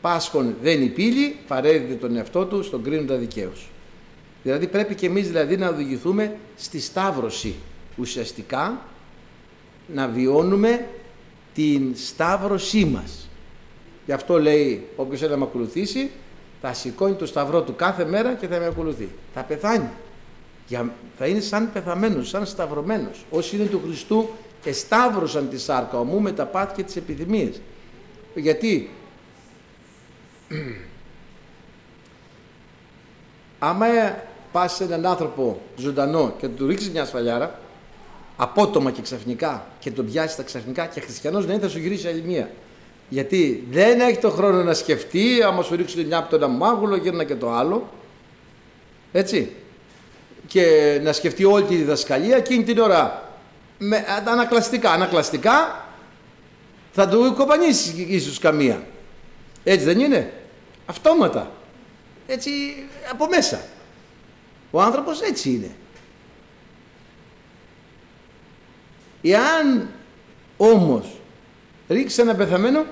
πάσχων 0.00 0.54
δεν 0.62 0.82
υπήλει, 0.82 1.36
παρέδιδε 1.48 1.94
τον 1.94 2.16
εαυτό 2.16 2.44
του 2.44 2.62
στον 2.62 2.82
κρίνοντα 2.82 3.16
δικαίως. 3.16 3.70
Δηλαδή 4.42 4.66
πρέπει 4.66 4.94
και 4.94 5.06
εμείς 5.06 5.26
δηλαδή 5.26 5.56
να 5.56 5.68
οδηγηθούμε 5.68 6.36
στη 6.56 6.80
σταύρωση 6.80 7.54
ουσιαστικά 7.96 8.86
να 9.94 10.08
βιώνουμε 10.08 10.86
την 11.54 11.92
σταύρωσή 11.96 12.84
μας. 12.84 13.28
Γι' 14.06 14.12
αυτό 14.12 14.40
λέει 14.40 14.88
όποιος 14.96 15.20
θέλει 15.20 15.30
να 15.30 15.36
με 15.36 15.44
ακολουθήσει 15.44 16.10
θα 16.60 16.72
σηκώνει 16.72 17.14
το 17.14 17.26
σταυρό 17.26 17.62
του 17.62 17.76
κάθε 17.76 18.04
μέρα 18.04 18.34
και 18.34 18.46
θα 18.46 18.58
με 18.58 18.66
ακολουθεί. 18.66 19.08
Θα 19.34 19.42
πεθάνει. 19.42 19.88
Για, 20.66 20.92
θα 21.18 21.26
είναι 21.26 21.40
σαν 21.40 21.72
πεθαμένος, 21.72 22.28
σαν 22.28 22.46
σταυρωμένος. 22.46 23.24
Όσοι 23.30 23.56
είναι 23.56 23.64
του 23.64 23.80
Χριστού 23.84 24.28
εσταύρωσαν 24.64 25.48
τη 25.48 25.58
σάρκα 25.58 25.98
ομού 25.98 26.20
με 26.20 26.32
τα 26.32 26.46
πάθη 26.46 26.74
και 26.74 26.82
τις 26.82 26.96
επιθυμίες. 26.96 27.60
Γιατί; 28.34 28.90
Άμα 33.58 33.86
πας 34.52 34.74
σε 34.74 34.84
έναν 34.84 35.06
άνθρωπο 35.06 35.60
ζωντανό 35.76 36.34
και 36.38 36.48
του 36.48 36.66
ρίξεις 36.66 36.90
μια 36.90 37.04
σφαλιάρα 37.04 37.60
απότομα 38.36 38.90
και 38.90 39.02
ξαφνικά 39.02 39.66
και 39.78 39.90
τον 39.90 40.06
πιάσεις 40.06 40.36
τα 40.36 40.42
ξαφνικά 40.42 40.86
και 40.86 41.00
χριστιανός 41.00 41.46
να 41.46 41.52
είναι 41.52 41.62
θα 41.62 41.68
σου 41.68 41.78
γυρίσει 41.78 42.08
άλλη 42.08 42.22
μία. 42.22 42.50
Γιατί 43.12 43.66
δεν 43.70 44.00
έχει 44.00 44.18
το 44.18 44.30
χρόνο 44.30 44.62
να 44.62 44.74
σκεφτεί, 44.74 45.42
άμα 45.42 45.62
σου 45.62 45.76
ρίξει 45.76 46.04
μια 46.04 46.18
από 46.18 46.30
το 46.30 46.36
ένα 46.36 46.48
μάγουλο, 46.48 46.96
γύρνα 46.96 47.24
και 47.24 47.34
το 47.34 47.52
άλλο. 47.52 47.90
Έτσι. 49.12 49.52
Και 50.46 50.98
να 51.02 51.12
σκεφτεί 51.12 51.44
όλη 51.44 51.64
τη 51.64 51.74
διδασκαλία 51.74 52.36
εκείνη 52.36 52.62
την 52.64 52.78
ώρα 52.78 53.28
με 53.78 54.04
ανακλαστικά. 54.24 54.90
Ανακλαστικά 54.90 55.86
θα 56.92 57.08
του 57.08 57.34
κοπανίσεις 57.36 57.94
ίσως 57.96 58.38
καμία. 58.38 58.86
Έτσι 59.64 59.84
δεν 59.84 60.00
είναι; 60.00 60.32
Αυτόματα. 60.86 61.50
Έτσι 62.26 62.50
από 63.10 63.26
μέσα. 63.26 63.60
Ο 64.70 64.80
άνθρωπος 64.82 65.20
έτσι 65.20 65.50
είναι. 65.50 65.70
Εάν 69.22 69.88
όμως 70.56 71.20
ρίξεις 71.88 72.18
ένα 72.18 72.34
πεθαμένο, 72.34 72.84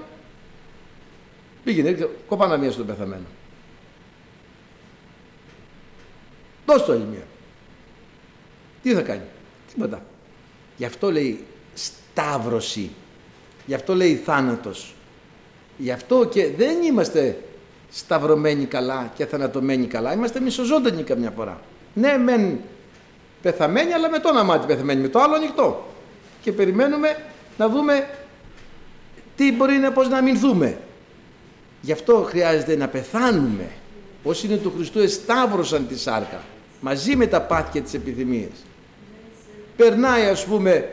πήγαινε, 1.65 1.89
ρίξε, 1.89 2.09
κοπάνα 2.29 2.57
μία 2.57 2.71
στον 2.71 2.87
πεθαμένο. 2.87 3.27
Δώσ' 6.67 6.85
το 6.85 6.93
άλλη 6.93 7.07
μία. 7.11 7.27
Τι 8.83 8.95
θα 8.95 9.03
κάνει; 9.03 9.23
Τίποτα. 9.73 10.03
Γι' 10.77 10.85
αυτό 10.85 11.11
λέει 11.11 11.45
σταύρωση. 11.75 12.91
Γι' 13.67 13.75
αυτό 13.75 13.95
λέει 13.95 14.15
θάνατος. 14.15 14.95
Γι' 15.77 15.91
αυτό 15.91 16.25
και 16.25 16.51
δεν 16.57 16.83
είμαστε 16.83 17.43
σταυρωμένοι 17.91 18.65
καλά 18.65 19.13
και 19.15 19.27
θανατωμένοι 19.27 19.87
καλά. 19.87 20.13
Είμαστε 20.13 20.41
μισοζώντανοι 20.41 21.03
καμιά 21.03 21.31
φορά. 21.31 21.61
Ναι, 21.95 22.17
μεν 22.17 22.61
πεθαμένοι, 23.43 23.93
αλλά 23.93 24.11
με 24.11 24.19
το 24.19 24.29
ένα 24.29 24.43
μάτι 24.43 24.67
πεθαμένοι, 24.67 25.01
με 25.01 25.09
το 25.09 25.21
άλλο 25.21 25.35
ανοιχτό 25.35 25.89
και 26.43 26.53
περιμένουμε 26.53 27.17
να 27.59 27.69
δούμε 27.69 28.09
τι 29.37 29.53
μπορεί 29.53 29.77
να 29.77 29.93
πώς 29.93 30.09
να 30.09 30.19
αμυνθούμε. 30.19 30.79
Γι' 31.81 31.93
αυτό 31.93 32.27
χρειάζεται 32.29 32.77
να 32.77 32.89
πεθάνουμε. 32.89 33.69
Όσοι 34.23 34.47
είναι 34.47 34.57
του 34.57 34.73
Χριστού 34.77 34.99
εσταύρωσαν 34.99 35.87
τη 35.89 35.99
σάρκα 35.99 36.41
μαζί 36.81 37.17
με 37.17 37.27
τα 37.27 37.41
πάθη 37.41 37.71
και 37.71 37.81
τις 37.81 37.95
επιθυμίες. 37.95 38.65
Περνάει 39.77 40.25
ας 40.25 40.45
πούμε, 40.45 40.91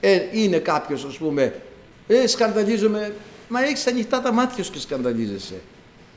ε, 0.00 0.20
είναι 0.32 0.58
κάποιος 0.58 1.04
ας 1.04 1.16
πούμε, 1.16 1.60
ε, 2.06 2.26
σκανδαλίζομαι, 2.26 3.14
μα 3.48 3.64
έχεις 3.64 3.86
ανοιχτά 3.86 4.20
τα 4.20 4.32
μάτια 4.32 4.64
σου 4.64 4.72
και 4.72 4.78
σκανδαλίζεσαι. 4.78 5.60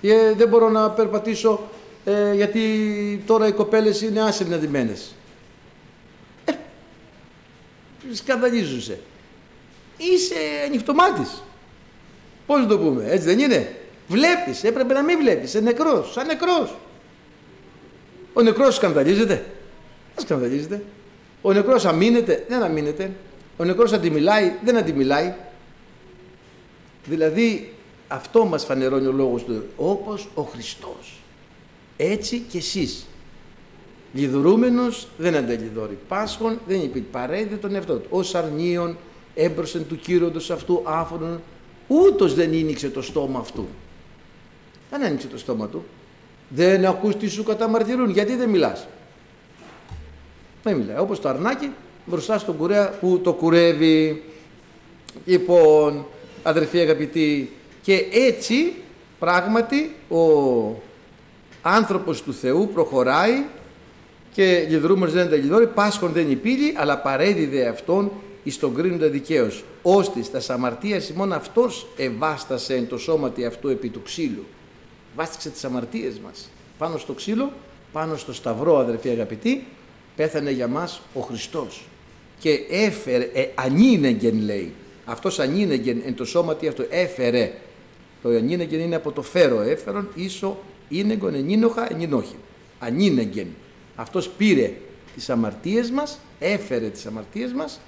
Ε, 0.02 0.34
δεν 0.34 0.48
μπορώ 0.48 0.70
να 0.70 0.90
περπατήσω 0.90 1.70
ε, 2.06 2.34
γιατί 2.34 2.62
τώρα 3.26 3.48
οι 3.48 3.52
κοπέλες 3.52 4.02
είναι 4.02 4.22
άσυναντημένες 4.22 5.12
σκανδαλίζουσε. 8.14 9.00
Είσαι 9.98 10.36
ανοιχτομάτης. 10.66 11.44
Πώς 12.48 12.68
το 12.68 12.80
πούμε, 12.80 13.06
έτσι 13.08 13.26
δεν 13.26 13.40
είναι; 13.40 13.76
Βλέπεις, 14.08 14.64
έπρεπε 14.64 14.94
να 14.94 15.04
μην 15.04 15.18
βλέπεις, 15.18 15.50
είσαι 15.50 15.60
νεκρός, 15.60 16.12
σαν 16.12 16.26
νεκρός. 16.26 16.76
Ο 18.34 18.42
νεκρός 18.42 18.76
σκανδαλίζεται. 18.76 19.46
Δεν 20.16 20.26
σκανδαλίζεται. 20.26 20.84
Ο 21.42 21.54
νεκρός 21.54 21.86
αμήνεται, 21.86 22.46
δεν 22.48 22.64
αμήνεται. 22.64 23.12
Ο 23.58 23.64
νεκρός 23.64 23.94
αντιμιλάει, 23.94 24.54
δεν 24.64 24.78
αντιμιλάει. 24.78 25.34
Δηλαδή 27.06 27.74
αυτό 28.08 28.46
μας 28.46 28.66
φανερώνει 28.66 29.08
ο 29.08 29.12
λόγος 29.12 29.44
του, 29.44 29.64
όπως 29.76 30.30
ο 30.34 30.42
Χριστός. 30.42 31.22
Έτσι 31.98 32.40
και 32.50 32.58
εσείς. 32.58 33.06
Λιδωρούμενος 34.14 35.08
δεν 35.18 35.36
αντελιδόρει. 35.36 35.98
Πάσχων 36.08 36.60
δεν 36.68 36.82
είπε. 36.82 37.00
Παρέδε 37.00 37.56
τον 37.56 37.76
εαυτό 37.76 37.96
του. 37.96 38.10
Ω 38.10 38.38
αρνίων 38.38 38.98
έμπροσεν 39.36 39.88
του 39.88 39.96
κύροντος 39.96 40.52
αυτού 40.52 40.82
άφωνον. 40.86 41.42
Ούτως 41.88 42.34
δεν 42.34 42.54
ίνιξε 42.54 42.90
το 42.90 43.02
στόμα 43.02 43.40
αυτού. 43.40 43.68
Δεν 44.90 45.04
άνοιξε 45.04 45.28
το 45.28 45.38
στόμα 45.38 45.68
του. 45.68 45.86
Δεν 46.50 46.86
ακούς 46.86 47.16
τι 47.16 47.28
σου 47.28 47.44
καταμαρτυρούν. 47.44 48.10
Γιατί 48.10 48.36
δεν 48.36 48.50
μιλάς; 48.50 48.88
Δεν 50.64 50.78
μιλάει. 50.78 50.98
Όπως 50.98 51.20
το 51.20 51.30
αρνάκι 51.30 51.72
μπροστά 52.06 52.38
στον 52.38 52.58
κουρέα 52.58 52.90
που 52.90 53.20
το 53.20 53.34
κουρεύει. 53.34 54.24
Λοιπόν, 55.26 56.06
αδερφοί 56.44 56.80
αγαπητοί, 56.80 57.52
και 57.82 58.06
έτσι 58.12 58.74
πράγματι 59.20 59.96
ο 60.10 60.22
άνθρωπος 61.62 62.22
του 62.22 62.34
Θεού 62.34 62.70
προχωράει 62.74 63.44
και 64.34 64.66
λιδρούμενος 64.70 65.14
δεν 65.14 65.30
τα 65.30 65.36
λιδόρει, 65.36 65.68
πάσχον 65.68 66.12
δεν 66.12 66.32
υπήλει, 66.32 66.74
αλλά 66.78 66.98
παρέδιδε 66.98 67.68
αυτόν 67.68 68.12
εις 68.48 68.60
τον 68.60 68.76
κρίνοντα 68.76 69.08
δικαίως. 69.08 69.64
Ώστις 69.82 70.32
τα 70.32 70.54
αμαρτίας 70.54 71.10
ημών 71.10 71.34
αυτός 71.34 71.88
ευάστασε 71.98 72.76
εν 72.76 72.88
το 72.88 72.98
σώματι 72.98 73.46
αυτού 73.46 73.68
επί 73.68 73.90
του 73.90 74.02
ξύλου. 74.02 74.46
Βάστηξε 75.16 75.50
τις 75.50 75.64
αμαρτίες 75.64 76.20
μας. 76.20 76.50
Πάνω 76.78 76.98
στο 76.98 77.14
ξύλο, 77.14 77.52
πάνω 77.92 78.18
στο 78.18 78.34
σταυρό 78.34 78.78
αδερφοί 78.78 79.10
αγαπητοί, 79.10 79.66
πέθανε 80.16 80.52
για 80.52 80.68
μας 80.68 81.02
ο 81.14 81.20
Χριστός. 81.20 81.86
Και 82.40 82.60
έφερε, 82.70 83.30
ε, 83.34 83.48
ανήνεγγεν 83.56 84.42
λέει, 84.42 84.74
αυτός 85.06 85.40
ανήνεγγεν 85.40 86.02
εν 86.06 86.16
το 86.16 86.26
σώματι 86.26 86.68
αυτό 86.68 86.86
έφερε. 86.90 87.54
Το 88.22 88.30
ανήνεγγεν 88.30 88.80
είναι 88.80 88.96
από 88.96 89.12
το 89.12 89.22
φέρο 89.22 89.62
έφερον, 89.62 90.10
ίσο, 90.16 90.58
ίνεγκον, 90.90 91.34
ενίνοχα, 91.34 91.92
ενίνοχη. 91.92 92.36
Ανήνεγγεν. 92.80 93.48
Αυτός 93.96 94.30
πήρε 94.30 94.74
τις 95.16 95.30
αμαρτίες 95.30 95.92
μας, 95.92 96.20
έφερε 96.40 96.88
τις 96.88 97.06
αμαρτίες 97.06 97.54
μας, 97.54 97.80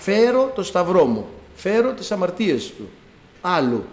φέρω 0.00 0.52
το 0.54 0.62
σταυρό 0.62 1.04
μου, 1.04 1.26
φέρω 1.54 1.92
τις 1.92 2.12
αμαρτίες 2.12 2.72
του. 2.76 2.88
Άλλου 3.40 3.84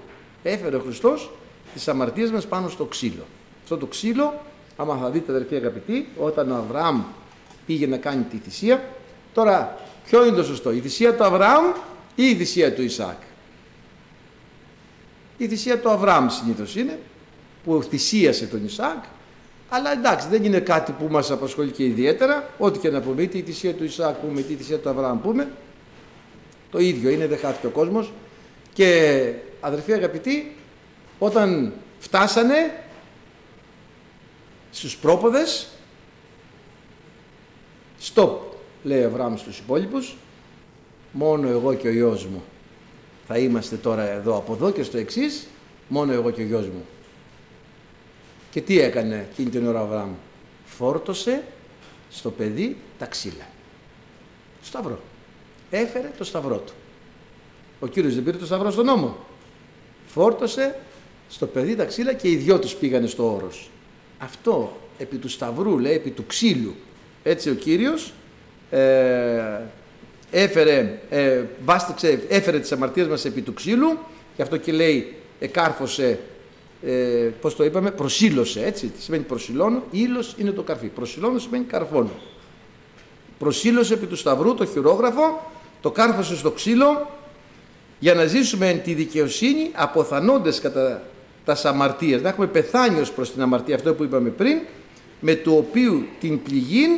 έφερε 0.43 0.75
ο 0.75 0.79
Χριστός 0.79 1.31
τις 1.73 1.87
αμαρτίες 1.87 2.31
μας 2.31 2.47
πάνω 2.47 2.69
στο 2.69 2.85
ξύλο. 2.85 3.25
Αυτό 3.63 3.77
το 3.77 3.85
ξύλο, 3.85 4.41
άμα 4.77 4.97
θα 4.97 5.09
δείτε 5.09 5.31
αδερφοί 5.31 5.55
αγαπητοί, 5.55 6.07
όταν 6.17 6.51
ο 6.51 6.55
Αβραάμ 6.55 7.03
πήγε 7.65 7.87
να 7.87 7.97
κάνει 7.97 8.23
τη 8.23 8.37
θυσία, 8.37 8.83
τώρα 9.33 9.77
ποιο 10.05 10.25
είναι 10.25 10.35
το 10.35 10.43
σωστό, 10.43 10.71
η 10.71 10.79
θυσία 10.79 11.15
του 11.15 11.23
Αβραάμ 11.23 11.65
ή 12.15 12.23
η 12.29 12.35
θυσία 12.35 12.73
του 12.73 12.81
Ισaac. 12.89 13.21
Η 15.37 15.47
θυσία 15.47 15.79
του 15.79 15.89
Αβραάμ 15.89 16.27
συνήθως 16.29 16.75
είναι, 16.75 16.99
που 17.63 17.83
θυσίασε 17.89 18.45
τον 18.45 18.61
Ισaac 18.67 19.07
αλλά 19.69 19.91
εντάξει, 19.91 20.27
δεν 20.27 20.43
είναι 20.43 20.59
κάτι 20.59 20.91
που 20.91 21.07
μας 21.09 21.31
απασχολεί 21.31 21.71
και 21.71 21.83
ιδιαίτερα. 21.83 22.49
Ό,τι 22.57 22.79
και 22.79 22.89
να 22.89 23.01
πούμε, 23.01 23.21
είτε 23.21 23.37
η 23.37 23.41
θυσία 23.41 23.73
του 23.73 23.83
Ισάκ 23.83 24.15
πούμε, 24.15 24.39
είτε 24.39 24.53
η 24.53 24.55
θυσία 24.55 24.77
του 24.77 24.89
Αβραάμ 24.89 25.21
πούμε, 25.21 25.51
το 26.71 26.79
ίδιο 26.79 27.09
είναι, 27.09 27.27
δεν 27.27 27.37
χάθηκε 27.37 27.67
ο 27.67 27.69
κόσμος. 27.69 28.11
Και 28.73 29.33
αδερφοί 29.59 29.93
αγαπητοί, 29.93 30.55
όταν 31.19 31.73
φτάσανε 31.99 32.83
στους 34.71 34.97
πρόποδες, 34.97 35.67
stop, 38.13 38.37
λέει 38.83 39.03
ο 39.03 39.07
Αβραάμ 39.07 39.35
στους 39.35 39.59
υπόλοιπους, 39.59 40.15
μόνο 41.11 41.47
εγώ 41.47 41.73
και 41.73 41.87
ο 41.87 41.91
γιος 41.91 42.25
μου. 42.25 42.43
Θα 43.27 43.37
είμαστε 43.37 43.75
τώρα 43.75 44.09
εδώ 44.09 44.37
από 44.37 44.53
εδώ 44.53 44.71
και 44.71 44.83
στο 44.83 44.97
εξής, 44.97 45.47
μόνο 45.87 46.13
εγώ 46.13 46.31
και 46.31 46.41
ο 46.41 46.45
γιος 46.45 46.67
μου. 46.67 46.85
Και 48.51 48.61
τι 48.61 48.79
έκανε 48.79 49.27
εκείνη 49.31 49.49
την 49.49 49.67
ώρα 49.67 49.81
ο 49.81 49.83
Αβραάμ; 49.83 50.13
Φόρτωσε 50.65 51.43
στο 52.09 52.31
παιδί 52.31 52.77
τα 52.99 53.05
ξύλα. 53.05 53.47
Σταυρό. 54.61 54.99
Έφερε 55.69 56.11
το 56.17 56.23
σταυρό 56.23 56.57
του. 56.57 56.73
Ο 57.79 57.87
Κύριος 57.87 58.13
δεν 58.13 58.23
πήρε 58.23 58.37
το 58.37 58.45
σταυρό 58.45 58.71
στον 58.71 58.85
νόμο. 58.85 59.17
Φόρτωσε 60.05 60.79
στο 61.29 61.45
παιδί 61.45 61.75
τα 61.75 61.85
ξύλα 61.85 62.13
και 62.13 62.29
οι 62.29 62.35
δυο 62.35 62.59
τους 62.59 62.75
πήγανε 62.75 63.07
στο 63.07 63.33
όρος. 63.35 63.69
Αυτό 64.17 64.77
επί 64.97 65.17
του 65.17 65.29
σταυρού 65.29 65.79
λέει, 65.79 65.93
επί 65.93 66.09
του 66.09 66.25
ξύλου. 66.25 66.75
Έτσι 67.23 67.49
ο 67.49 67.53
Κύριος 67.53 68.13
ε, 68.69 69.61
έφερε, 70.31 70.99
ε, 71.09 71.43
βάστηξε, 71.65 72.21
έφερε 72.29 72.59
τις 72.59 72.71
αμαρτίες 72.71 73.07
μας 73.07 73.25
επί 73.25 73.41
του 73.41 73.53
ξύλου 73.53 73.97
γι' 74.35 74.41
αυτό 74.41 74.57
και 74.57 74.71
λέει 74.71 75.15
εκάρφωσε 75.39 76.19
ε, 76.83 77.31
πώς 77.41 77.55
το 77.55 77.63
είπαμε, 77.63 77.91
προσήλωσε, 77.91 78.65
έτσι, 78.65 78.87
τι 78.87 79.01
σημαίνει 79.01 79.23
προσιλώνω, 79.23 79.83
ήλος 79.91 80.35
είναι 80.37 80.51
το 80.51 80.61
καρφί, 80.61 80.87
προσιλώνω 80.87 81.39
σημαίνει 81.39 81.63
καρφώνω. 81.63 82.11
Προσήλωσε 83.39 83.93
επί 83.93 84.05
του 84.05 84.15
σταυρού 84.15 84.53
το 84.53 84.65
χειρόγραφο, 84.65 85.51
το 85.81 85.91
κάρφωσε 85.91 86.35
στο 86.35 86.51
ξύλο, 86.51 87.11
για 87.99 88.13
να 88.13 88.25
ζήσουμε 88.25 88.81
τη 88.83 88.93
δικαιοσύνη 88.93 89.71
αποθανώντες 89.73 90.59
κατά 90.59 91.01
τα 91.45 91.57
αμαρτίες, 91.63 92.21
να 92.21 92.29
έχουμε 92.29 92.47
πεθάνει 92.47 92.99
ως 92.99 93.11
προς 93.11 93.31
την 93.31 93.41
αμαρτία, 93.41 93.75
αυτό 93.75 93.93
που 93.93 94.03
είπαμε 94.03 94.29
πριν, 94.29 94.59
με 95.19 95.35
του 95.35 95.65
οποίου 95.67 96.05
την 96.19 96.43
πληγήν 96.43 96.89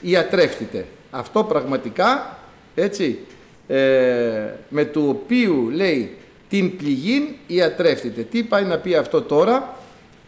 ιατρεύτητε. 0.00 0.86
Αυτό 1.10 1.44
πραγματικά, 1.44 2.38
έτσι, 2.74 3.18
ε, 3.66 4.50
με 4.68 4.84
του 4.84 5.06
οποίου 5.08 5.70
λέει 5.70 6.16
την 6.48 6.76
πληγήν 6.76 7.22
ιατρεύτητε. 7.46 8.22
Τι 8.22 8.42
πάει 8.42 8.64
να 8.64 8.78
πει 8.78 8.94
αυτό 8.94 9.22
τώρα, 9.22 9.76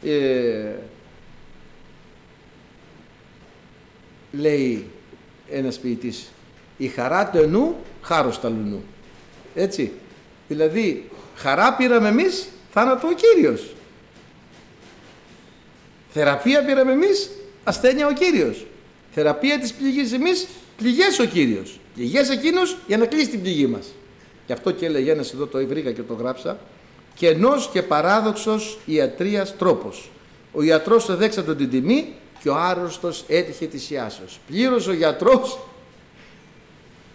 ε, 0.04 0.72
λέει 4.32 4.86
ένας 5.50 5.78
ποιητής, 5.78 6.32
η 6.76 6.88
χαρά 6.88 7.30
του 7.30 7.38
ενού, 7.38 7.76
χάρος 8.02 8.40
τα 8.40 8.48
λουνού. 8.48 8.84
Έτσι, 9.54 9.92
δηλαδή 10.48 11.10
χαρά 11.34 11.74
πήραμε 11.74 12.08
εμείς, 12.08 12.48
θάνατο 12.72 13.08
ο 13.08 13.12
Κύριος. 13.12 13.74
Θεραπεία 16.10 16.64
πήραμε 16.64 16.92
εμείς, 16.92 17.30
ασθένεια 17.64 18.06
ο 18.06 18.12
Κύριος. 18.12 18.66
Θεραπεία 19.10 19.58
της 19.58 19.72
πληγής 19.72 20.12
εμείς, 20.12 20.46
πληγές 20.76 21.18
ο 21.18 21.24
Κύριος. 21.24 21.80
Πληγές 21.94 22.30
εκείνος 22.30 22.76
για 22.86 22.96
να 22.96 23.06
κλείσει 23.06 23.28
την 23.28 23.40
πληγή 23.42 23.66
μας. 23.66 23.86
Γι' 24.46 24.52
αυτό 24.52 24.70
και 24.70 24.86
έλεγε 24.86 25.10
ένας 25.10 25.32
εδώ 25.32 25.46
το 25.46 25.66
βρήκα 25.66 25.92
και 25.92 26.02
το 26.02 26.14
γράψα. 26.14 26.58
Κενός 27.14 27.70
και 27.72 27.82
παράδοξος 27.82 28.78
ιατρίας 28.84 29.56
τρόπος. 29.56 30.10
Ο 30.52 30.62
ιατρός 30.62 31.08
εδέξατο 31.08 31.54
την 31.54 31.70
τιμή 31.70 32.14
και 32.42 32.48
ο 32.48 32.54
άρρωστος 32.54 33.24
έτυχε 33.28 33.66
της 33.66 33.90
ιάσεως. 33.90 34.40
Πλήρωσε 34.46 34.90
ο 34.90 34.92
γιατρός, 34.92 35.58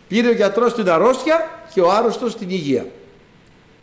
πήρε 0.10 0.28
ο 0.28 0.34
γιατρός 0.34 0.74
την 0.74 0.90
αρρώστια 0.90 1.64
και 1.74 1.82
ο 1.82 1.92
άρρωστος 1.92 2.38
την 2.38 2.50
υγεία. 2.50 2.86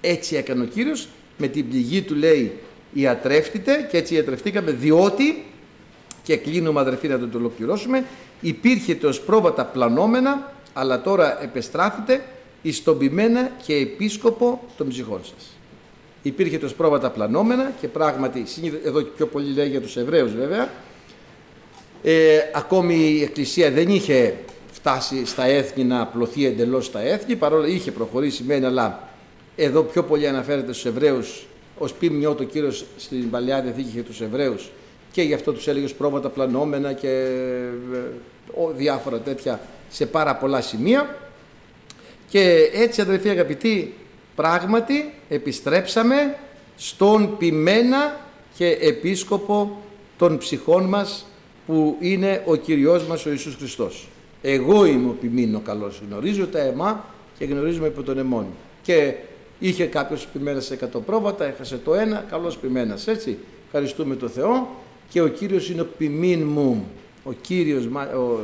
Έτσι 0.00 0.36
έκανε 0.36 0.62
ο 0.62 0.66
Κύριος, 0.66 1.08
με 1.36 1.46
την 1.46 1.68
πληγή 1.68 2.02
του 2.02 2.14
λέει 2.14 2.58
ιατρεύτητε 2.92 3.88
και 3.90 3.96
έτσι 3.96 4.14
ιατρευτήκαμε 4.14 4.70
διότι 4.70 5.44
και 6.22 6.36
κλείνουμε 6.36 6.80
αδερφοί 6.80 7.08
να 7.08 7.18
το 7.18 7.38
ολοκληρώσουμε 7.38 8.04
υπήρχε 8.40 8.94
το 8.94 9.18
πρόβατα 9.26 9.64
πλανόμενα 9.64 10.52
αλλά 10.72 11.02
τώρα 11.02 11.42
επεστράφητε 11.42 12.24
εις 12.62 12.82
τον 12.82 12.98
ποιμένα 12.98 13.50
και 13.66 13.74
επίσκοπο 13.74 14.62
των 14.76 14.88
ψυχών 14.88 15.20
σας. 15.24 15.56
Υπήρχε 16.22 16.58
το 16.58 16.70
πρόβατα 16.76 17.10
πλανόμενα 17.10 17.72
και 17.80 17.88
πράγματι, 17.88 18.44
εδώ 18.84 19.02
πιο 19.02 19.26
πολύ 19.26 19.52
λέει 19.52 19.68
για 19.68 19.80
τους 19.80 19.96
Εβραίους 19.96 20.34
βέβαια, 20.34 20.70
ε, 22.02 22.38
ακόμη 22.54 22.94
η 22.94 23.22
Εκκλησία 23.22 23.70
δεν 23.70 23.88
είχε 23.88 24.34
φτάσει 24.86 25.26
στα 25.26 25.44
έθνη 25.44 25.84
να 25.84 26.00
απλωθεί 26.00 26.46
εντελώς 26.46 26.86
στα 26.86 27.00
έθνη, 27.00 27.36
παρόλο 27.36 27.66
είχε 27.66 27.92
προχωρήσει 27.92 28.42
μεν, 28.42 28.64
αλλά 28.64 29.08
εδώ 29.56 29.82
πιο 29.82 30.02
πολύ 30.02 30.28
αναφέρεται 30.28 30.72
στους 30.72 30.84
Εβραίους. 30.84 31.46
Ως 31.78 31.92
ποιμνιό 31.92 32.34
το 32.34 32.44
Κύριος 32.44 32.84
στην 32.96 33.30
Παλαιά 33.30 33.60
Διαθήκη 33.60 33.88
για 33.88 34.02
τους 34.02 34.20
Εβραίους. 34.20 34.70
Και 35.12 35.22
γι' 35.22 35.34
αυτό 35.34 35.52
τους 35.52 35.66
έλεγε 35.66 35.88
πρόβατα 35.88 36.28
πλανόμενα 36.28 36.92
και 36.92 37.08
ε, 37.94 38.72
διάφορα 38.76 39.18
τέτοια 39.18 39.60
σε 39.88 40.06
πάρα 40.06 40.36
πολλά 40.36 40.60
σημεία. 40.60 41.16
Και 42.28 42.70
έτσι 42.72 43.00
αδερφοί 43.00 43.28
αγαπητοί 43.28 43.94
πράγματι 44.34 45.14
επιστρέψαμε 45.28 46.36
στον 46.76 47.36
ποιμένα 47.36 48.20
και 48.56 48.66
επίσκοπο 48.80 49.82
των 50.18 50.38
ψυχών 50.38 50.84
μας 50.84 51.26
που 51.66 51.96
είναι 52.00 52.42
ο 52.46 52.56
Κυριός 52.56 53.04
μας 53.04 53.26
ο 53.26 53.30
Ιησούς 53.30 53.54
Χριστός. 53.54 54.08
Εγώ 54.42 54.84
είμαι 54.84 55.08
ο 55.08 55.16
ποιμήν 55.20 55.54
ο 55.54 55.60
καλός, 55.60 56.02
γνωρίζω 56.08 56.46
τα 56.46 56.58
αιμά 56.58 57.04
και 57.38 57.44
γνωρίζουμε 57.44 57.86
από 57.86 58.02
τον 58.02 58.18
αιμόν. 58.18 58.46
Και 58.82 59.14
είχε 59.58 59.84
κάποιος 59.84 60.26
ποιμένας 60.26 60.64
σε 60.64 60.78
100 60.94 61.00
πρόβατα, 61.06 61.44
έχασε 61.44 61.78
το 61.84 61.94
ένα, 61.94 62.24
καλός 62.30 62.58
ποιμένας, 62.58 63.06
έτσι. 63.06 63.38
Ευχαριστούμε 63.66 64.16
τον 64.16 64.30
Θεό 64.30 64.68
και 65.08 65.20
ο 65.20 65.28
Κύριος 65.28 65.70
είναι 65.70 65.80
ο 65.80 65.86
ποιμήν 65.98 66.42
μου. 66.42 66.86
Ο 67.24 67.32
Κύριος, 67.32 67.84
ο, 67.86 68.40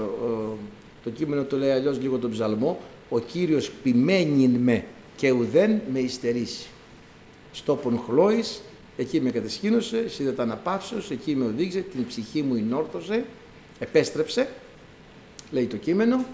το 1.05 1.11
κείμενο 1.11 1.45
το 1.45 1.57
λέει 1.57 1.71
αλλιώς 1.71 2.01
λίγο 2.01 2.19
τον 2.19 2.31
ψαλμό, 2.31 2.79
ο 3.09 3.19
Κύριος 3.19 3.71
ποιμένην 3.83 4.51
με 4.51 4.85
και 5.17 5.31
ουδέν 5.31 5.81
με 5.93 5.99
υστερήσει. 5.99 6.67
Στόπον 7.53 8.01
χλώης, 8.07 8.63
εκεί 8.97 9.21
με 9.21 9.31
κατεσχήνωσε, 9.31 10.05
τα 10.37 10.43
αναπαύσεως, 10.43 11.11
εκεί 11.11 11.35
με 11.35 11.45
οδήγησε, 11.45 11.81
την 11.81 12.07
ψυχή 12.07 12.43
μου 12.43 12.55
ενόρθωσε, 12.55 13.25
επέστρεψε, 13.79 14.49
λέει 15.53 15.67
το 15.67 15.77
κείμενο, 15.77 16.25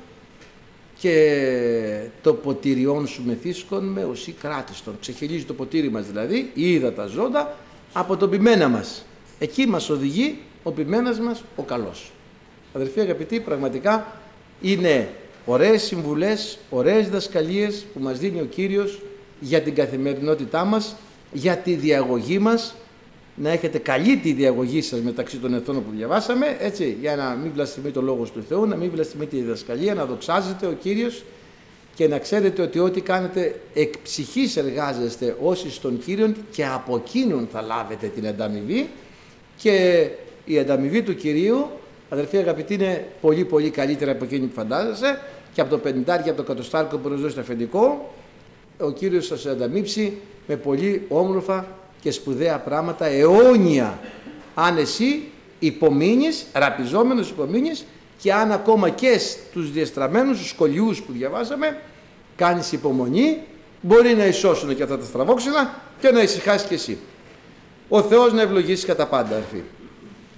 και 0.98 2.08
το 2.22 2.34
ποτηριόν 2.34 3.06
σου 3.06 3.22
μεθύσκον 3.26 3.84
με 3.84 4.04
οσί 4.04 4.32
κράτηστον. 4.32 4.96
Ξεχυλίζει 5.00 5.44
το 5.44 5.54
ποτήρι 5.54 5.90
μας 5.90 6.06
δηλαδή, 6.06 6.50
είδα 6.54 6.92
τα 6.92 7.06
ζώντα 7.06 7.56
από 7.92 8.16
τον 8.16 8.30
πειμένα 8.30 8.68
μας. 8.68 9.04
Εκεί 9.38 9.66
μας 9.66 9.90
οδηγεί 9.90 10.38
ο 10.62 10.72
ποιμένας 10.72 11.20
μας 11.20 11.44
ο 11.56 11.62
καλός. 11.62 12.12
Αδερφοί 12.74 13.00
αγαπητοί, 13.00 13.40
πραγματικά 13.40 14.20
είναι 14.60 15.08
ωραίες 15.44 15.82
συμβουλές, 15.82 16.58
ωραίες 16.70 17.08
δασκαλίες 17.08 17.86
που 17.94 18.00
μας 18.00 18.18
δίνει 18.18 18.40
ο 18.40 18.44
Κύριος 18.44 19.02
για 19.40 19.60
την 19.60 19.74
καθημερινότητά 19.74 20.64
μας, 20.64 20.96
για 21.32 21.56
τη 21.56 21.74
διαγωγή 21.74 22.38
μας, 22.38 22.74
να 23.40 23.50
έχετε 23.50 23.78
καλή 23.78 24.16
τη 24.16 24.32
διαγωγή 24.32 24.82
σας 24.82 25.00
μεταξύ 25.00 25.36
των 25.36 25.54
εθνών 25.54 25.84
που 25.84 25.90
διαβάσαμε, 25.96 26.56
έτσι, 26.60 26.96
για 27.00 27.16
να 27.16 27.34
μην 27.42 27.52
βλαστημεί 27.54 27.90
το 27.90 28.02
Λόγος 28.02 28.32
του 28.32 28.44
Θεού, 28.48 28.66
να 28.66 28.76
μην 28.76 28.90
βλαστημεί 28.90 29.26
τη 29.26 29.36
διδασκαλία, 29.36 29.94
να 29.94 30.04
δοξάζεται 30.04 30.66
ο 30.66 30.72
Κύριος 30.72 31.24
και 31.94 32.08
να 32.08 32.18
ξέρετε 32.18 32.62
ότι 32.62 32.78
ό,τι 32.78 33.00
κάνετε 33.00 33.60
εκ 33.74 33.98
ψυχής 34.02 34.56
εργάζεστε 34.56 35.36
όσοι 35.42 35.70
στον 35.70 35.98
Κύριο 35.98 36.34
και 36.50 36.66
από 36.66 36.96
εκείνον 36.96 37.48
θα 37.52 37.62
λάβετε 37.62 38.06
την 38.06 38.26
ανταμοιβή. 38.26 38.88
Και 39.56 40.08
η 40.44 40.58
ανταμοιβή 40.58 41.02
του 41.02 41.14
Κυρίου, 41.14 41.66
αδερφοί 42.08 42.36
αγαπητοί, 42.36 42.74
είναι 42.74 43.06
πολύ 43.20 43.44
πολύ 43.44 43.70
καλύτερα 43.70 44.12
από 44.12 44.24
εκείνη 44.24 44.46
που 44.46 44.54
φαντάζεσαι 44.54 45.20
και 45.52 45.60
από 45.60 45.76
το 45.76 45.88
50 45.88 45.90
και 46.04 46.30
από 46.30 46.34
το 46.36 46.42
κατοστάρκο 46.42 46.96
που 46.96 47.08
προσδώσει 47.08 47.34
το 47.34 47.40
αφεντικό, 47.40 48.14
ο 48.78 48.90
Κύριος 48.90 49.26
θα 49.26 49.36
σε 49.36 49.50
ανταμείψει 49.50 50.18
με 50.46 50.56
πολύ 50.56 51.06
όμορφα 51.08 51.77
και 52.00 52.10
σπουδαία 52.10 52.58
πράγματα 52.58 53.06
αιώνια 53.06 53.98
αν 54.54 54.76
εσύ 54.76 55.22
υπομείνεις, 55.58 56.46
ραπιζόμενος 56.52 57.30
υπομείνεις 57.30 57.84
και 58.18 58.32
αν 58.32 58.52
ακόμα 58.52 58.90
και 58.90 59.18
στους 59.18 59.72
διαστραμμένους, 59.72 60.36
στους 60.36 60.48
σχολιούς 60.48 61.02
που 61.02 61.12
διαβάσαμε 61.12 61.80
κάνεις 62.36 62.72
υπομονή 62.72 63.38
μπορεί 63.80 64.14
να 64.14 64.26
ισώσουν 64.26 64.76
και 64.76 64.82
αυτά 64.82 64.98
τα 64.98 65.04
στραβόξυλα 65.04 65.74
και 66.00 66.10
να 66.10 66.22
ησυχάσει 66.22 66.66
και 66.66 66.74
εσύ. 66.74 66.98
Ο 67.88 68.02
Θεός 68.02 68.32
να 68.32 68.42
ευλογήσει 68.42 68.86
κατά 68.86 69.06
πάντα, 69.06 69.36
αρφή. 69.36 69.62